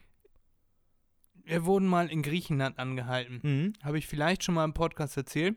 [1.43, 3.39] Wir wurden mal in Griechenland angehalten.
[3.43, 3.73] Mhm.
[3.83, 5.55] Habe ich vielleicht schon mal im Podcast erzählt.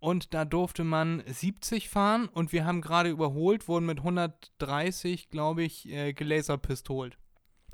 [0.00, 5.62] Und da durfte man 70 fahren und wir haben gerade überholt, wurden mit 130, glaube
[5.62, 7.18] ich, äh, gelaserpistolt.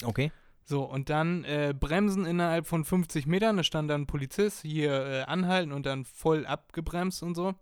[0.05, 0.33] Okay.
[0.64, 3.57] So, und dann äh, bremsen innerhalb von 50 Metern.
[3.57, 7.55] Da stand dann ein Polizist hier äh, anhalten und dann voll abgebremst und so.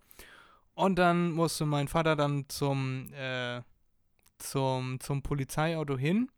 [0.73, 3.61] Und dann musste mein Vater dann zum, äh,
[4.39, 6.31] zum, zum Polizeiauto hin.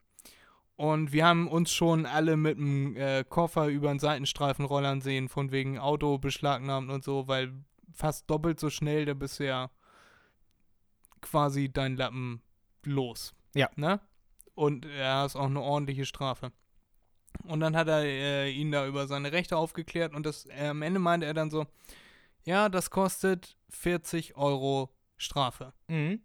[0.74, 5.28] Und wir haben uns schon alle mit dem äh, Koffer über den Seitenstreifen rollern sehen,
[5.28, 7.52] von wegen Auto beschlagnahmt und so, weil
[7.96, 9.70] fast doppelt so schnell, da bist du ja
[11.22, 12.42] quasi dein Lappen
[12.84, 13.34] los.
[13.54, 13.70] Ja.
[13.74, 14.00] Ne?
[14.54, 16.52] Und er ist auch eine ordentliche Strafe.
[17.44, 20.82] Und dann hat er äh, ihn da über seine Rechte aufgeklärt und das, äh, am
[20.82, 21.66] Ende meinte er dann so,
[22.44, 25.72] ja, das kostet 40 Euro Strafe.
[25.88, 26.20] Mhm.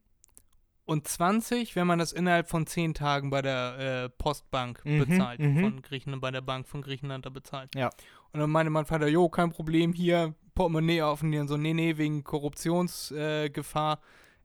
[0.86, 5.40] Und 20, wenn man das innerhalb von 10 Tagen bei der äh, Postbank Mhm, bezahlt,
[5.40, 5.62] mhm.
[5.62, 7.74] von Griechenland, bei der Bank von Griechenland da bezahlt.
[7.76, 7.90] Ja.
[8.34, 12.24] Und dann meinte mein Vater, jo, kein Problem, hier, Portemonnaie offenlieren, so, nee, nee, wegen
[12.24, 14.00] Korruptionsgefahr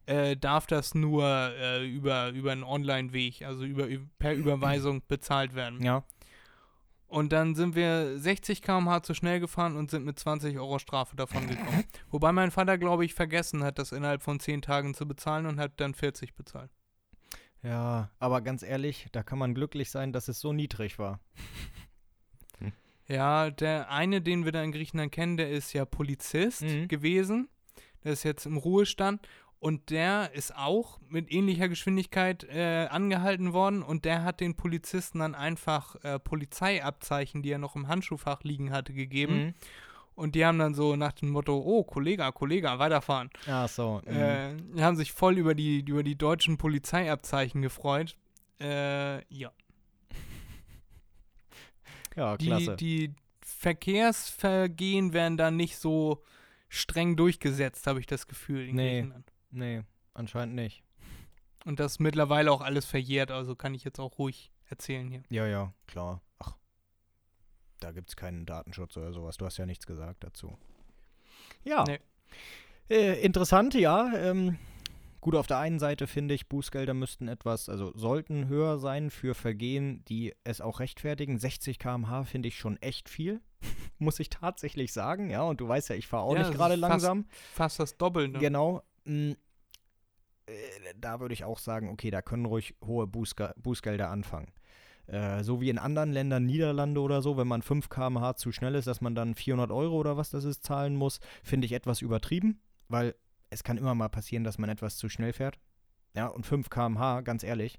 [0.07, 3.89] äh, äh, darf das nur äh, über, über einen Online-Weg, also über,
[4.19, 5.83] per Überweisung bezahlt werden.
[5.83, 6.05] Ja.
[7.09, 11.17] Und dann sind wir 60 km/h zu schnell gefahren und sind mit 20 Euro Strafe
[11.17, 11.85] davon gekommen.
[12.11, 15.61] Wobei mein Vater, glaube ich, vergessen hat, das innerhalb von 10 Tagen zu bezahlen und
[15.61, 16.71] hat dann 40 bezahlt.
[17.63, 21.21] Ja, aber ganz ehrlich, da kann man glücklich sein, dass es so niedrig war.
[23.09, 26.89] Ja, der eine, den wir da in Griechenland kennen, der ist ja Polizist Mhm.
[26.89, 27.49] gewesen.
[28.05, 29.27] Der ist jetzt im Ruhestand.
[29.59, 33.83] Und der ist auch mit ähnlicher Geschwindigkeit äh, angehalten worden.
[33.83, 38.71] Und der hat den Polizisten dann einfach äh, Polizeiabzeichen, die er noch im Handschuhfach liegen
[38.71, 39.37] hatte, gegeben.
[39.47, 39.55] Mhm.
[40.15, 43.31] Und die haben dann so nach dem Motto, oh, Kollege, Kollege, weiterfahren.
[43.49, 44.03] Ach so.
[44.07, 44.17] mhm.
[44.17, 48.17] Äh, die haben sich voll über die, über die deutschen Polizeiabzeichen gefreut.
[48.61, 49.51] Äh, ja.
[52.17, 52.77] Ja, Die, klasse.
[52.77, 56.23] die Verkehrsvergehen werden da nicht so
[56.69, 59.09] streng durchgesetzt, habe ich das Gefühl in Nee.
[59.51, 59.83] Nee,
[60.15, 60.83] anscheinend nicht.
[61.65, 65.23] Und das ist mittlerweile auch alles verjährt, also kann ich jetzt auch ruhig erzählen hier.
[65.31, 66.21] Ja, ja, klar.
[66.39, 66.57] Ach,
[67.81, 69.37] da gibt es keinen Datenschutz oder sowas.
[69.37, 70.59] Du hast ja nichts gesagt dazu.
[71.65, 71.85] Ja.
[71.87, 72.01] Nee.
[72.89, 74.13] Äh, interessant, ja.
[74.15, 74.59] Ähm,
[75.27, 79.35] gut, auf der einen Seite finde ich, Bußgelder müssten etwas, also sollten höher sein für
[79.35, 81.37] Vergehen, die es auch rechtfertigen.
[81.37, 83.41] 60 km/h finde ich schon echt viel,
[83.99, 85.29] muss ich tatsächlich sagen.
[85.29, 87.27] Ja, und du weißt ja, ich fahre auch Ja, nicht gerade fast- langsam.
[87.53, 88.39] Fast das Doppelte.
[88.39, 88.83] Genau.
[89.05, 89.33] mm,
[90.47, 90.53] äh,
[91.01, 94.53] Da würde ich auch sagen, okay, da können ruhig hohe Bußge Bußgelder anfangen.
[95.09, 98.75] Äh, so wie in anderen Ländern, Niederlande oder so, wenn man 5 km/h zu schnell
[98.77, 102.01] ist, dass man dann 400 Euro oder was das ist zahlen muss, finde ich etwas
[102.01, 103.15] übertrieben, weil
[103.51, 105.59] es kann immer mal passieren, dass man etwas zu schnell fährt.
[106.15, 107.79] Ja, und 5 km/h, ganz ehrlich,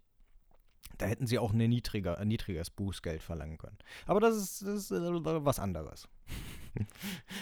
[0.97, 3.77] da hätten sie auch eine niedriger, ein niedriges Bußgeld verlangen können.
[4.05, 6.07] Aber das ist, das ist äh, was anderes.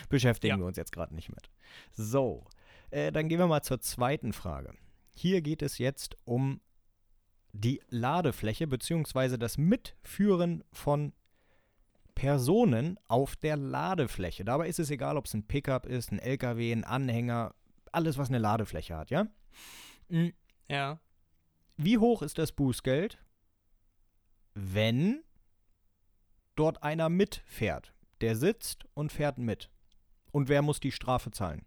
[0.10, 0.60] Beschäftigen Ja.
[0.60, 1.50] wir uns jetzt gerade nicht mit.
[1.94, 2.46] So,
[2.92, 4.74] äh, dann gehen wir mal zur zweiten Frage.
[5.14, 6.62] Hier geht es jetzt um
[7.52, 9.38] die Ladefläche bzw.
[9.38, 11.14] das Mitführen von
[12.16, 14.46] Personen auf der Ladefläche.
[14.46, 17.54] Dabei ist es egal, ob es ein Pickup ist, ein LKW, ein Anhänger,
[17.96, 19.28] alles, was eine Ladefläche hat, ja?
[20.10, 20.30] Mm,
[20.70, 21.00] Ja.
[21.78, 23.18] Wie hoch ist das Bußgeld,
[24.54, 25.24] wenn
[26.56, 27.94] dort einer mitfährt?
[28.22, 29.70] Der sitzt und fährt mit.
[30.32, 31.66] Und wer muss die Strafe zahlen?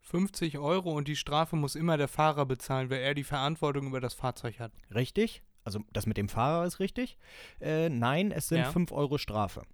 [0.00, 4.00] 50 Euro und die Strafe muss immer der Fahrer bezahlen, weil er die Verantwortung über
[4.00, 4.72] das Fahrzeug hat.
[4.94, 5.42] Richtig?
[5.64, 7.18] Also das mit dem Fahrer ist richtig.
[7.60, 8.72] Äh, nein, es sind Ja.
[8.72, 9.66] 5 Euro Strafe.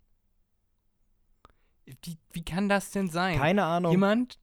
[2.03, 3.39] Wie, wie kann das denn sein?
[3.39, 3.93] Keine Ahnung.
[3.93, 4.41] Jemand,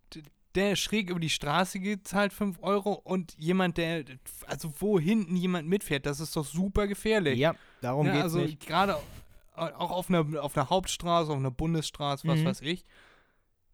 [0.55, 4.03] der schräg über die Straße geht, zahlt 5 Euro und jemand, der,
[4.47, 7.39] also wo hinten jemand mitfährt, das ist doch super gefährlich.
[7.39, 8.65] Ja, darum Ne, geht's also nicht.
[8.65, 8.97] gerade
[9.55, 12.45] auch auf einer, auf einer Hauptstraße, auf einer Bundesstraße, was Mhm.
[12.45, 12.85] weiß ich.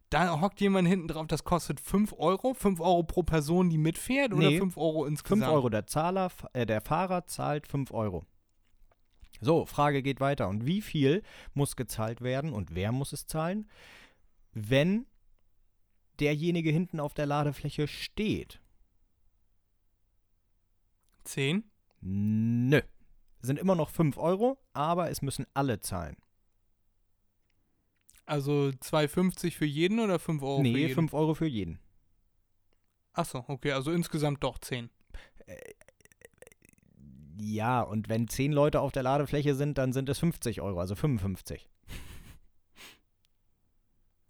[0.09, 2.53] Da hockt jemand hinten drauf, das kostet 5 Euro.
[2.53, 4.57] 5 Euro pro Person, die mitfährt oder Nee.
[4.59, 5.43] 5 Euro insgesamt?
[5.43, 5.69] 5 Euro.
[5.69, 8.25] Der Zahler, äh, der Fahrer zahlt 5 Euro.
[9.41, 10.47] So, Frage geht weiter.
[10.47, 11.23] Und wie viel
[11.53, 13.67] muss gezahlt werden und wer muss es zahlen,
[14.53, 15.05] wenn
[16.19, 18.61] derjenige hinten auf der Ladefläche steht?
[21.23, 21.63] 10?
[22.01, 22.81] Nö.
[23.41, 26.17] Sind immer noch 5 Euro, aber es müssen alle zahlen.
[28.25, 30.93] Also 2,50 für jeden oder 5 Euro für nee, jeden?
[30.93, 31.79] 5 Euro für jeden.
[33.13, 34.89] Achso, okay, also insgesamt doch 10.
[37.39, 40.95] Ja, und wenn 10 Leute auf der Ladefläche sind, dann sind es 50 Euro, also
[40.95, 41.69] 55.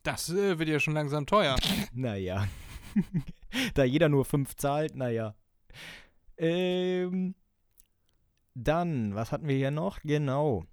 [0.07, 1.57] Das äh, wird ja schon langsam teuer.
[1.91, 2.47] Naja.
[3.73, 5.35] da jeder nur 5 zahlt, naja.
[6.37, 7.35] Ähm,
[8.53, 9.99] dann, was hatten wir hier noch?
[10.03, 10.63] Genau.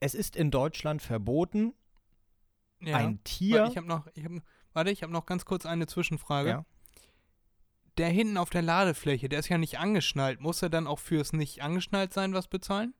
[0.00, 1.72] Es ist in Deutschland verboten,
[2.80, 2.96] Ja.
[2.96, 3.60] ein Tier.
[3.60, 4.32] Warte, ich habe noch, ich hab,
[4.72, 6.48] warte, ich habe noch ganz kurz eine Zwischenfrage.
[6.48, 6.66] Ja.
[7.96, 10.40] Der hinten auf der Ladefläche, der ist ja nicht angeschnallt.
[10.40, 12.92] Muss er dann auch fürs nicht angeschnallt sein was bezahlen?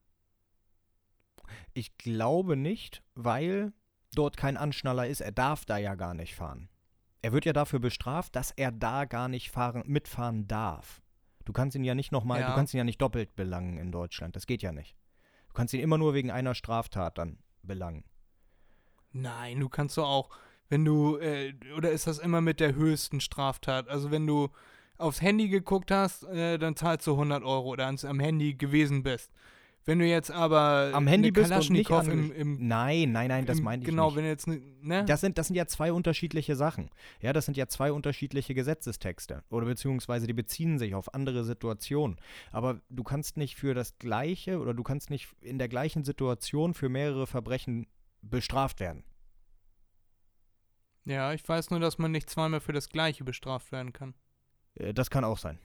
[1.75, 3.73] Ich glaube nicht, weil
[4.15, 5.21] dort kein Anschnaller ist.
[5.21, 6.69] Er darf da ja gar nicht fahren.
[7.23, 11.03] Er wird ja dafür bestraft, dass er da gar nicht fahren, mitfahren darf.
[11.45, 12.49] Du kannst ihn ja nicht nochmal, Ja.
[12.51, 14.37] du kannst ihn ja nicht doppelt belangen in Deutschland.
[14.37, 14.97] Das geht ja nicht.
[15.49, 18.05] Du kannst ihn immer nur wegen einer Straftat dann belangen.
[19.13, 20.31] Nein, du kannst doch auch,
[20.69, 23.89] wenn du, äh, oder ist das immer mit der höchsten Straftat?
[23.89, 24.49] Also wenn du
[24.99, 29.03] aufs Handy geguckt hast, äh, dann zahlst du 100 Euro oder ans, am Handy gewesen
[29.03, 29.33] bist.
[29.89, 33.61] Wenn du jetzt aber Am Handy bist und nicht im, im, Nein, nein, nein, das
[33.61, 34.17] meine ich Genau, nicht.
[34.17, 35.05] wenn du jetzt, ne-?
[35.05, 36.91] Das sind, das sind ja zwei unterschiedliche Sachen.
[37.21, 39.45] Ja, das sind ja zwei unterschiedliche Gesetzestexte.
[39.49, 42.17] Oder beziehungsweise die beziehen sich auf andere Situationen.
[42.51, 46.75] Aber du kannst nicht für das Gleiche oder du kannst nicht in der gleichen Situation
[46.75, 47.87] für mehrere Verbrechen
[48.23, 49.05] bestraft werden.
[51.05, 54.15] ja, ich weiß nur, dass man nicht zweimal für das Gleiche bestraft werden kann.
[54.75, 55.61] Äh, Das kann auch sein.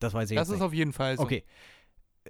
[0.00, 0.62] Das weiß ich Das ist nicht.
[0.62, 1.22] auf jeden Fall so.
[1.22, 1.44] Okay.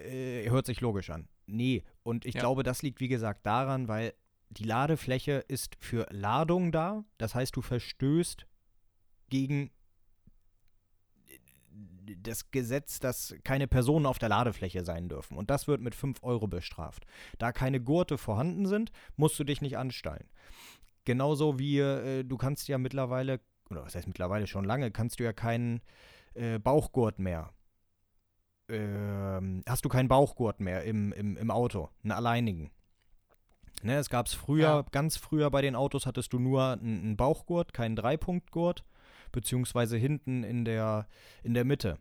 [0.05, 1.29] Äh, hört sich logisch an.
[1.47, 2.41] Nee, und ich Ja.
[2.41, 4.15] glaube, das liegt wie gesagt daran, weil
[4.51, 7.05] die Ladefläche ist für Ladung da.
[7.19, 8.47] Das heißt, du verstößt
[9.29, 9.71] gegen
[12.23, 15.37] das Gesetz, dass keine Personen auf der Ladefläche sein dürfen.
[15.37, 17.05] Und das wird mit 5 Euro bestraft.
[17.39, 20.29] Da keine Gurte vorhanden sind, musst du dich nicht anstallen.
[21.05, 23.41] Genauso wie äh, du kannst ja mittlerweile,
[23.71, 25.81] oder was heißt mittlerweile schon lange, kannst du ja keinen
[26.35, 27.51] äh, Bauchgurt mehr.
[28.69, 32.71] Ähm, hast du keinen Bauchgurt mehr im, im, im Auto, einen alleinigen.
[33.83, 34.85] Ne, es gab es früher, Ja.
[34.91, 38.85] ganz früher bei den Autos hattest du nur einen, Bauchgurt, keinen Dreipunktgurt,
[39.33, 41.07] beziehungsweise hinten in der,
[41.43, 41.99] in der Mitte.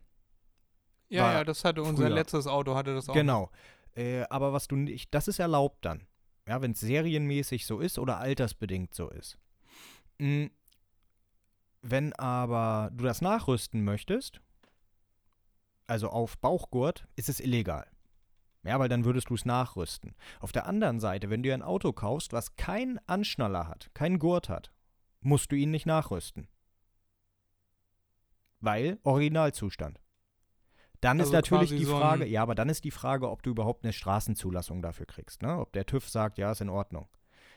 [1.08, 2.14] Ja, War ja, das hatte unser früher.
[2.14, 3.14] letztes Auto, hatte das auch.
[3.14, 3.50] Genau.
[3.94, 6.06] Äh, aber was du nicht, das ist erlaubt dann.
[6.46, 9.38] Ja, wenn es serienmäßig so ist oder altersbedingt so ist.
[10.18, 10.46] Mm,
[11.82, 14.40] Wenn aber du das nachrüsten möchtest,
[15.88, 17.86] also auf Bauchgurt, ist es illegal.
[18.64, 20.14] Ja, weil dann würdest du es nachrüsten.
[20.40, 24.48] Auf der anderen Seite, wenn du ein Auto kaufst, was keinen Anschnaller hat, keinen Gurt
[24.48, 24.72] hat,
[25.20, 26.48] musst du ihn nicht nachrüsten.
[28.60, 30.00] Weil Originalzustand.
[31.00, 33.30] Dann ist Also natürlich quasi die so ein- Frage, ja, aber dann ist die Frage,
[33.30, 35.58] ob du überhaupt eine Straßenzulassung dafür kriegst, ne?
[35.60, 37.08] Ob der TÜV sagt, ja, ist in Ordnung.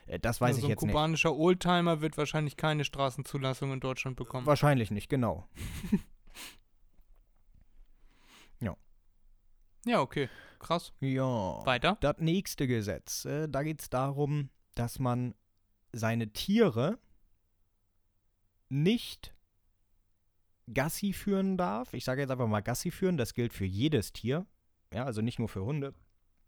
[0.06, 0.92] Äh, Das weiß also ich so ein jetzt nicht.
[0.92, 4.46] kubanischer Oldtimer wird wahrscheinlich keine Straßenzulassung in Deutschland bekommen.
[4.46, 5.48] Wahrscheinlich nicht, genau.
[9.84, 10.28] Ja, okay.
[10.58, 10.92] Krass.
[11.00, 11.64] Ja.
[11.66, 11.96] Weiter.
[12.00, 15.34] Das nächste Gesetz, äh, da geht es darum, dass man
[15.92, 16.98] seine Tiere
[18.68, 19.34] nicht
[20.72, 21.92] Gassi führen darf.
[21.92, 24.46] Ich sage jetzt einfach mal Gassi führen, das gilt für jedes Tier.
[24.94, 25.94] Ja, also nicht nur für Hunde.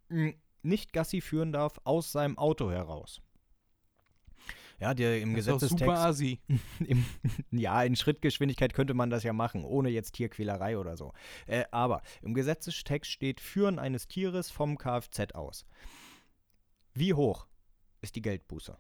[0.09, 0.30] Mm,
[0.62, 3.20] Nicht Gassi führen darf aus seinem Auto heraus.
[4.81, 6.18] Ja, der im Das ist doch Gesetzestext.
[6.18, 6.55] super.
[6.87, 7.05] Im,
[7.51, 11.12] ja, in Schrittgeschwindigkeit könnte man das ja machen, ohne jetzt Tierquälerei oder so.
[11.47, 15.64] Äh, aber im Gesetzestext steht Führen eines Tieres vom Kfz aus.
[16.93, 17.47] Wie hoch
[18.03, 18.77] ist die Geldbuße?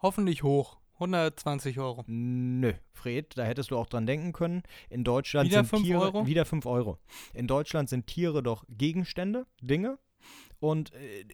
[0.00, 0.78] Hoffentlich hoch.
[0.94, 2.04] 120 Euro.
[2.06, 4.62] Nö, Fred, da hättest du auch dran denken können.
[4.88, 6.26] In Deutschland Wieder sind fünf Tiere Euro?
[6.26, 6.98] wieder 5 Euro.
[7.34, 9.98] In Deutschland sind Tiere doch Gegenstände, Dinge.
[10.60, 11.24] Und äh,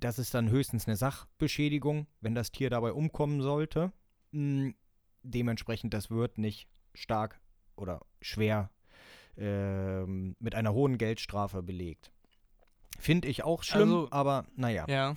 [0.00, 3.92] das ist dann höchstens eine Sachbeschädigung, wenn das Tier dabei umkommen sollte.
[4.32, 4.70] Mm,
[5.22, 7.40] dementsprechend, das wird nicht stark
[7.76, 8.70] oder schwer
[9.36, 12.10] ähm, mit einer hohen Geldstrafe belegt.
[12.98, 14.86] Finde ich auch schlimm, Also- aber naja.
[14.88, 15.14] Ja.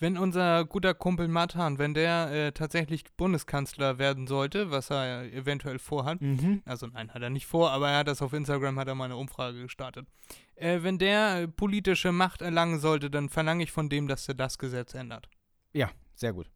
[0.00, 5.78] Wenn unser guter Kumpel Matan, wenn der äh, tatsächlich Bundeskanzler werden sollte, was er eventuell
[5.80, 6.62] vorhat, Mhm.
[6.64, 9.06] also nein, hat er nicht vor, aber er hat das auf Instagram, hat er mal
[9.06, 10.06] eine Umfrage gestartet.
[10.54, 14.34] Äh, wenn der äh, politische Macht erlangen sollte, dann verlange ich von dem, dass er
[14.34, 15.28] das Gesetz ändert.
[15.72, 16.48] Ja, sehr gut.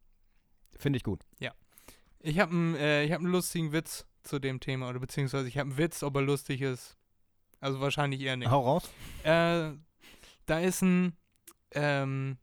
[0.76, 1.20] Finde ich gut.
[2.24, 5.58] Ich habe einen äh, ich hab einen lustigen Witz zu dem Thema, oder beziehungsweise ich
[5.58, 6.96] habe einen Witz, ob er lustig ist.
[7.58, 8.48] Also wahrscheinlich eher nicht.
[8.48, 8.88] Hau raus.
[9.24, 9.72] Äh,
[10.46, 11.16] da ist ein,
[11.72, 12.38] ähm,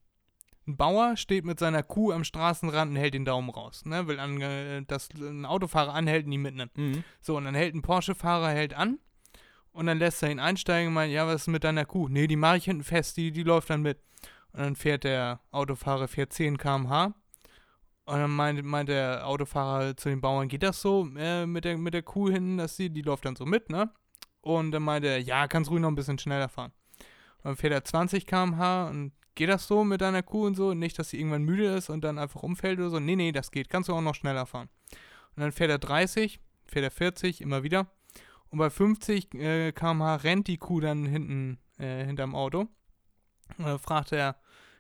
[0.70, 3.84] ein Bauer, steht mit seiner Kuh am Straßenrand und hält den Daumen raus.
[3.86, 4.08] Ne?
[4.08, 6.78] Will an, äh, dass ein Autofahrer anhält und ihn mitnimmt.
[6.78, 7.04] Mhm.
[7.22, 9.00] So, und dann hält ein Porsche-Fahrer hält an
[9.72, 12.08] und dann lässt er ihn einsteigen und meint, ja, was ist mit deiner Kuh?
[12.08, 14.00] Nee, die mache ich hinten fest, die, die läuft dann mit.
[14.54, 17.14] Und dann fährt der Autofahrer, fährt 10 km/h.
[18.06, 21.78] Und dann meint, meint der Autofahrer zu den Bauern, geht das so äh, mit, der,
[21.78, 23.92] mit der Kuh hinten, dass die, die läuft dann so mit, ne?
[24.42, 26.72] Und dann meint er, ja, kannst ruhig noch ein bisschen schneller fahren.
[27.44, 30.74] dann fährt er 20 km/h und geht das so mit deiner Kuh und so?
[30.74, 33.00] Nicht, dass sie irgendwann müde ist und dann einfach umfällt oder so?
[33.00, 33.70] Nee, nee, das geht.
[33.70, 34.68] Kannst du auch noch schneller fahren.
[35.38, 37.88] Und dann fährt er 30, fährt er 40, immer wieder.
[38.50, 42.68] Und bei 50 äh, km/h rennt die Kuh dann hinten äh, hinterm Auto.
[43.58, 44.36] Und dann fragt er,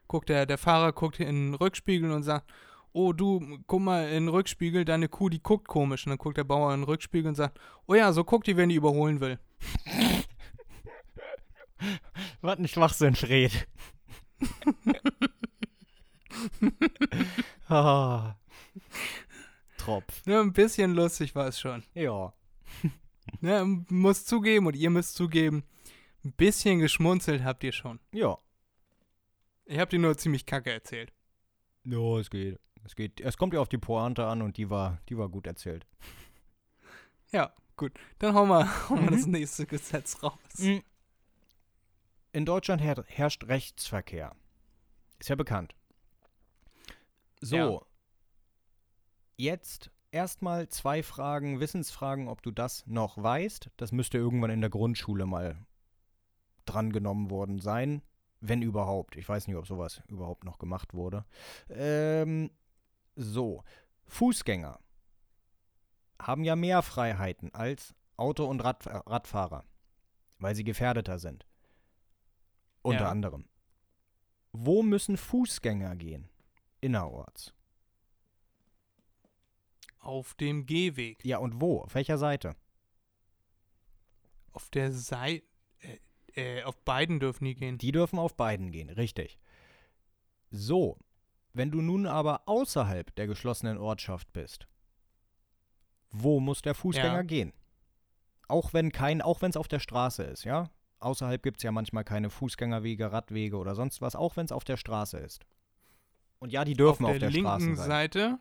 [0.10, 2.52] guckt der, der Fahrer guckt in den Rückspiegel und sagt,
[2.92, 6.06] oh du, guck mal in den Rückspiegel, deine Kuh, die guckt komisch.
[6.06, 7.58] Und dann guckt der Bauer in den Rückspiegel und sagt,
[7.88, 9.40] oh ja, so guckt die, wenn die überholen will.
[12.42, 13.70] Was ein Schwachsinn, Fred.
[17.68, 18.36] Ah.
[19.78, 20.22] Tropf.
[20.26, 21.84] Ja, ein bisschen lustig war es schon.
[21.94, 22.34] Ja.
[23.42, 25.64] Ja, muss zugeben und ihr müsst zugeben,
[26.26, 28.00] ein bisschen geschmunzelt habt ihr schon.
[28.12, 28.40] Ja.
[29.66, 31.14] Ich hab dir nur ziemlich kacke erzählt.
[31.84, 32.60] Ja, es geht.
[32.84, 33.22] Es geht.
[33.22, 35.86] Es kommt ja auf die Pointe an und die war, die war gut erzählt.
[37.32, 37.92] Ja, gut.
[38.18, 39.16] Dann hauen wir, hauen wir Mhm.
[39.16, 40.34] das nächste Gesetz raus.
[40.58, 40.82] Mhm.
[42.32, 44.36] In Deutschland her herrscht Rechtsverkehr.
[45.18, 45.76] Ist ja bekannt.
[47.42, 47.56] So.
[47.56, 47.82] Ja.
[49.38, 53.70] Jetzt erstmal zwei Fragen, Wissensfragen, ob du das noch weißt.
[53.78, 55.66] Das müsste irgendwann in der Grundschule mal
[56.66, 58.02] drangenommen worden sein.
[58.42, 59.18] Wenn überhaupt.
[59.18, 61.26] Ich weiß nicht, ob sowas überhaupt noch gemacht wurde.
[61.70, 62.52] Ähm,
[63.16, 63.64] so.
[64.06, 64.80] Fußgänger
[66.22, 69.64] haben ja mehr Freiheiten als Auto- und Rad Radfahrer,
[70.40, 71.49] weil sie gefährdeter sind.
[72.82, 73.10] Unter Ja.
[73.12, 73.48] anderem.
[74.52, 76.30] Wo müssen Fußgänger gehen?
[76.82, 77.54] Innerorts.
[80.00, 81.24] Auf dem Gehweg.
[81.26, 81.82] Ja, und wo?
[81.82, 82.56] Auf welcher Seite?
[84.52, 85.46] Auf der Seite.
[85.82, 87.78] Äh, äh, auf beiden dürfen die gehen.
[87.78, 89.40] Die dürfen auf beiden gehen, richtig.
[90.52, 90.98] So,
[91.54, 94.68] wenn du nun aber außerhalb der geschlossenen Ortschaft bist,
[96.12, 97.22] wo muss der Fußgänger Ja.
[97.24, 97.54] gehen?
[98.48, 100.72] Auch wenn kein, auch wenn es auf der Straße ist, ja?
[101.00, 104.64] Außerhalb gibt es ja manchmal keine Fußgängerwege, Radwege oder sonst was, auch wenn es auf
[104.66, 105.46] der Straße ist.
[106.40, 107.88] Und ja, die dürfen auf auf der, der, Straße linken sein.
[107.90, 108.40] Seite.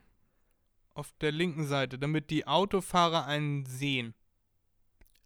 [0.93, 4.13] Auf der linken Seite, damit die Autofahrer einen sehen.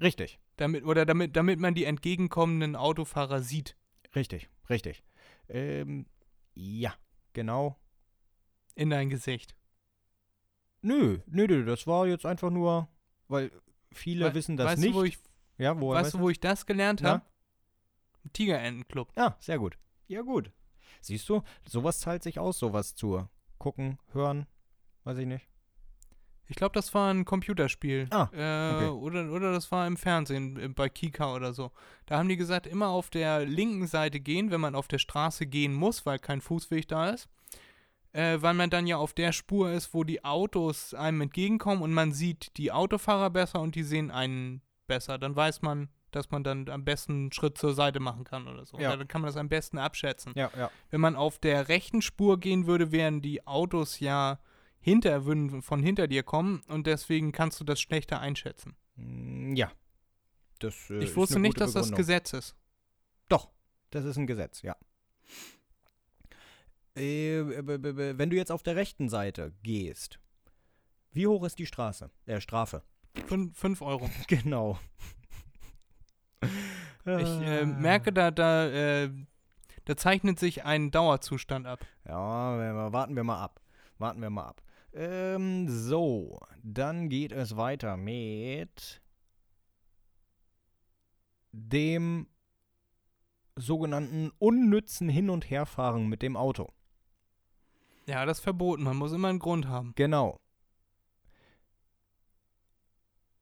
[0.02, 3.76] Richtig, Damit, oder damit, damit man die entgegenkommenden Autofahrer sieht.
[4.16, 5.04] richtig, richtig.
[5.50, 6.06] Ähm,
[6.54, 6.94] ja,
[7.34, 7.80] genau.
[8.76, 9.56] In dein Gesicht.
[10.82, 12.88] Nö, nö, nö, das war jetzt einfach nur,
[13.28, 13.52] weil
[13.92, 14.94] viele We- wissen das weißt nicht.
[14.94, 15.18] Du, wo ich,
[15.58, 17.24] ja, woher weißt du, wo ich das gelernt habe?
[18.24, 19.12] Im Tigerentenclub.
[19.16, 19.78] Ja, sehr gut.
[20.08, 20.52] Ja, gut.
[21.02, 23.28] Siehst du, sowas zahlt sich aus, sowas zu
[23.58, 24.46] gucken, hören,
[25.04, 25.48] weiß ich nicht.
[26.48, 28.08] Ich glaube, das war ein Computerspiel.
[28.12, 28.90] Ah, äh, okay.
[28.90, 31.72] oder, oder das war im Fernsehen, äh, bei Kika oder so.
[32.06, 35.46] Da haben die gesagt, immer auf der linken Seite gehen, wenn man auf der Straße
[35.46, 37.30] gehen muss, weil kein Fußweg da ist.
[38.12, 41.94] Äh, weil man dann ja auf der Spur ist, wo die Autos einem entgegenkommen und
[41.94, 44.62] man sieht die Autofahrer besser und die sehen einen
[44.96, 45.18] besser.
[45.18, 48.66] Dann weiß man, dass man dann am besten einen Schritt zur Seite machen kann oder
[48.66, 48.78] so.
[48.80, 48.90] Ja.
[48.90, 50.34] Oder dann kann man das am besten abschätzen.
[50.36, 50.70] Ja, ja.
[50.92, 54.40] Wenn man auf der rechten Spur gehen würde, wären die Autos ja
[54.80, 58.76] hinter, würden von hinter dir kommen und deswegen kannst du das schlechter einschätzen.
[58.96, 59.72] Mm, Ja.
[60.60, 61.98] Das, äh, ich wusste nicht, dass das Begründung.
[61.98, 62.56] Gesetz ist.
[63.28, 63.50] Doch,
[63.90, 64.76] das ist ein Gesetz, ja.
[66.96, 70.20] Äh, b- wenn du jetzt auf der rechten Seite gehst,
[71.12, 72.12] wie hoch ist die Straße?
[72.26, 72.84] Äh, Strafe.
[73.28, 74.10] 5 Euro.
[74.28, 74.80] Genau.
[77.06, 79.10] Ich äh, merke, da, da, äh,
[79.86, 81.86] da zeichnet sich ein Dauerzustand ab.
[82.06, 83.62] Ja, warten wir mal ab.
[83.98, 84.62] Warten wir mal ab.
[84.94, 89.02] Ähm, so, dann geht es weiter mit
[91.52, 92.28] dem
[93.56, 96.72] sogenannten unnützen Hin- und Herfahren mit dem Auto.
[98.08, 98.84] Ja, das ist verboten.
[98.84, 99.94] Man muss immer einen Grund haben.
[99.96, 100.40] Genau.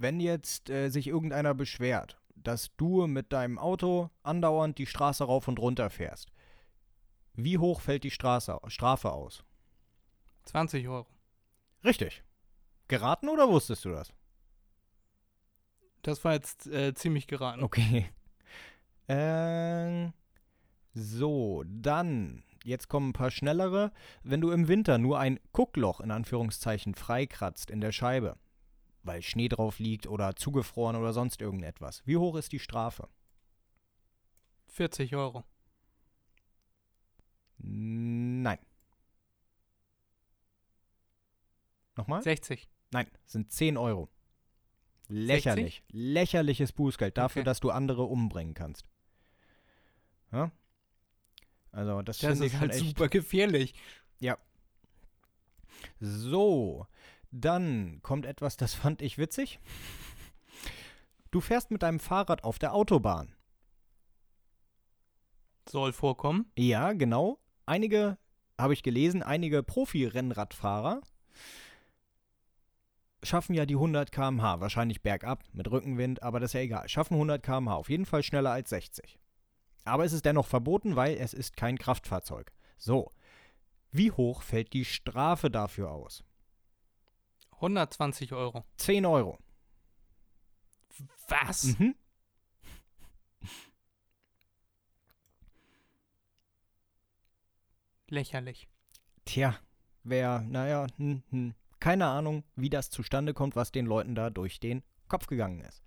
[0.02, 5.48] Wenn jetzt äh, sich irgendeiner beschwert, dass du mit deinem Auto andauernd die Straße rauf
[5.48, 6.32] und runter fährst,
[7.36, 9.44] wie hoch fällt die Straße, Strafe aus?
[10.46, 11.06] 20 Euro.
[11.84, 12.24] Richtig.
[12.88, 14.12] Geraten oder wusstest du das?
[16.02, 17.64] Das war jetzt äh, ziemlich geraten.
[17.64, 18.10] Okay.
[19.08, 20.14] Ähm,
[20.94, 23.92] so, dann, jetzt kommen ein paar schnellere.
[24.24, 28.38] Wenn du im Winter nur ein Guckloch in Anführungszeichen freikratzt in der Scheibe,
[29.04, 33.08] weil Schnee drauf liegt oder zugefroren oder sonst irgendetwas, wie hoch ist die Strafe?
[34.68, 35.44] 40 Euro.
[37.58, 38.60] Nein.
[41.96, 42.22] Nochmal?
[42.24, 42.68] 60.
[42.92, 44.10] Nein, sind 10 Euro.
[45.08, 45.84] Lächerlich.
[45.90, 47.46] Lächerliches Bußgeld dafür, Okay.
[47.46, 48.90] dass du andere umbringen kannst.
[50.32, 50.52] Ja?
[51.72, 52.86] Also, das, Das ist halt echt.
[52.86, 53.74] super gefährlich.
[56.00, 56.86] So,
[57.32, 59.60] dann kommt etwas, das fand ich witzig.
[61.32, 63.34] Du fährst mit deinem Fahrrad auf der Autobahn.
[65.68, 66.52] Soll vorkommen.
[66.58, 67.40] Ja, genau.
[67.66, 68.18] Einige,
[68.58, 71.02] habe ich gelesen, einige Profi-Rennradfahrer
[73.24, 74.60] schaffen ja die 100 km/h.
[74.60, 76.90] Wahrscheinlich bergab mit Rückenwind, aber das ist ja egal.
[76.90, 77.76] Schaffen 100 km/h.
[77.76, 79.20] Auf jeden Fall schneller als 60.
[79.86, 82.52] Aber es ist dennoch verboten, weil es ist kein Kraftfahrzeug.
[82.78, 83.12] So.
[83.92, 86.24] Wie hoch fällt die Strafe dafür aus?
[87.62, 88.66] 120 Euro.
[88.78, 89.38] 10 Euro.
[91.28, 91.78] Was?
[91.80, 91.96] Mhm.
[98.10, 98.68] Lächerlich.
[99.24, 99.56] Tja,
[100.04, 104.60] wer, naja, hm, hm, keine Ahnung, wie das zustande kommt, was den Leuten da durch
[104.60, 105.82] den Kopf gegangen ist.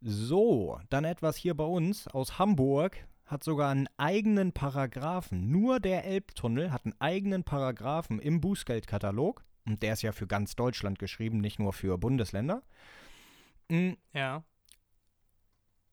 [0.00, 5.50] So, dann etwas hier bei uns aus Hamburg hat sogar einen eigenen Paragraphen.
[5.50, 9.44] Nur der Elbtunnel hat einen eigenen Paragraphen im Bußgeldkatalog.
[9.66, 12.62] Und der ist ja für ganz Deutschland geschrieben, nicht nur für Bundesländer.
[13.70, 14.44] Hm, Ja.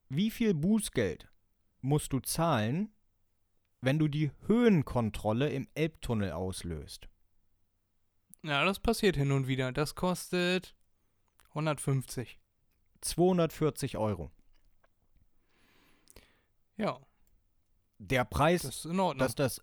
[0.09, 1.30] wie viel Bußgeld
[1.80, 2.93] musst du zahlen,
[3.80, 7.07] wenn du die Höhenkontrolle im Elbtunnel auslöst?
[8.43, 9.72] Ja, das passiert hin und wieder.
[9.72, 10.76] Das kostet
[11.49, 12.39] 150.
[13.01, 14.32] 240 Euro.
[16.78, 16.99] Ja,
[17.99, 19.19] Der Preis, das ist in Ordnung.
[19.19, 19.61] dass das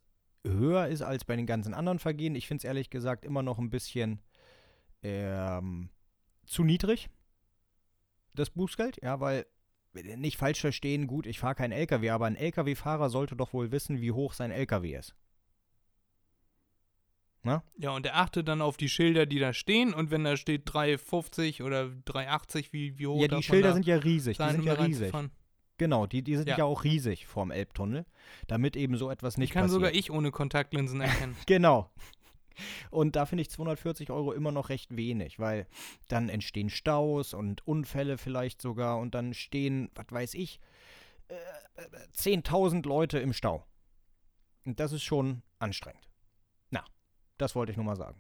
[0.53, 3.59] höher ist als bei den ganzen anderen Vergehen, ich finde es ehrlich gesagt immer noch
[3.59, 4.20] ein bisschen
[5.03, 5.90] ähm,
[6.46, 7.09] zu niedrig,
[8.34, 9.03] das Bußgeld.
[9.03, 9.46] Ja, weil,
[9.92, 14.01] nicht falsch verstehen, gut, ich fahre keinen LKW, aber ein LKW-Fahrer sollte doch wohl wissen,
[14.01, 15.14] wie hoch sein LKW ist.
[17.78, 19.94] ja, und er achtet dann auf die Schilder, die da stehen.
[19.94, 23.96] Und wenn da steht 350 oder 380, wie, wie hoch Ja, die Schilder sind ja
[23.96, 25.14] riesig, die sind ja riesig.
[25.14, 25.30] reinzufahren?
[25.78, 26.58] Genau, die, die sind ja.
[26.58, 26.64] Ja.
[26.64, 28.04] auch riesig vorm Elbtunnel,
[28.48, 29.74] damit eben so etwas nicht Die kann passiert.
[29.80, 31.36] sogar ich ohne Kontaktlinsen erkennen.
[31.46, 31.90] Genau.
[32.90, 35.68] Und da finde ich 240 Euro immer noch recht wenig, weil
[36.08, 40.58] dann entstehen Staus und Unfälle vielleicht sogar und dann stehen, was weiß ich,
[41.28, 43.64] äh, äh, 10.000 Leute im Stau.
[44.64, 46.08] Und das ist schon anstrengend.
[46.70, 46.84] Na,
[47.36, 48.18] das wollte ich nur mal sagen.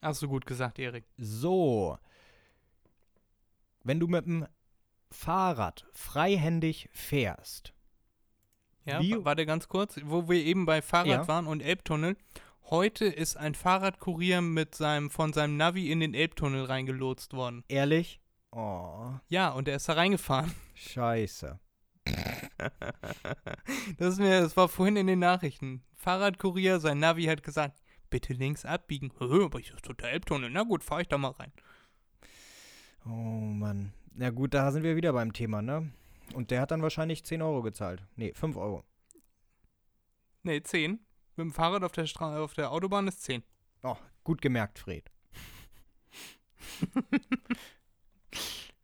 [0.00, 1.04] Hast du gut gesagt, Erik.
[1.18, 1.98] So.
[3.84, 4.46] Wenn du mit dem
[5.10, 7.74] Fahrrad freihändig fährst,
[8.84, 11.28] Ja, Wie- wa- warte ganz kurz, wo wir eben bei Fahrrad Ja.
[11.28, 12.16] waren und Elbtunnel.
[12.70, 17.64] Heute ist ein Fahrradkurier mit seinem, von seinem Navi in den Elbtunnel reingelotst worden.
[17.68, 18.20] ehrlich?
[18.52, 20.52] Oh, Ja, und er ist da reingefahren.
[20.74, 21.58] scheiße.
[23.98, 25.82] Das, ist mir, das war vorhin in den Nachrichten.
[25.96, 29.12] Fahrradkurier, sein Navi hat gesagt, bitte links abbiegen.
[29.20, 30.50] Aber ich ist der Elbtunnel.
[30.50, 31.52] Na gut, fahr ich da mal rein.
[33.04, 33.92] Oh Mann.
[34.12, 35.92] Na gut, da sind wir wieder beim Thema, ne?
[36.34, 38.02] Und der hat dann wahrscheinlich 10 Euro gezahlt.
[38.16, 38.84] Nee, 5 Euro.
[40.42, 40.92] Nee, 10.
[41.36, 43.42] Mit dem Fahrrad auf der, Stra auf der Autobahn ist 10.
[43.82, 45.10] Oh, gut gemerkt, Fred.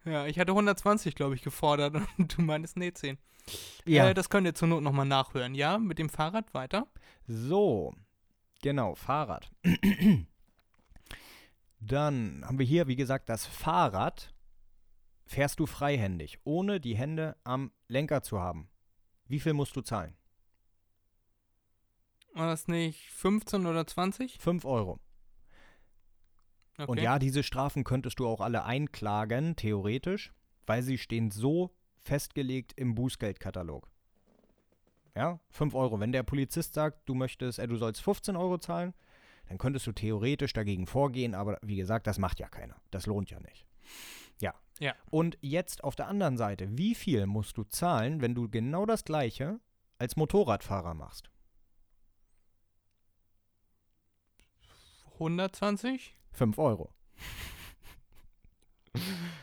[0.06, 3.18] Ja, ich hatte 120, glaube ich, gefordert und du meinst, nee, 10.
[3.84, 5.54] Äh, das könnt ihr zur Not nochmal nachhören.
[5.54, 6.86] Ja, mit dem Fahrrad weiter.
[7.26, 7.92] so.
[8.62, 9.50] Genau, Fahrrad.
[11.80, 14.32] dann haben wir hier, wie gesagt, das Fahrrad.
[15.26, 18.68] Fährst du freihändig, ohne die Hände am Lenker zu haben.
[19.26, 20.16] Wie viel musst du zahlen?
[22.32, 24.38] War das nicht 15 oder 20?
[24.38, 25.00] 5 Euro.
[26.78, 26.90] Okay.
[26.90, 30.32] Und ja, diese Strafen könntest du auch alle einklagen, theoretisch,
[30.66, 33.90] weil sie stehen so festgelegt im Bußgeldkatalog.
[35.16, 35.98] Ja, 5 Euro.
[35.98, 38.92] Wenn der Polizist sagt, du möchtest, äh, du sollst 15 Euro zahlen,
[39.48, 42.76] dann könntest du theoretisch dagegen vorgehen, aber wie gesagt, das macht ja keiner.
[42.90, 43.64] Das lohnt ja nicht.
[44.40, 44.54] Ja.
[44.78, 44.94] Ja.
[45.10, 49.04] Und jetzt auf der anderen Seite, wie viel musst du zahlen, wenn du genau das
[49.04, 49.60] gleiche
[49.98, 51.30] als Motorradfahrer machst?
[55.14, 56.14] 120?
[56.32, 56.92] 5 Euro.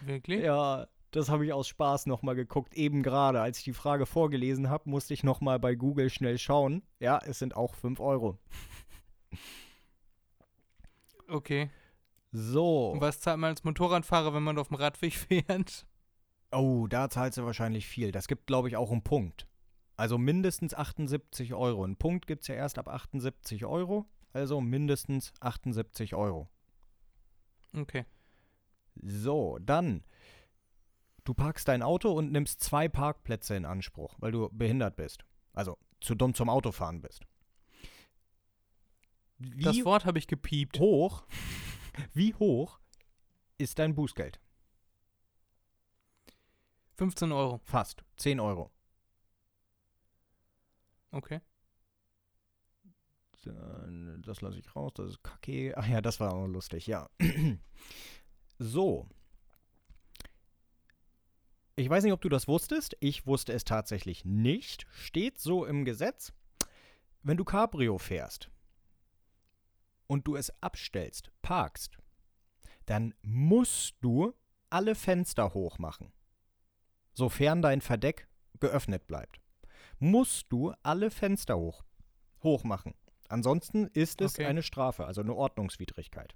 [0.02, 0.44] Wirklich?
[0.44, 2.76] Ja, das habe ich aus Spaß nochmal geguckt.
[2.76, 6.84] Eben gerade, als ich die Frage vorgelesen habe, musste ich nochmal bei Google schnell schauen.
[7.00, 8.38] Ja, es sind auch 5 Euro.
[11.28, 11.70] Okay.
[12.34, 12.90] So.
[12.90, 15.86] Und was zahlt man als Motorradfahrer, wenn man auf dem Radweg fährt?
[16.52, 18.12] Oh, da zahlst du wahrscheinlich viel.
[18.12, 19.48] Das gibt, glaube ich, auch einen Punkt.
[19.96, 21.86] Also mindestens 78 Euro.
[21.86, 24.06] Ein Punkt gibt es ja erst ab 78 Euro.
[24.34, 26.50] Also mindestens 78 Euro.
[27.76, 28.06] Okay.
[28.96, 30.04] So, dann.
[31.24, 35.24] Du parkst dein Auto und nimmst zwei Parkplätze in Anspruch, weil du behindert bist.
[35.54, 37.26] Also zu dumm zum Autofahren bist.
[39.38, 40.80] Wie Das Wort habe ich gepiept.
[40.80, 41.24] hoch,
[42.14, 42.80] wie hoch
[43.58, 44.40] ist dein Bußgeld?
[46.96, 47.60] 15 Euro.
[47.64, 48.04] Fast.
[48.18, 48.72] 10 Euro.
[51.12, 51.42] Okay.
[53.44, 55.74] Dann, Das lasse ich raus, das ist kacke.
[55.76, 57.10] Ach ja, das war auch lustig, ja.
[58.58, 59.08] so.
[61.76, 62.96] Ich weiß nicht, ob du das wusstest.
[63.00, 64.86] Ich wusste es tatsächlich nicht.
[64.92, 66.32] Steht so im Gesetz.
[67.24, 68.53] Wenn du Cabrio fährst
[70.14, 71.98] und du es abstellst, parkst,
[72.86, 74.34] dann musst du
[74.70, 76.14] alle Fenster hochmachen.
[77.14, 78.28] Sofern dein Verdeck
[78.60, 79.42] geöffnet bleibt.
[79.98, 81.84] Musst du alle Fenster hoch,
[82.44, 82.94] hochmachen.
[83.28, 84.46] Ansonsten ist es Okay.
[84.46, 86.36] eine Strafe, also eine Ordnungswidrigkeit.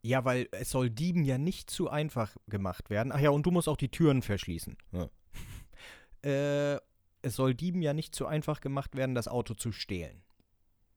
[0.00, 3.12] Ja, weil es soll Dieben ja nicht zu einfach gemacht werden.
[3.12, 4.78] Ach ja, und du musst auch die Türen verschließen.
[4.92, 5.10] Ja.
[6.28, 6.80] äh,
[7.20, 10.21] es soll Dieben ja nicht zu einfach gemacht werden, das Auto zu stehlen.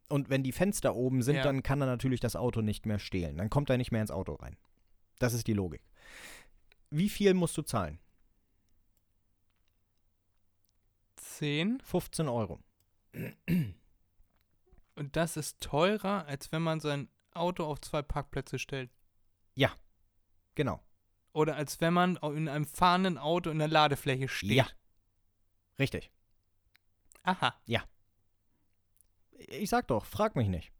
[0.08, 1.44] Und wenn die Fenster oben sind, Ja.
[1.44, 3.38] dann kann er natürlich das Auto nicht mehr stehlen.
[3.38, 4.56] Dann kommt er nicht mehr ins Auto rein.
[5.20, 5.82] Das ist die Logik.
[6.92, 8.00] Wie viel musst du zahlen?
[11.16, 11.80] 10.
[11.82, 12.60] 15 Euro.
[14.96, 18.92] Und das ist teurer, als wenn man sein Auto auf zwei Parkplätze stellt.
[20.58, 20.82] Genau.
[21.34, 24.52] Oder als wenn man in einem fahrenden Auto in der Ladefläche steht.
[24.52, 24.66] Ja.
[25.78, 26.10] Richtig.
[27.24, 27.54] Aha.
[29.48, 30.72] Ich sag doch, frag mich nicht.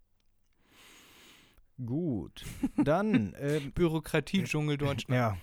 [1.84, 2.46] Gut.
[2.78, 5.10] Dann, ähm, Bürokratie-Dschungel Deutschland.
[5.10, 5.38] ja.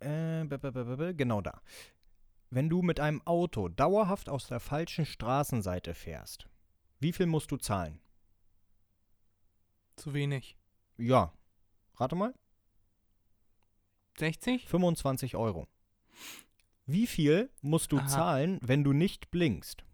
[0.00, 1.62] Äh, genau da.
[2.50, 6.48] Wenn du mit einem Auto dauerhaft aus der falschen Straßenseite fährst,
[6.98, 8.00] wie viel musst du zahlen?
[9.96, 10.56] Zu wenig.
[10.96, 11.32] Ja.
[11.96, 12.34] Rate mal.
[14.18, 14.66] 60?
[14.68, 15.68] 25 Euro.
[16.92, 18.06] Wie viel musst du Aha.
[18.06, 19.84] zahlen, wenn du nicht blinkst?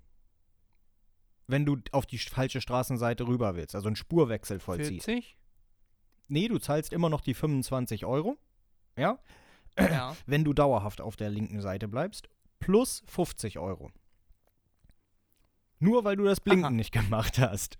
[1.46, 5.05] Wenn du auf die falsche Straßenseite rüber willst, also einen Spurwechsel vollziehst.
[5.05, 5.36] 40?
[6.26, 8.36] Nee, du zahlst immer noch die 25 Euro.
[8.96, 9.20] Ja?
[9.78, 10.16] Ja.
[10.26, 12.28] Wenn du dauerhaft auf der linken Seite bleibst,
[12.59, 13.92] plus 50 Euro.
[15.78, 16.72] Nur weil du das Blinken Aha.
[16.72, 17.78] nicht gemacht hast.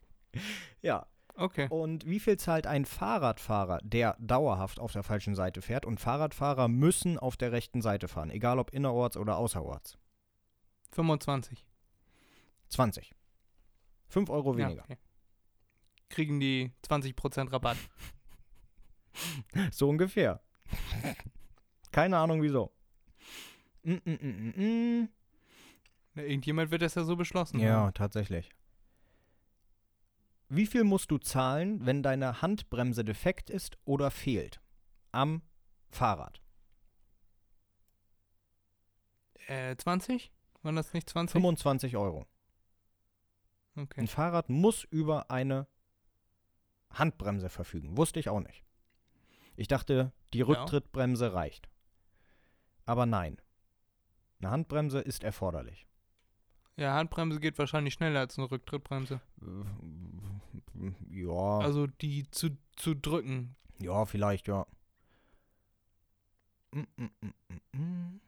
[0.80, 1.06] ja.
[1.40, 1.68] Okay.
[1.70, 5.86] Und wie viel zahlt ein Fahrradfahrer, der dauerhaft auf der falschen Seite fährt?
[5.86, 9.96] Und Fahrradfahrer müssen auf der rechten Seite fahren, egal ob innerorts oder außerorts.
[10.92, 11.64] 25.
[12.68, 13.14] 20.
[14.08, 14.84] 5 Euro Ja, weniger.
[14.84, 14.98] okay.
[16.10, 17.78] Kriegen die 20% Rabatt.
[19.72, 20.40] So ungefähr.
[21.90, 22.70] Keine Ahnung wieso.
[23.82, 25.08] Mm, mm, mm, mm, mm.
[26.14, 27.58] Na, irgendjemand wird das ja so beschlossen.
[27.58, 27.94] Ja, haben.
[27.94, 28.50] tatsächlich.
[30.52, 34.60] Wie viel musst du zahlen, wenn deine Handbremse defekt ist oder fehlt?
[35.12, 35.42] Am
[35.90, 36.42] Fahrrad.
[39.46, 40.32] Äh, 20?
[40.62, 41.32] Waren das nicht 20?
[41.32, 42.26] 25 Euro.
[43.76, 44.00] Okay.
[44.00, 45.68] Ein Fahrrad muss über eine
[46.92, 47.96] Handbremse verfügen.
[47.96, 48.64] Wusste ich auch nicht.
[49.54, 50.46] Ich dachte, die Ja.
[50.46, 51.68] Rücktrittbremse reicht.
[52.86, 53.40] Aber nein.
[54.40, 55.86] Eine Handbremse ist erforderlich.
[56.80, 59.20] Ja, Handbremse geht wahrscheinlich schneller als eine Rücktrittbremse.
[61.10, 63.54] Ja, Also die zu, zu drücken.
[63.78, 64.66] ja, vielleicht, ja.
[66.72, 67.32] Mm, mm,
[67.72, 68.20] mm.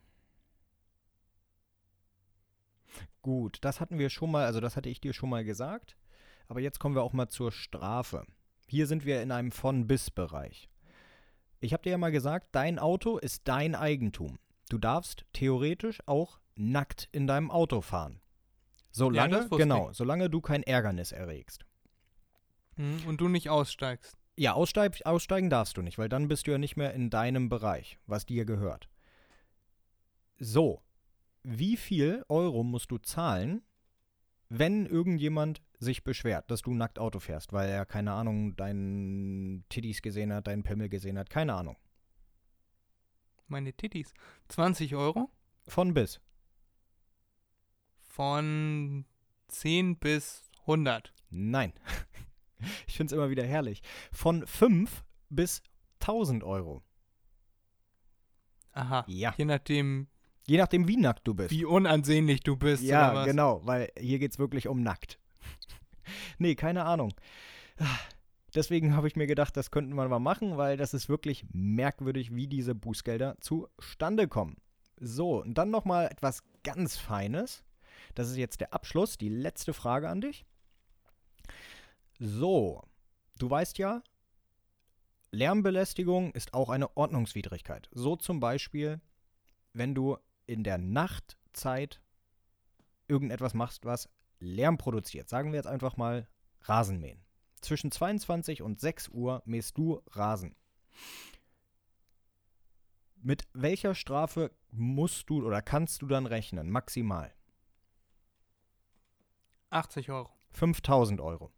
[3.23, 5.97] Gut, das hatten wir schon mal, also das hatte ich dir schon mal gesagt.
[6.47, 8.27] Aber jetzt kommen wir auch mal zur Strafe.
[8.69, 10.69] Hier sind wir in einem Von-Bis-Bereich.
[11.61, 14.39] Ich habe dir ja mal gesagt, dein Auto ist dein Eigentum.
[14.69, 18.22] Du darfst theoretisch auch nackt in deinem Auto fahren.
[18.93, 21.65] Solange, genau, solange du kein Ärgernis erregst.
[22.77, 23.01] Mhm.
[23.07, 24.17] Und du nicht aussteigst.
[24.37, 27.49] Ja, aussteig, aussteigen darfst du nicht, weil dann bist du ja nicht mehr in deinem
[27.49, 28.89] Bereich, was dir gehört.
[30.39, 30.83] So,
[31.43, 33.63] wie viel Euro musst du zahlen,
[34.49, 40.03] wenn irgendjemand sich beschwert, dass du nackt Auto fährst, weil er, keine Ahnung, deinen Titties
[40.03, 41.77] gesehen hat, deinen Pimmel gesehen hat, keine Ahnung.
[43.49, 44.15] Meine Tittis.
[44.49, 45.31] 20 Euro?
[45.67, 46.21] Von bis.
[48.13, 49.07] Von
[49.49, 51.15] 10 bis 100.
[51.31, 51.73] Nein.
[52.87, 53.83] Ich finde es immer wieder herrlich.
[54.13, 55.65] Von 5 bis
[55.99, 56.85] 1000 Euro.
[58.71, 59.05] Aha.
[59.09, 59.35] Ja.
[59.37, 60.07] Je nachdem,
[60.47, 61.51] Je nachdem, wie nackt du bist.
[61.51, 62.85] wie unansehnlich du bist.
[62.85, 65.19] Ja, genau, weil hier geht es wirklich um nackt.
[66.39, 67.13] nee, keine Ahnung.
[68.55, 72.33] Deswegen habe ich mir gedacht, das könnten wir mal machen, weil das ist wirklich merkwürdig,
[72.33, 74.59] wie diese Bußgelder zustande kommen.
[75.01, 77.65] So, und dann nochmal etwas ganz Feines.
[78.15, 80.45] Das ist jetzt der Abschluss, die letzte Frage an dich.
[82.19, 82.83] So,
[83.39, 84.03] du weißt ja,
[85.31, 87.89] Lärmbelästigung ist auch eine Ordnungswidrigkeit.
[87.93, 89.01] So zum Beispiel,
[89.73, 92.03] wenn du in der Nachtzeit
[93.09, 94.09] irgendetwas machst, was
[94.41, 95.29] Lärm produziert.
[95.29, 96.29] Sagen wir jetzt einfach mal
[96.63, 97.25] Rasenmähen.
[97.61, 100.57] Zwischen 22 und 6 Uhr mähst du Rasen.
[103.17, 106.71] Mit welcher Strafe musst du oder kannst du dann rechnen?
[106.71, 107.33] Maximal.
[109.73, 110.31] 80 Euro.
[110.53, 111.51] 5000 Euro.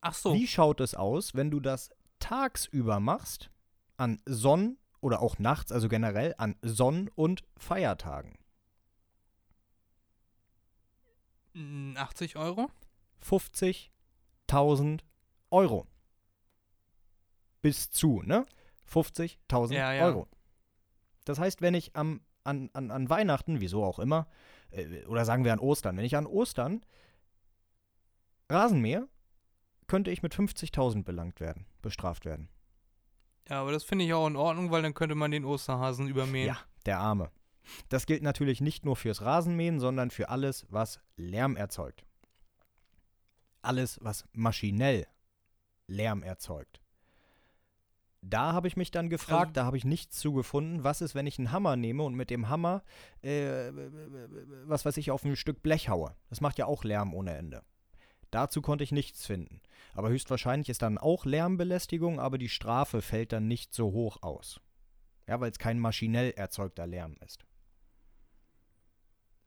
[0.00, 0.34] Ach so.
[0.34, 3.50] Wie schaut es aus, wenn du das tagsüber machst,
[3.96, 8.38] an Sonn- oder auch nachts, also generell an Sonn- und Feiertagen?
[11.54, 12.70] Mm, 80 Euro?
[13.22, 15.00] 50.000
[15.50, 15.86] Euro.
[17.62, 18.44] Bis zu, ne?
[18.86, 20.04] 50.000 Ja, ja.
[20.04, 20.28] Euro.
[21.24, 24.26] Das heißt, wenn ich am, an, an, an Weihnachten, wieso auch immer,
[25.06, 26.84] oder sagen wir an Ostern, wenn ich an Ostern
[28.50, 29.08] Rasenmäher,
[29.86, 32.48] könnte ich mit 50.000 belangt werden, bestraft werden.
[33.48, 36.48] Ja, aber das finde ich auch in Ordnung, weil dann könnte man den Osterhasen übermähen.
[36.48, 37.30] Ja, der Arme.
[37.88, 42.04] Das gilt natürlich nicht nur fürs Rasenmähen, sondern für alles, was Lärm erzeugt.
[43.62, 45.06] Alles, was maschinell
[45.86, 46.80] Lärm erzeugt.
[48.26, 50.82] Da habe ich mich dann gefragt, Also- da habe ich nichts zugefunden.
[50.82, 52.82] Was ist, wenn ich einen Hammer nehme und mit dem Hammer,
[53.22, 53.70] äh,
[54.66, 56.16] was weiß ich, auf ein Stück Blech haue?
[56.30, 57.62] Das macht ja auch Lärm ohne Ende.
[58.30, 59.60] Dazu konnte ich nichts finden.
[59.92, 64.60] Aber höchstwahrscheinlich ist dann auch Lärmbelästigung, aber die Strafe fällt dann nicht so hoch aus.
[65.28, 67.44] Ja, weil es kein maschinell erzeugter Lärm ist.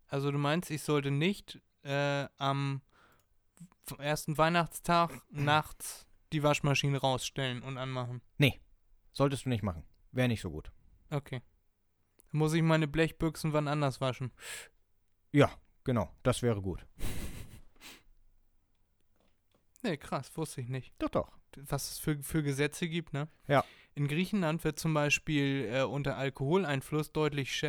[0.07, 2.81] Also du meinst, ich sollte nicht äh, am
[3.97, 8.21] ersten Weihnachtstag nachts die Waschmaschine rausstellen und anmachen.
[9.17, 9.83] Solltest du nicht machen.
[10.11, 10.71] Wäre nicht so gut.
[11.09, 11.41] Okay.
[12.31, 14.31] Dann muss ich meine Blechbüchsen wann anders waschen.
[15.31, 15.49] Ja,
[15.83, 16.11] genau.
[16.21, 16.85] Das wäre gut.
[19.83, 20.91] Nee, krass, wusste ich nicht.
[20.97, 21.37] Doch, doch.
[21.55, 23.29] Was es für, für Gesetze gibt, ne?
[23.47, 23.63] Ja.
[23.93, 27.61] In Griechenland wird zum Beispiel äh, unter Alkoholeinfluss deutlich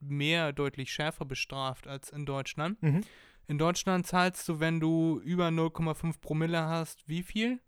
[0.00, 2.82] mehr, deutlich schärfer bestraft als in Deutschland.
[2.82, 3.02] Mhm.
[3.46, 7.60] In Deutschland zahlst du, wenn du über 0,5 Promille hast, wie viel?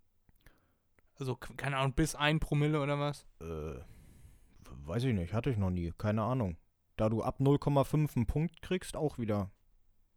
[1.19, 3.27] Also, keine Ahnung, bis 1 Promille oder was?
[3.41, 3.81] Äh,
[4.85, 5.33] weiß ich nicht.
[5.33, 5.93] Hatte ich noch nie.
[5.97, 6.57] Keine Ahnung.
[6.97, 9.51] Da du ab 0,5 einen Punkt kriegst, auch wieder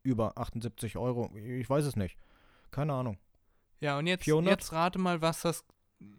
[0.04, 1.34] über 78 Euro.
[1.36, 2.18] Ich weiß es nicht.
[2.72, 3.18] Keine Ahnung.
[3.80, 4.52] Ja, und jetzt, 400?
[4.60, 5.66] jetzt rate mal, was das.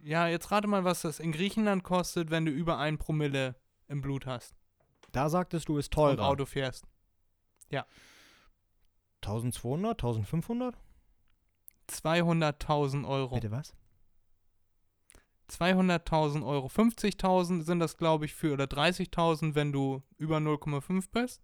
[0.03, 3.55] Ja, jetzt rate mal, was das in Griechenland kostet, wenn du über 1 Promille
[3.87, 4.55] im Blut hast
[5.11, 6.27] Da sagtest du, ist und teurer.
[6.27, 6.85] Auto fährst.
[9.23, 10.75] 1200, 1500?
[11.89, 13.35] 200.000 Euro.
[13.35, 13.75] Bitte was?
[15.51, 16.67] 200.000 Euro.
[16.67, 21.41] 50.000 sind das, glaube ich, für, oder 30.000, wenn du über 0,5 bist.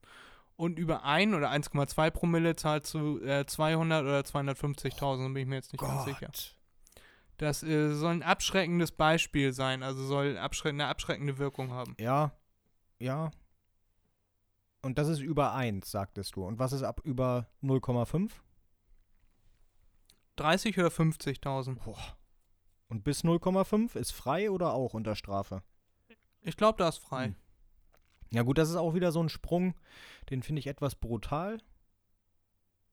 [0.56, 5.56] Und über 1 oder 1,2 Promille zahlst du äh, 200 oder 250.000, bin ich mir
[5.56, 6.32] jetzt nicht ganz sicher.
[7.38, 11.96] Das äh, soll ein abschreckendes Beispiel sein, also soll abschreck eine abschreckende Wirkung haben.
[12.00, 12.32] Ja,
[12.98, 13.30] ja.
[14.82, 16.44] Und das ist über 1, sagtest du.
[16.44, 18.32] Und was ist ab über 0,5?
[20.38, 21.76] 30 oder 50.000?
[21.84, 22.17] Boah.
[22.90, 25.62] Und bis 0,5 ist frei oder auch unter Strafe?
[26.42, 27.28] Ich glaube, da ist frei.
[27.28, 27.36] Hm.
[28.32, 29.74] Ja gut, das ist auch wieder so ein Sprung,
[30.30, 31.60] den finde ich etwas brutal.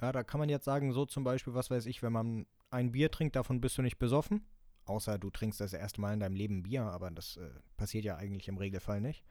[0.01, 2.93] Ja, da kann man jetzt sagen, so zum Beispiel, was weiß ich, wenn man ein
[2.93, 4.45] Bier trinkt, davon bist du nicht besoffen.
[4.87, 8.17] Außer du trinkst das erste Mal in deinem Leben Bier, aber das äh, passiert ja
[8.17, 9.25] eigentlich im Regelfall nicht.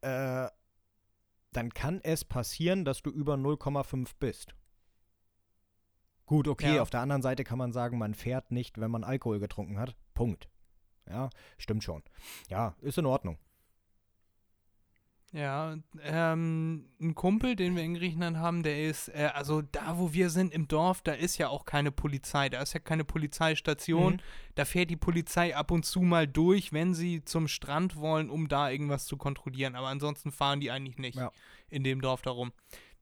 [0.00, 0.48] Äh,
[1.52, 4.54] dann kann es passieren, dass du über 0,5 bist.
[6.26, 6.82] Gut, okay, Ja.
[6.82, 9.94] auf der anderen Seite kann man sagen, man fährt nicht, wenn man Alkohol getrunken hat.
[10.14, 10.48] Punkt.
[11.08, 12.02] Ja, stimmt schon.
[12.48, 13.38] Ja, ist in Ordnung.
[15.32, 20.12] Ja, ähm, ein Kumpel, den wir in Griechenland haben, der ist, äh, also da, wo
[20.14, 24.14] wir sind im Dorf, da ist ja auch keine Polizei, da ist ja keine Polizeistation.
[24.14, 24.20] Mhm.
[24.54, 28.48] Da fährt die Polizei ab und zu mal durch, wenn sie zum Strand wollen, um
[28.48, 29.74] da irgendwas zu kontrollieren.
[29.74, 31.30] Aber ansonsten fahren die eigentlich nicht Ja.
[31.68, 32.52] in dem Dorf darum.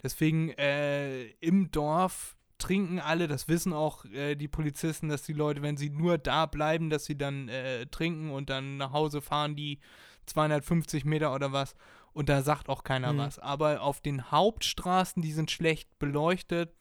[0.03, 5.62] Deswegen äh, im Dorf trinken alle, das wissen auch äh, die Polizisten, dass die Leute,
[5.62, 9.56] wenn sie nur da bleiben, dass sie dann äh, trinken und dann nach Hause fahren,
[9.56, 9.81] die
[10.26, 11.74] 250 Meter oder was.
[12.12, 13.18] Und da sagt auch keiner Mhm.
[13.18, 13.39] was.
[13.39, 16.72] Aber auf den Hauptstraßen, die sind schlecht beleuchtet.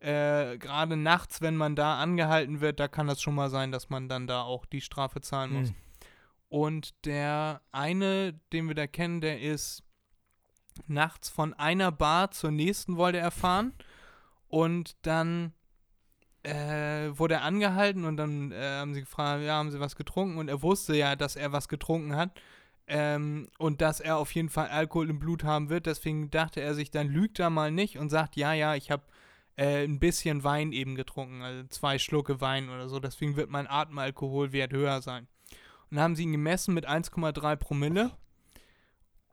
[0.00, 3.90] Äh, Gerade nachts, wenn man da angehalten wird, da kann das schon mal sein, dass
[3.90, 5.70] man dann da auch die Strafe zahlen muss.
[5.70, 5.74] Mhm.
[6.48, 9.82] Und der eine, den wir da kennen, der ist
[10.86, 13.72] nachts von einer Bar zur nächsten wollte er fahren.
[14.48, 15.52] Und dann
[16.42, 20.38] äh, wurde er angehalten und dann äh, haben sie gefragt, ja, haben sie was getrunken?
[20.38, 22.30] Und er wusste ja, dass er was getrunken hat.
[22.86, 25.84] Ähm, und dass er auf jeden Fall Alkohol im Blut haben wird.
[25.84, 29.02] Deswegen dachte er sich, dann lügt er mal nicht und sagt, ja, ja, ich habe
[29.56, 32.98] äh, ein bisschen Wein eben getrunken, also zwei Schlucke Wein oder so.
[32.98, 35.26] Deswegen wird mein Atemalkoholwert höher sein.
[35.90, 38.12] Und dann haben sie ihn gemessen mit 1,3 Promille.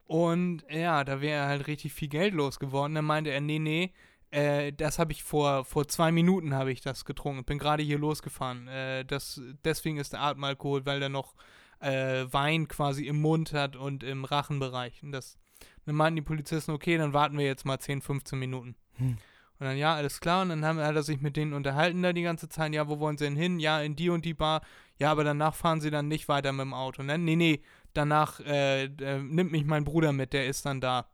[0.05, 2.95] Und ja, da wäre halt richtig viel Geld losgeworden.
[2.95, 3.93] Dann meinte er, nee, nee,
[4.35, 7.45] äh, das habe ich vor, vor zwei Minuten habe ich das getrunken.
[7.45, 8.67] Bin gerade hier losgefahren.
[8.67, 11.35] Äh, das, deswegen ist der Atemalkohol, weil der noch
[11.79, 15.03] äh, Wein quasi im Mund hat und im Rachenbereich.
[15.03, 15.37] Und das,
[15.85, 18.75] dann meinten die Polizisten, okay, dann warten wir jetzt mal 10, 15 Minuten.
[18.95, 19.17] Hm.
[19.57, 20.41] Und dann, ja, alles klar.
[20.41, 22.73] Und dann haben, hat er sich mit denen unterhalten da die ganze Zeit.
[22.73, 23.59] Ja, wo wollen sie denn hin?
[23.61, 24.63] Ja, in die und die Bar.
[24.99, 27.03] Ja, aber danach fahren sie dann nicht weiter mit dem Auto.
[27.03, 27.17] Ne?
[27.17, 27.61] Nee, nee,
[27.93, 31.07] danach äh, äh, nimmt mich mein Bruder mit, der ist dann da.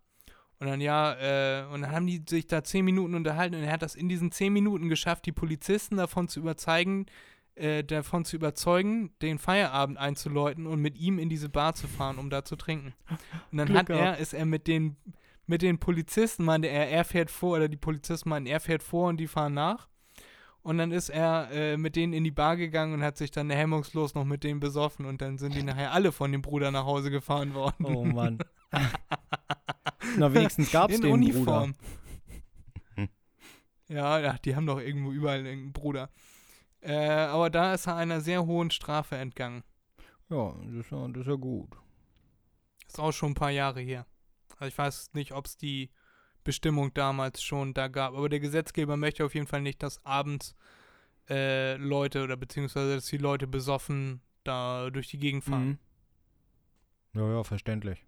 [0.62, 3.72] Und dann, ja, äh, und dann haben die sich da zehn Minuten unterhalten und er
[3.72, 7.08] hat das in diesen zehn Minuten geschafft, die Polizisten davon zu überzeugen,
[7.56, 12.20] äh, davon zu überzeugen, den Feierabend einzuläuten und mit ihm in diese Bar zu fahren,
[12.20, 12.94] um da zu trinken.
[13.52, 14.98] Und dann Glück hat er, ist er mit den,
[15.48, 19.10] mit den Polizisten, meinte er, er fährt vor, oder die Polizisten meinten, er fährt vor
[19.10, 19.88] und die fahren nach.
[20.62, 23.50] Und dann ist er äh, mit denen in die Bar gegangen und hat sich dann
[23.50, 26.86] hemmungslos noch mit denen besoffen und dann sind die nachher alle von dem Bruder nach
[26.86, 27.84] Hause gefahren worden.
[27.84, 28.38] Oh Mann.
[30.18, 31.76] Na, wenigstens gab's in den Uniform.
[32.96, 33.10] Bruder.
[33.88, 36.10] ja, ja, die haben doch irgendwo überall irgendeinen Bruder.
[36.82, 39.64] Äh, aber da ist er einer sehr hohen Strafe entgangen.
[40.30, 41.70] Ja, das ist ja, das ist ja gut.
[42.88, 44.06] Ist auch schon ein paar Jahre her.
[44.58, 45.92] Also ich weiß nicht, ob es die
[46.44, 48.14] Bestimmung damals schon da gab.
[48.16, 50.56] Aber der Gesetzgeber möchte auf jeden Fall nicht, dass abends
[51.30, 55.80] äh, Leute oder beziehungsweise dass die Leute besoffen da durch die Gegend fahren.
[57.14, 57.20] Mhm.
[57.20, 58.06] Ja, ja, verständlich.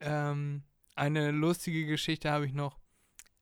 [0.00, 0.62] Ähm,
[0.94, 2.78] eine lustige Geschichte habe ich noch.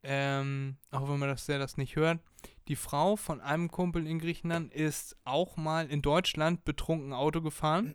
[0.03, 2.21] Ähm, auch wenn man das, der das nicht hört.
[2.69, 7.95] Die Frau von einem Kumpel in Griechenland ist auch mal in Deutschland betrunken Auto gefahren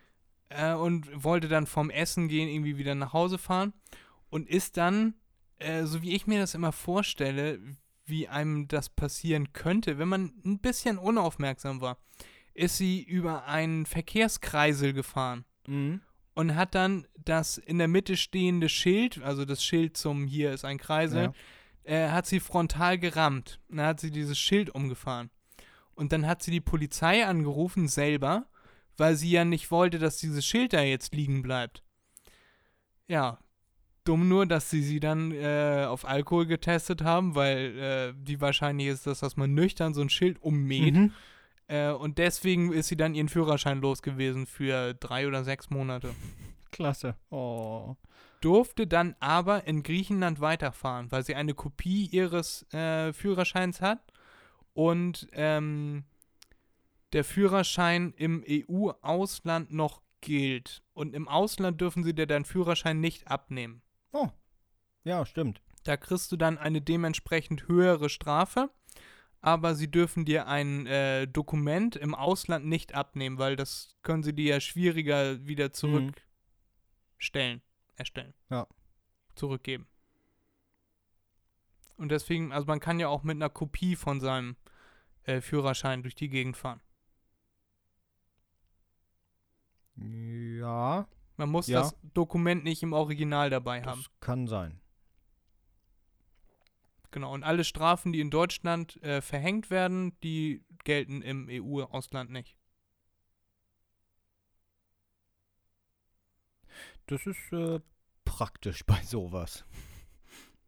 [0.50, 3.72] äh, und wollte dann vom Essen gehen irgendwie wieder nach Hause fahren
[4.30, 5.14] und ist dann,
[5.58, 7.58] äh, so wie ich mir das immer vorstelle,
[8.04, 11.98] wie einem das passieren könnte, wenn man ein bisschen unaufmerksam war,
[12.54, 16.00] ist sie über einen Verkehrskreisel gefahren Mhm.
[16.38, 20.64] Und hat dann das in der Mitte stehende Schild, also das Schild zum hier ist
[20.64, 21.32] ein Kreisel,
[21.82, 23.58] äh, hat sie frontal gerammt.
[23.68, 25.30] Dann hat sie dieses Schild umgefahren.
[25.96, 28.46] Und dann hat sie die Polizei angerufen selber,
[28.96, 31.82] weil sie ja nicht wollte, dass dieses Schild da jetzt liegen bleibt.
[33.08, 33.40] Ja,
[34.04, 38.86] dumm nur, dass sie sie dann äh, auf Alkohol getestet haben, weil äh, die wahrscheinlich
[38.86, 40.94] ist das, dass man nüchtern so ein Schild ummäht.
[40.94, 41.12] Mhm.
[41.68, 46.14] Äh, und deswegen ist sie dann ihren Führerschein los gewesen für drei oder sechs Monate.
[46.70, 47.14] Klasse.
[47.30, 47.96] Oh.
[48.40, 54.00] Durfte dann aber in Griechenland weiterfahren, weil sie eine Kopie ihres äh, Führerscheins hat
[54.74, 56.04] und ähm,
[57.12, 60.82] der Führerschein im EU-Ausland noch gilt.
[60.92, 63.82] Und im Ausland dürfen sie dir deinen Führerschein nicht abnehmen.
[64.12, 64.28] Oh.
[65.04, 65.60] Ja, stimmt.
[65.84, 68.70] Da kriegst du dann eine dementsprechend höhere Strafe,
[69.40, 74.34] aber sie dürfen dir ein äh, Dokument im Ausland nicht abnehmen, weil das können sie
[74.34, 77.62] dir ja schwieriger wieder zurückstellen,
[77.96, 78.34] erstellen.
[78.50, 78.66] Ja.
[79.34, 79.86] Zurückgeben.
[81.96, 84.56] Und deswegen, also man kann ja auch mit einer Kopie von seinem
[85.24, 86.80] äh, Führerschein durch die Gegend fahren.
[89.96, 91.06] Ja,
[91.36, 91.80] Man muss Ja.
[91.82, 94.04] das Dokument nicht im Original dabei das haben.
[94.20, 94.80] kann sein.
[97.18, 102.56] Genau, und alle Strafen, die in Deutschland äh, verhängt werden, die gelten im EU-Ausland nicht.
[107.06, 107.80] Das ist äh,
[108.24, 109.64] praktisch bei sowas.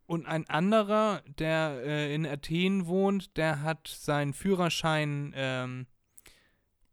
[0.06, 5.86] Und ein anderer, der äh, in Athen wohnt, der hat seinen Führerschein ähm,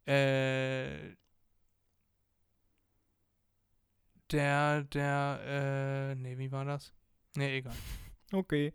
[0.06, 1.16] äh,
[4.32, 6.94] der, der, äh, nee, wie war das?
[7.36, 7.76] Nee, egal.
[8.32, 8.72] Okay.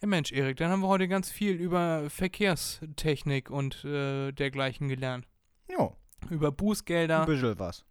[0.00, 5.26] Ja, Mensch, Erik, dann haben wir heute ganz viel über Verkehrstechnik und äh, dergleichen gelernt.
[5.68, 5.90] Ja,
[6.30, 7.20] Über Bußgelder.
[7.22, 7.84] ein bisschen was.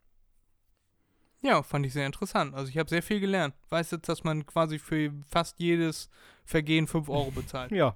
[1.42, 2.56] Ja, fand ich sehr interessant.
[2.56, 3.54] Also ich habe sehr viel gelernt.
[3.70, 6.10] Weiß jetzt, dass man quasi für fast jedes
[6.46, 7.72] Vergehen 5 Euro bezahlt.
[7.72, 7.96] Ja,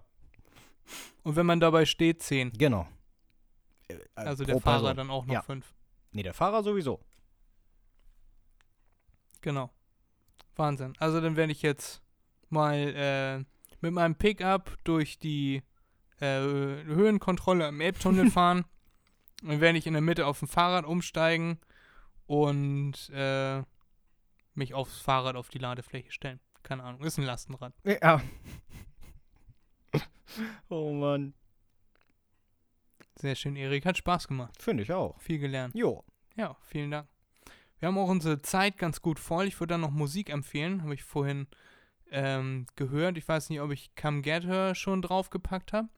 [1.24, 2.52] Und wenn man dabei steht, 10.
[2.54, 2.88] genau.
[3.88, 4.98] Äh, äh, Also pro der Fahrer Person.
[4.98, 5.42] dann auch noch Ja.
[5.42, 5.74] 5.
[6.12, 7.00] Nee, der Fahrer sowieso.
[9.40, 9.72] Genau.
[10.62, 10.94] Wahnsinn.
[11.00, 12.02] Also dann werde ich jetzt
[12.50, 13.38] mal äh,
[13.82, 15.64] mit meinem Pickup durch die
[16.20, 18.66] äh, Höhenkontrolle im Elbtunnel fahren.
[19.44, 21.60] Dann werde ich in der Mitte auf dem Fahrrad umsteigen
[22.28, 23.64] und äh,
[24.54, 26.40] mich aufs Fahrrad auf die Ladefläche stellen.
[26.62, 27.74] Keine Ahnung, ist ein Lastenrad.
[27.84, 28.22] Ja.
[30.70, 31.34] oh Mann.
[33.16, 33.86] Sehr schön, Erik.
[33.86, 34.62] Hat Spaß gemacht.
[34.62, 35.20] Finde ich auch.
[35.20, 35.76] Viel gelernt.
[35.76, 36.04] Jo.
[36.36, 37.11] Ja, vielen Dank.
[37.82, 39.46] Wir haben auch unsere Zeit ganz gut voll.
[39.48, 40.84] Ich würde dann noch Musik empfehlen.
[40.84, 41.48] Habe ich vorhin
[42.12, 43.18] ähm, gehört.
[43.18, 45.90] Ich weiß nicht, ob ich Come Get Her schon draufgepackt habe.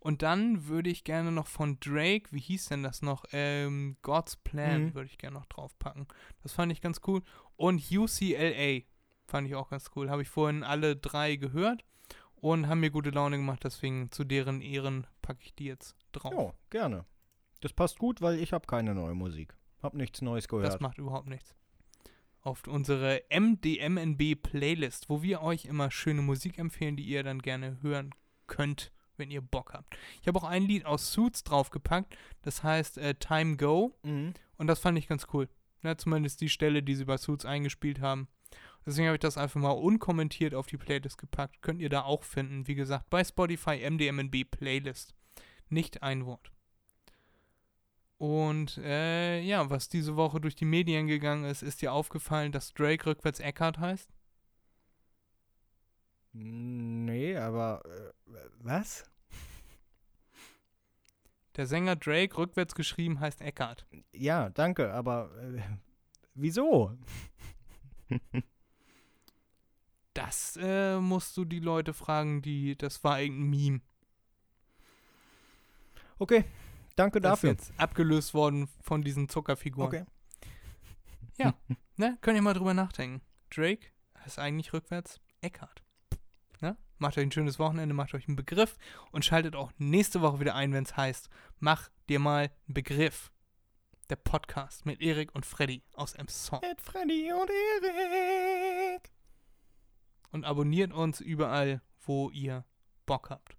[0.00, 3.26] Und dann würde ich gerne noch von Drake, wie hieß denn das noch?
[3.32, 4.94] Ähm, God's Plan Mhm.
[4.94, 6.08] würde ich gerne noch draufpacken.
[6.42, 7.22] Das fand ich ganz cool.
[7.56, 8.80] Und UCLA
[9.26, 10.10] fand ich auch ganz cool.
[10.10, 11.84] Habe ich vorhin alle drei gehört
[12.34, 13.60] und haben mir gute Laune gemacht.
[13.62, 16.32] Deswegen zu deren Ehren packe ich die jetzt drauf.
[16.32, 17.04] Jo, gerne.
[17.60, 19.54] Das passt gut, weil ich habe keine neue Musik.
[19.82, 20.66] Hab nichts Neues gehört.
[20.72, 21.54] Das macht überhaupt nichts.
[22.42, 27.78] Auf unsere MDMNB Playlist, wo wir euch immer schöne Musik empfehlen, die ihr dann gerne
[27.82, 28.14] hören
[28.46, 29.94] könnt, wenn ihr Bock habt.
[30.22, 34.32] Ich habe auch ein Lied aus Suits draufgepackt, das heißt äh, Time Go Mhm.
[34.56, 35.48] und das fand ich ganz cool.
[35.82, 38.28] Ja, zumindest die Stelle, die sie bei Suits eingespielt haben.
[38.86, 41.60] Deswegen habe ich das einfach mal unkommentiert auf die Playlist gepackt.
[41.60, 42.66] Könnt ihr da auch finden.
[42.66, 45.14] Wie gesagt, bei Spotify MDMNB Playlist.
[45.68, 46.50] Nicht ein Wort.
[48.20, 52.74] Und äh, ja, was diese Woche durch die Medien gegangen ist, ist dir aufgefallen, dass
[52.74, 54.10] Drake rückwärts Eckhart heißt?
[56.34, 59.10] Nee, aber äh, was?
[61.56, 63.86] Der Sänger Drake rückwärts geschrieben heißt Eckhart.
[64.12, 65.62] Ja, danke, aber äh,
[66.34, 66.98] wieso?
[70.12, 72.76] Das äh, musst du die Leute fragen, die.
[72.76, 73.80] Das war irgendein Meme.
[76.18, 76.44] Okay,
[76.96, 77.50] danke Das ist dafür.
[77.50, 79.86] jetzt abgelöst worden von diesen Zuckerfiguren.
[79.88, 80.04] Okay.
[81.96, 82.16] Ne?
[82.22, 83.20] Könnt ihr mal drüber nachdenken.
[83.50, 83.88] Drake
[84.24, 85.82] heißt eigentlich rückwärts Eckhart.
[86.60, 86.76] Ne?
[86.96, 88.78] Macht euch ein schönes Wochenende, macht euch einen Begriff
[89.10, 93.30] und schaltet auch nächste Woche wieder ein, wenn es heißt, mach dir mal einen Begriff.
[94.08, 96.60] Der Podcast mit Erik und Freddy aus Emson.
[96.62, 99.12] Mit Freddy und Erik.
[100.30, 102.64] Und abonniert uns überall, wo ihr
[103.06, 103.56] Bock habt.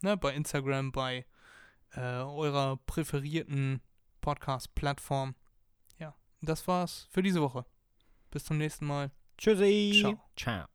[0.00, 0.16] Ne?
[0.16, 1.24] Bei Instagram, bei
[1.94, 3.80] äh, eurer präferierten
[4.20, 5.34] Podcast-Plattform.
[5.98, 7.64] Ja, das war's für diese Woche.
[8.30, 9.10] Bis zum nächsten Mal.
[9.36, 9.98] Tschüssi.
[10.00, 10.20] Ciao.
[10.36, 10.71] Ciao.